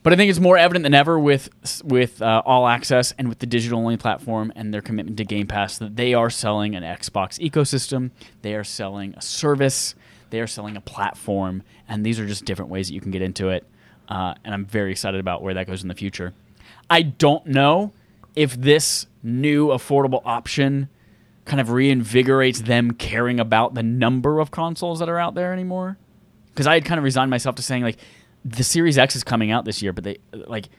[0.04, 1.50] But I think it's more evident than ever with
[1.84, 5.48] with uh, All Access and with the digital only platform and their commitment to Game
[5.48, 8.12] Pass that they are selling an Xbox ecosystem.
[8.42, 9.96] They are selling a service.
[10.30, 13.22] They are selling a platform, and these are just different ways that you can get
[13.22, 13.66] into it.
[14.10, 16.34] Uh, and I'm very excited about where that goes in the future.
[16.90, 17.94] I don't know
[18.36, 20.90] if this new affordable option
[21.46, 25.98] kind of reinvigorates them caring about the number of consoles that are out there anymore.
[26.50, 27.98] Because I had kind of resigned myself to saying like
[28.56, 30.70] the Series X is coming out this year, but they like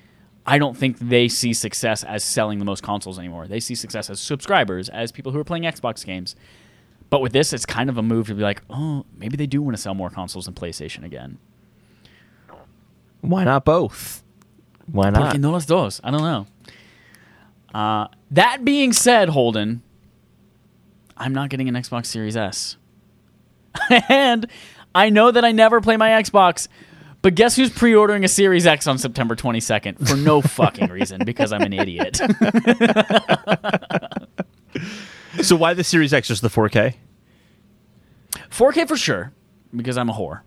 [0.47, 3.47] I don't think they see success as selling the most consoles anymore.
[3.47, 6.35] They see success as subscribers, as people who are playing Xbox games.
[7.11, 9.63] But with this, it's kind of a move to be like, oh, maybe they do
[9.63, 11.39] want to sell more consoles than PlayStation again.
[13.21, 14.23] Why not both?
[14.91, 15.23] Why not?
[15.23, 16.01] Porque no los dos.
[16.03, 16.47] I don't know.
[17.75, 19.83] Uh, that being said, Holden,
[21.17, 22.77] I'm not getting an Xbox Series S.
[24.09, 24.47] and
[24.95, 26.69] I know that I never play my Xbox,
[27.29, 31.53] but guess who's pre-ordering a Series X on September 22nd for no fucking reason because
[31.53, 32.19] I'm an idiot.
[35.43, 36.29] So why the Series X?
[36.29, 36.95] Just the 4K?
[38.51, 39.33] 4K for sure
[39.77, 40.41] because I'm a whore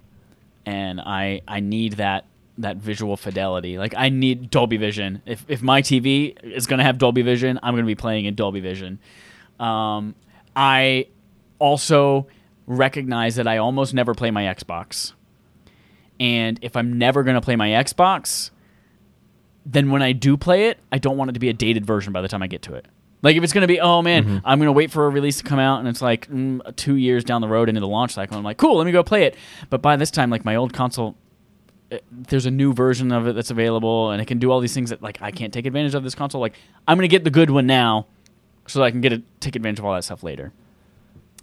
[0.65, 2.25] and I I need that
[2.57, 3.77] that visual fidelity.
[3.77, 5.21] Like I need Dolby Vision.
[5.27, 8.25] If if my TV is going to have Dolby Vision, I'm going to be playing
[8.25, 8.99] in Dolby Vision.
[9.59, 10.15] Um,
[10.55, 11.07] I
[11.59, 12.25] also
[12.65, 15.13] recognize that I almost never play my Xbox.
[16.22, 18.52] And if I'm never going to play my Xbox,
[19.65, 22.14] then when I do play it, I don't want it to be a dated version
[22.14, 22.85] by the time I get to it.
[23.23, 25.38] Like if it's going to be, oh man, I'm going to wait for a release
[25.39, 28.14] to come out, and it's like mm, two years down the road into the launch
[28.14, 28.38] cycle.
[28.38, 29.35] I'm like, cool, let me go play it.
[29.72, 31.15] But by this time, like my old console,
[31.91, 34.76] uh, there's a new version of it that's available, and it can do all these
[34.76, 36.39] things that like I can't take advantage of this console.
[36.39, 36.53] Like
[36.88, 38.06] I'm going to get the good one now,
[38.68, 40.52] so that I can get it take advantage of all that stuff later.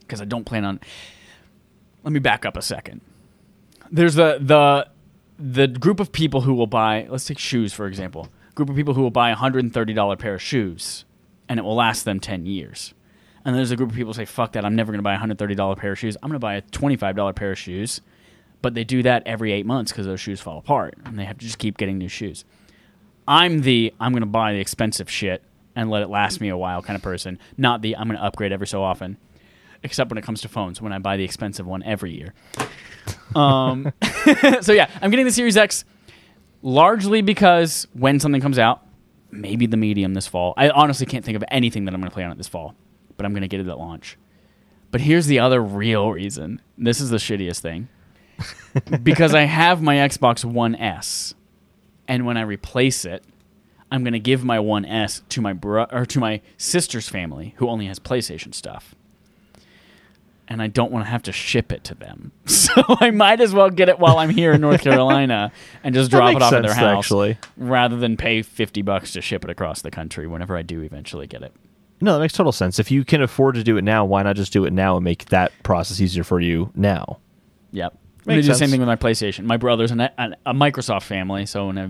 [0.00, 0.80] Because I don't plan on.
[2.04, 3.00] Let me back up a second.
[3.90, 4.88] There's the the
[5.38, 7.06] the group of people who will buy.
[7.08, 8.28] Let's take shoes for example.
[8.54, 11.04] Group of people who will buy a hundred and thirty dollar pair of shoes,
[11.48, 12.94] and it will last them ten years.
[13.44, 14.64] And there's a group of people who say, "Fuck that!
[14.64, 16.16] I'm never going to buy a hundred thirty dollar pair of shoes.
[16.22, 18.00] I'm going to buy a twenty five dollar pair of shoes."
[18.60, 21.38] But they do that every eight months because those shoes fall apart, and they have
[21.38, 22.44] to just keep getting new shoes.
[23.28, 25.42] I'm the I'm going to buy the expensive shit
[25.76, 28.24] and let it last me a while kind of person, not the I'm going to
[28.24, 29.16] upgrade every so often.
[29.82, 32.34] Except when it comes to phones, when I buy the expensive one every year.
[33.34, 33.92] Um,
[34.60, 35.84] so yeah, I'm getting the Series X
[36.62, 38.82] largely because when something comes out,
[39.30, 40.54] maybe the medium this fall.
[40.56, 42.74] I honestly can't think of anything that I'm going to play on it this fall,
[43.16, 44.16] but I'm going to get it at launch.
[44.90, 46.62] But here's the other real reason.
[46.76, 47.88] This is the shittiest thing.
[49.02, 51.34] because I have my Xbox One S,
[52.06, 53.24] and when I replace it,
[53.90, 57.54] I'm going to give my One S to my bro- or to my sister's family
[57.56, 58.94] who only has PlayStation stuff.
[60.50, 62.32] And I don't want to have to ship it to them.
[62.68, 65.52] So I might as well get it while I'm here in North Carolina
[65.82, 67.38] and just drop it off at their house actually.
[67.56, 71.26] rather than pay 50 bucks to ship it across the country whenever I do eventually
[71.26, 71.52] get it.
[72.00, 72.78] No, that makes total sense.
[72.78, 75.04] If you can afford to do it now, why not just do it now and
[75.04, 77.18] make that process easier for you now?
[77.72, 77.98] Yep.
[78.26, 79.44] I'm do the same thing with my PlayStation.
[79.44, 81.88] My brother's an, an, a Microsoft family, so when I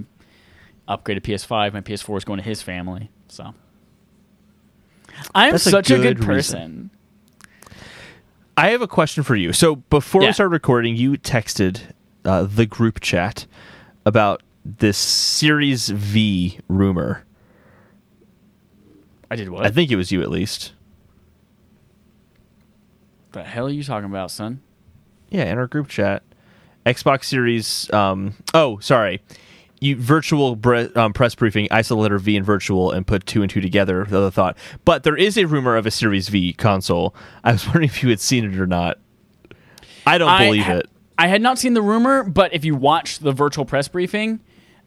[0.93, 3.11] upgrade a PS5, my PS4 is going to his family.
[3.29, 3.55] So
[5.35, 6.91] I'm That's a such a good, good person.
[8.59, 9.53] I have a question for you.
[9.53, 10.31] So before Yeah.
[10.31, 11.81] we started recording, you texted
[12.25, 13.47] uh, the group chat
[14.05, 17.25] about this Series V rumor.
[19.31, 19.65] I did what?
[19.65, 20.73] I think it was you at least.
[23.33, 24.61] the hell are you talking about, son?
[25.31, 26.23] Yeah, in our group chat,
[26.85, 27.89] Xbox Series.
[27.93, 29.23] Um, oh, sorry.
[29.81, 31.69] You virtual bre- um, press briefing.
[31.71, 34.05] I saw the letter V in virtual and put two and two together.
[34.09, 37.15] The other thought, but there is a rumor of a Series V console.
[37.45, 38.99] I was wondering if you had seen it or not.
[40.07, 40.91] I don't I believe ha- it.
[41.17, 44.41] I had not seen the rumor, but if you watch the virtual press briefing,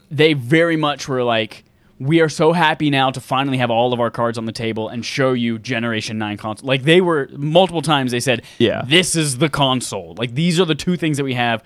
[0.09, 1.63] they very much were like,
[1.99, 4.89] "We are so happy now to finally have all of our cards on the table
[4.89, 8.11] and show you Generation Nine console." Like they were multiple times.
[8.11, 8.84] They said, Yeah.
[8.85, 10.15] this is the console.
[10.18, 11.63] Like these are the two things that we have.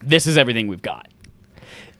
[0.00, 1.08] This is everything we've got."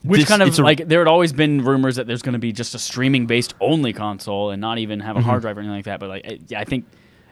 [0.05, 2.39] Which This- kind of a- like there had always been rumors that there's going to
[2.39, 5.29] be just a streaming based only console and not even have a Mm-hmm.
[5.29, 6.01] hard drive or anything like that.
[6.01, 6.87] But like, I- I think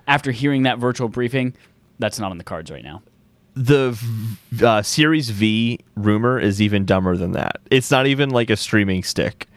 [0.06, 1.54] after hearing that virtual briefing,
[1.98, 3.02] that's not on the cards right now.
[3.56, 7.56] the v- uh, Series V rumor is even dumber than that.
[7.70, 9.48] It's not even like a streaming stick.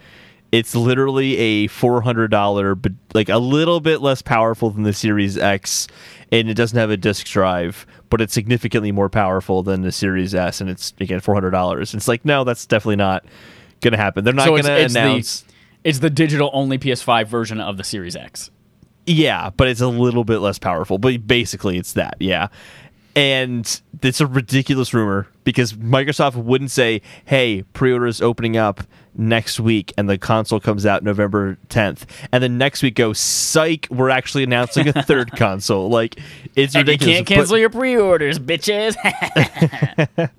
[0.51, 4.93] It's literally a four hundred dollar, but like a little bit less powerful than the
[4.93, 5.87] Series X,
[6.31, 10.35] and it doesn't have a disk drive, but it's significantly more powerful than the Series
[10.35, 11.95] S, and it's again four hundred dollars.
[11.95, 13.25] It's like no, that's definitely not
[13.81, 14.23] gonna happen.
[14.23, 15.41] They're not so gonna announce.
[15.41, 15.53] the
[15.83, 18.51] it's the digital only PS5 version of the Series X.
[19.07, 20.99] Yeah, but it's a little bit less powerful.
[20.99, 22.17] But basically, it's that.
[22.19, 22.49] Yeah.
[23.15, 28.81] And it's a ridiculous rumor because Microsoft wouldn't say, hey, pre order is opening up
[29.15, 32.03] next week and the console comes out November 10th.
[32.31, 35.89] And then next week go, psych, we're actually announcing a third console.
[35.89, 36.19] Like,
[36.55, 38.95] it's And you can't But, cancel your pre-orders, bitches.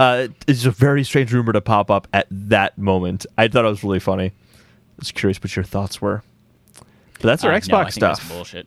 [0.00, 3.26] uh, it's a very strange rumor to pop up at that moment.
[3.38, 4.26] I thought it was really funny.
[4.26, 4.32] I
[4.98, 6.22] was curious what your thoughts were.
[7.14, 8.18] But that's our Uh, Xbox no, stuff.
[8.18, 8.66] That's bullshit.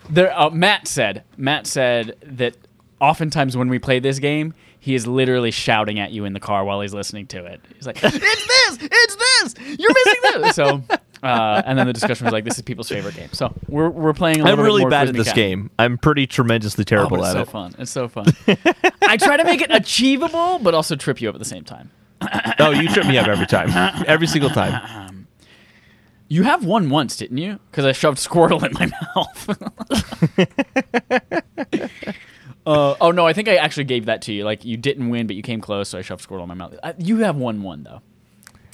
[0.10, 2.58] the uh, Matt said Matt said that
[3.00, 6.66] oftentimes when we play this game, he is literally shouting at you in the car
[6.66, 7.62] while he's listening to it.
[7.76, 8.78] He's like, "It's this!
[8.82, 9.31] It's this!
[9.78, 10.84] You're missing this!" So,
[11.24, 14.14] uh, and then the discussion was like, "This is people's favorite game." So we're we're
[14.14, 14.42] playing.
[14.42, 15.44] A little I'm bit really more bad at this Captain.
[15.50, 15.72] game.
[15.80, 17.48] I'm pretty tremendously Oh, terrible but it's at so it.
[17.50, 17.76] fun.
[17.80, 18.26] It's so fun.
[19.08, 21.92] I try to make it achievable, but also trip you up at the same time.
[22.60, 23.70] oh, you trip me up every time.
[24.08, 25.28] Every single time.
[26.28, 27.60] You have won once, didn't you?
[27.70, 29.50] Because I shoved Squirtle in my mouth.
[32.66, 34.44] uh, oh no, I think I actually gave that to you.
[34.46, 36.76] Like you didn't win, but you came close, so I shoved Squirtle in my mouth.
[36.82, 38.02] Uh, you have won one though.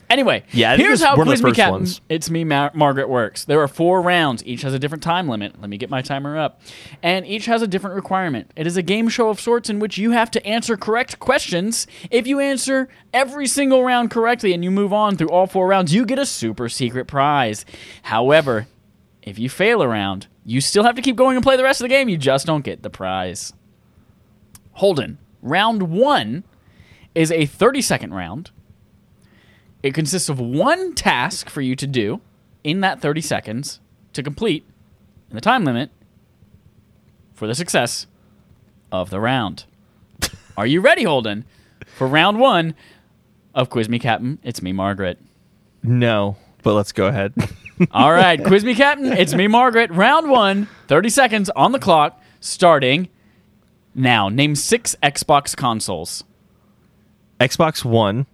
[0.10, 2.02] Anyway, Yeah, here's how Quiz Me Captain, ones.
[2.08, 3.44] It's Me Mar- Margaret works.
[3.44, 4.42] There are four rounds.
[4.46, 5.60] Each has a different time limit.
[5.60, 6.62] Let me get my timer up.
[7.04, 8.52] And each has a different requirement.
[8.56, 11.88] It is a game show of sorts in which you have to answer correct questions.
[12.10, 15.94] If you answer every single round correctly and you move on through all four rounds,
[15.94, 17.66] you get a super secret prize.
[18.04, 18.68] However,
[19.24, 21.82] if you fail a round, you still have to keep going and play the rest
[21.82, 22.08] of the game.
[22.08, 23.52] You just don't get the prize.
[24.74, 26.46] Holden, round one
[27.14, 28.52] is a 30 second round.
[29.88, 32.20] It consists of one task for you to do
[32.62, 33.80] in that 30 seconds
[34.12, 34.66] to complete
[35.30, 35.92] in the time limit
[37.34, 38.06] for the success
[38.92, 39.64] of the round.
[40.58, 41.46] Are you ready, Holden,
[41.86, 42.76] for round one
[43.56, 44.40] of Quiz Me Captain?
[44.44, 45.20] It's me, Margaret.
[45.84, 47.34] No, but let's go ahead.
[47.92, 49.90] All right, Quiz Me Captain, it's me, Margaret.
[49.92, 53.08] Round one, 30 seconds on the clock, starting
[53.96, 54.28] now.
[54.28, 56.26] Name six Xbox consoles.
[57.40, 58.26] Xbox One,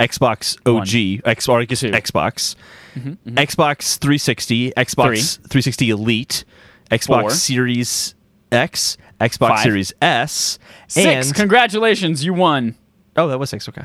[0.00, 1.90] Xbox OG, X or I guess Two.
[1.90, 2.54] Xbox,
[2.94, 3.34] mm-hmm, mm-hmm.
[3.36, 6.44] Xbox 360, Xbox 360 Elite,
[6.90, 7.30] Xbox Four.
[7.30, 8.14] Series
[8.52, 9.60] X, Xbox Five.
[9.60, 11.26] Series S, Six.
[11.28, 12.76] and Congratulations, you won.
[13.16, 13.68] oh, that was six.
[13.68, 13.84] Okay,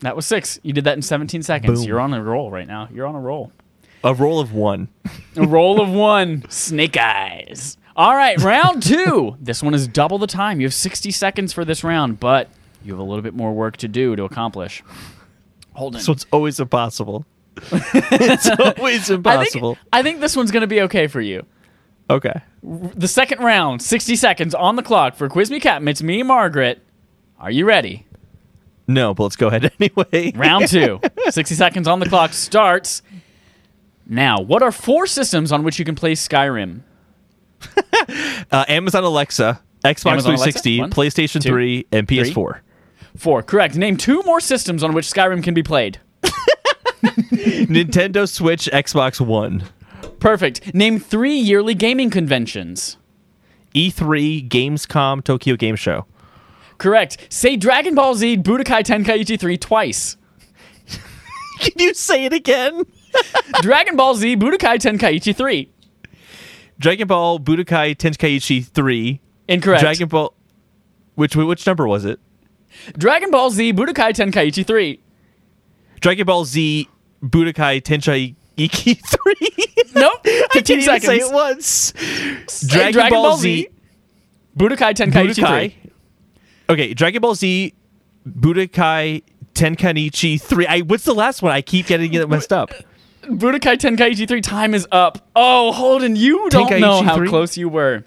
[0.00, 0.58] That was six.
[0.62, 1.80] You did that in 17 seconds.
[1.80, 1.88] Boom.
[1.88, 2.88] You're on a roll right now.
[2.92, 3.52] You're on a roll.
[4.02, 4.88] a roll of one.
[5.36, 6.44] A roll of one.
[6.50, 7.78] Snake eyes.
[7.96, 9.36] All right, round two.
[9.40, 10.60] This one is double the time.
[10.60, 12.48] You have 60 seconds for this round, but
[12.84, 14.82] you have a little bit more work to do to accomplish.
[15.74, 16.00] Holden.
[16.00, 17.24] So it's always impossible.
[17.72, 19.74] it's always I impossible.
[19.74, 21.44] think, I think this one's going to be okay for you.
[22.10, 22.40] okay.
[22.62, 25.88] The second round, 60 seconds on the clock for Quiz Me Captain.
[25.88, 26.80] It's me, Margaret.
[27.38, 28.06] Are you ready?
[28.86, 30.32] No, but let's go ahead anyway.
[30.34, 31.00] Round two.
[31.30, 33.02] 60 seconds on the clock starts
[34.06, 34.40] now.
[34.40, 36.82] What are four systems on which you can play Skyrim?
[38.50, 42.60] Uh, Amazon Alexa, Xbox Amazon Alexa, 360, one, PlayStation two, 3, and PS4.
[43.16, 43.42] Four.
[43.42, 43.76] Correct.
[43.76, 46.00] Name two more systems on which Skyrim can be played.
[47.02, 49.64] Nintendo Switch, Xbox One,
[50.22, 50.72] Perfect.
[50.72, 52.96] Name three yearly gaming conventions.
[53.74, 56.06] E3, Gamescom, Tokyo Game Show.
[56.78, 57.26] Correct.
[57.28, 60.16] Say Dragon Ball Z Budokai Tenkaichi 3 twice.
[61.58, 62.84] Can you say it again?
[63.62, 65.68] Dragon Ball Z Budokai Tenkaichi 3.
[66.78, 69.20] Dragon Ball Budokai Tenkaichi 3.
[69.48, 69.80] Incorrect.
[69.80, 70.32] Dragon Ball.
[71.16, 72.20] Which which number was it?
[72.96, 75.00] Dragon Ball Z Budokai Tenkaichi 3.
[76.00, 76.88] Dragon Ball Z
[77.22, 78.36] Budokai Tenkaichi
[79.00, 79.48] 3.
[79.94, 80.20] Nope.
[80.24, 81.04] I 15 can't even seconds.
[81.04, 81.92] say it once.
[82.48, 83.68] Say Dragon, Ball, Z.
[84.56, 85.72] Budokai Tenkaichi Budokai.
[85.72, 85.92] 3.
[86.70, 87.74] Okay, Dragon Ball Z,
[88.26, 89.22] Budokai
[89.54, 90.66] Tenkaichi 3.
[90.66, 91.52] I, what's the last one?
[91.52, 92.70] I keep getting it messed up.
[93.24, 95.28] Budokai Tenkaichi 3 time is up.
[95.36, 97.28] Oh, Holden, you don't Tenkaichi know how 3?
[97.28, 98.04] close you were.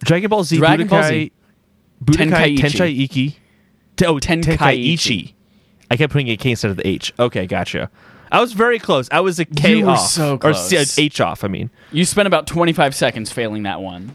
[0.00, 1.32] Dragon Ball Z, Dragon Ball Budokai, Z.
[2.04, 3.08] Budokai Tenkaichi.
[3.08, 3.36] Tenkaichi.
[4.02, 4.56] Oh, Tenkaichi.
[4.58, 5.34] Tenkaichi.
[5.90, 7.12] I kept putting a K instead of the H.
[7.18, 7.90] Okay, gotcha.
[8.32, 9.08] I was very close.
[9.12, 10.08] I was a K You were off.
[10.08, 10.54] so Or
[10.98, 11.70] H off, I mean.
[11.92, 14.14] You spent about 25 seconds failing that one.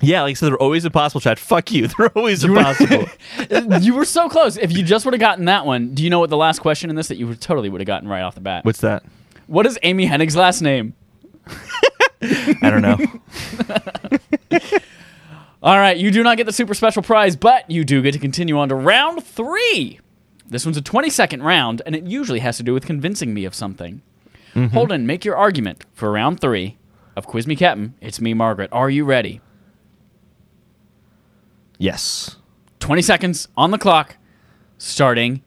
[0.00, 1.38] Yeah, like I said, they're always impossible, Chad.
[1.38, 1.86] Fuck you.
[1.98, 3.04] They're always impossible.
[3.82, 4.56] you were so close.
[4.56, 6.88] If you just would have gotten that one, do you know what the last question
[6.88, 8.64] in this that you totally would have gotten right off the bat?
[8.64, 9.04] What's that?
[9.46, 10.94] What is Amy Hennig's last name?
[12.22, 12.96] I don't know.
[15.62, 18.18] All right, you do not get the super special prize, but you do get to
[18.18, 20.00] continue on to round three.
[20.48, 23.44] This one's a 20 second round, and it usually has to do with convincing me
[23.44, 24.00] of something.
[24.54, 24.74] Mm-hmm.
[24.74, 26.78] Holden, make your argument for round three
[27.14, 27.94] of Quiz Me Captain.
[28.00, 28.70] It's me, Margaret.
[28.72, 29.40] Are you ready?
[31.78, 32.36] yes.
[32.80, 34.16] 20 seconds on the clock,
[34.78, 35.42] starting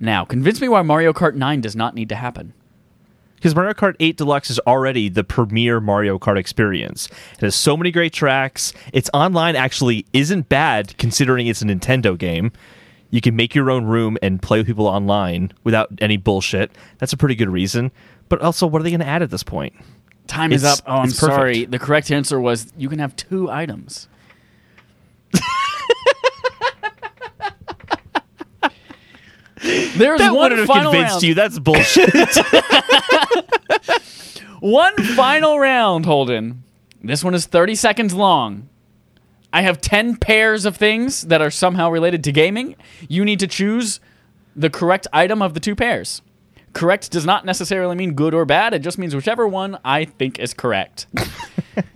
[0.00, 0.24] now.
[0.24, 2.54] Convince me why Mario Kart 9 does not need to happen.
[3.44, 7.10] Because Mario Kart 8 Deluxe is already the premier Mario Kart experience.
[7.34, 8.72] It has so many great tracks.
[8.94, 12.52] Its online actually isn't bad considering it's a Nintendo game.
[13.10, 16.72] You can make your own room and play with people online without any bullshit.
[16.96, 17.92] That's a pretty good reason.
[18.30, 19.74] But also, what are they going to add at this point?
[20.26, 20.78] Time is up.
[20.86, 21.66] Oh, I'm sorry.
[21.66, 24.08] The correct answer was you can have two items.
[29.96, 31.22] There's That one wouldn't have final convinced round.
[31.22, 31.34] you.
[31.34, 32.12] That's bullshit.
[34.60, 36.62] One final round, Holden.
[37.02, 38.68] This one is 30 seconds long.
[39.52, 42.76] I have 10 pairs of things that are somehow related to gaming.
[43.08, 44.00] You need to choose
[44.56, 46.22] the correct item of the two pairs.
[46.72, 50.38] Correct does not necessarily mean good or bad, it just means whichever one I think
[50.38, 51.06] is correct.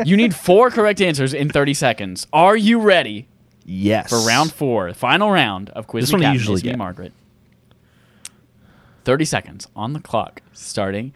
[0.05, 2.27] you need four correct answers in 30 seconds.
[2.32, 3.28] Are you ready
[3.65, 4.11] yes.
[4.11, 6.35] for round four, final round of Quiz This Me one Captain?
[6.35, 6.77] usually It's me.
[6.77, 7.12] Margaret.
[9.09, 11.14] 30 seconds on the clock, starting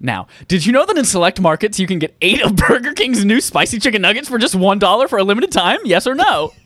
[0.00, 0.28] now.
[0.48, 3.42] Did you know that in select markets you can get eight of Burger King's new
[3.42, 5.78] spicy chicken nuggets for just $1 for a limited time?
[5.84, 6.54] Yes or no?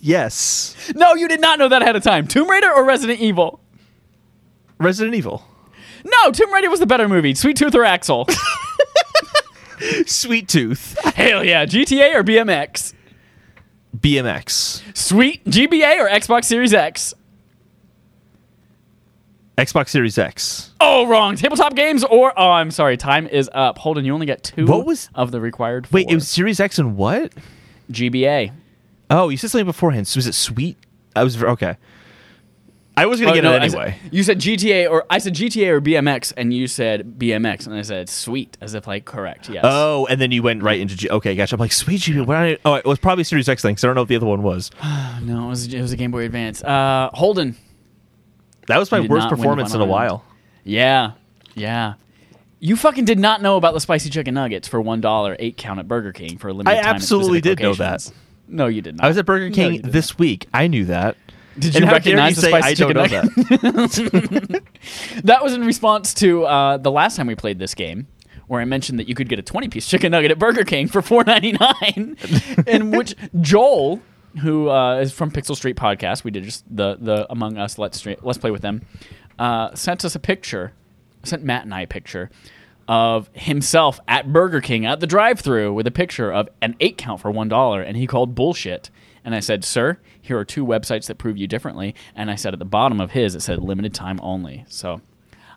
[0.00, 0.92] Yes.
[0.94, 2.28] no, you did not know that ahead of time.
[2.28, 3.58] Tomb Raider or Resident Evil?
[4.78, 5.42] Resident Evil.
[6.04, 7.34] No, Tomb Raider was the better movie.
[7.34, 8.28] Sweet Tooth or Axel?
[10.06, 10.96] Sweet Tooth.
[11.16, 11.66] Hell yeah.
[11.66, 12.94] GTA or BMX?
[13.98, 14.96] BMX.
[14.96, 17.12] Sweet GBA or Xbox Series X?
[19.58, 20.72] Xbox Series X.
[20.80, 21.34] Oh, wrong.
[21.36, 22.96] Tabletop games or oh, I'm sorry.
[22.98, 23.78] Time is up.
[23.78, 25.90] Holden, you only get two What was- of the required.
[25.92, 26.12] Wait, four.
[26.12, 27.32] it was Series X and what?
[27.90, 28.52] GBA.
[29.08, 30.06] Oh, you said something beforehand.
[30.08, 30.76] So was it Sweet?
[31.14, 31.76] I was okay.
[32.98, 33.98] I was gonna Oh, get no, it I said- anyway.
[34.10, 37.82] you said GTA or I said GTA or BMX, and you said BMX, and I
[37.82, 39.50] said sweet, as if like correct.
[39.50, 39.62] Yes.
[39.66, 41.56] Oh, and then you went right into G- okay, gotcha.
[41.56, 42.18] I'm like, sweet G.
[42.20, 43.72] What I, oh, it was probably Series X thing.
[43.74, 44.70] Because I don't know what the other one was.
[45.22, 46.62] no, it was it was a Game Boy Advance.
[46.64, 47.56] Uh, Holden.
[48.68, 50.24] That was my worst not win the performance in a while.
[50.64, 51.12] Yeah,
[51.54, 51.94] yeah.
[52.58, 55.78] You fucking did not know about the spicy chicken nuggets for one dollar eight count
[55.78, 56.90] at Burger King for a limited I time.
[56.90, 58.10] at absolutely did know that.
[58.48, 59.04] No, you did not.
[59.04, 60.46] I was at Burger King did this week.
[60.54, 61.16] I knew that.
[61.58, 64.52] Did you dare recognize the say spicy I don't chicken know nugget?
[64.52, 64.62] that?
[65.24, 68.06] That was in response to uh, the last time we played this game,
[68.46, 70.86] where I mentioned that you could get a 20 piece chicken nugget at Burger King
[70.88, 74.00] for $4.99, in which Joel,
[74.38, 77.98] who uh, is from Pixel Street Podcast, we did just the, the Among Us Let's,
[77.98, 78.82] Stra- Let's Play with them,
[79.38, 80.72] uh, sent us a picture,
[81.22, 82.30] sent Matt and I a picture
[82.88, 86.96] of himself at Burger King at the drive through with a picture of an eight
[86.96, 88.90] count for $1, and he called bullshit.
[89.24, 91.94] And I said, Sir, here are two websites that prove you differently.
[92.14, 94.64] And I said at the bottom of his, it said limited time only.
[94.68, 95.00] So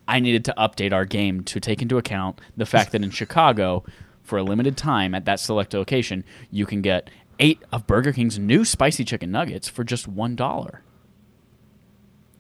[0.08, 3.84] I needed to update our game to take into account the fact that in Chicago,
[4.24, 7.10] for a limited time at that select location, you can get
[7.40, 10.80] eight of Burger King's new spicy chicken nuggets for just $1.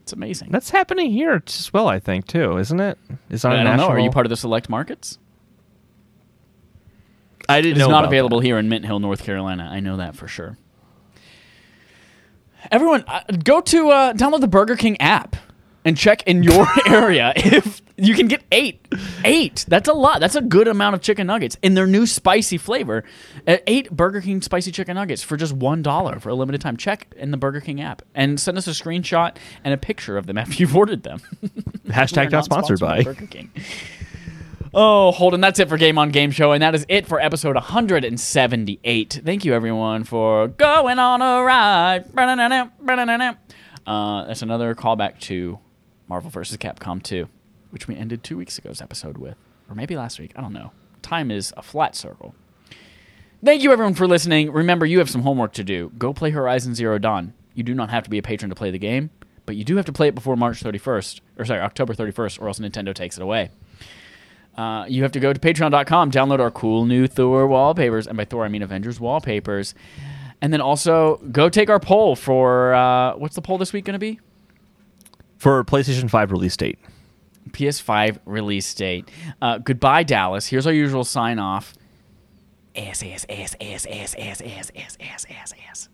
[0.01, 0.49] It's amazing.
[0.51, 2.97] That's happening here as well, I think, too, isn't it?
[3.29, 3.71] It's not I a don't know.
[3.83, 3.91] national.
[3.91, 5.19] Are you part of the select markets?
[7.47, 9.67] I didn't It is not about available here in Mint Hill, North Carolina.
[9.71, 10.57] I know that for sure.
[12.71, 15.35] Everyone, uh, go to uh, download the Burger King app
[15.85, 18.87] and check in your area if you can get eight.
[19.23, 19.65] Eight.
[19.67, 20.19] That's a lot.
[20.19, 23.03] That's a good amount of chicken nuggets in their new spicy flavor.
[23.47, 26.77] Uh, eight Burger King spicy chicken nuggets for just one dollar for a limited time.
[26.77, 30.25] Check in the Burger King app and send us a screenshot and a picture of
[30.27, 31.19] them after you've ordered them.
[31.87, 33.03] Hashtag not sponsored by.
[33.03, 33.51] Burger King.
[34.71, 37.55] Oh, Holden, that's it for Game on Game Show, and that is it for episode
[37.55, 39.21] 178.
[39.25, 42.05] Thank you, everyone, for going on a ride.
[43.87, 45.57] Uh, that's another callback to
[46.07, 46.57] Marvel vs.
[46.57, 47.27] Capcom 2,
[47.69, 49.35] which we ended two weeks ago's episode with.
[49.69, 50.31] Or maybe last week.
[50.35, 50.71] I don't know.
[51.01, 52.35] Time is a flat circle.
[53.43, 54.51] Thank you, everyone, for listening.
[54.51, 55.91] Remember, you have some homework to do.
[55.97, 57.33] Go play Horizon Zero Dawn.
[57.53, 59.11] You do not have to be a patron to play the game,
[59.45, 62.47] but you do have to play it before March 31st, or sorry, October 31st, or
[62.47, 63.49] else Nintendo takes it away.
[64.57, 68.25] Uh, you have to go to patreon.com, download our cool new Thor wallpapers, and by
[68.25, 69.73] Thor, I mean Avengers wallpapers.
[70.41, 73.93] And then also go take our poll for uh, what's the poll this week going
[73.93, 74.19] to be?
[75.37, 76.79] For PlayStation 5 release date.
[77.51, 79.09] PS5 release date.
[79.41, 80.47] Uh, goodbye, Dallas.
[80.47, 81.73] Here's our usual sign off.
[82.75, 85.89] Ass, ass, ass, ass, ass, ass, ass, ass, ass, ass, ass.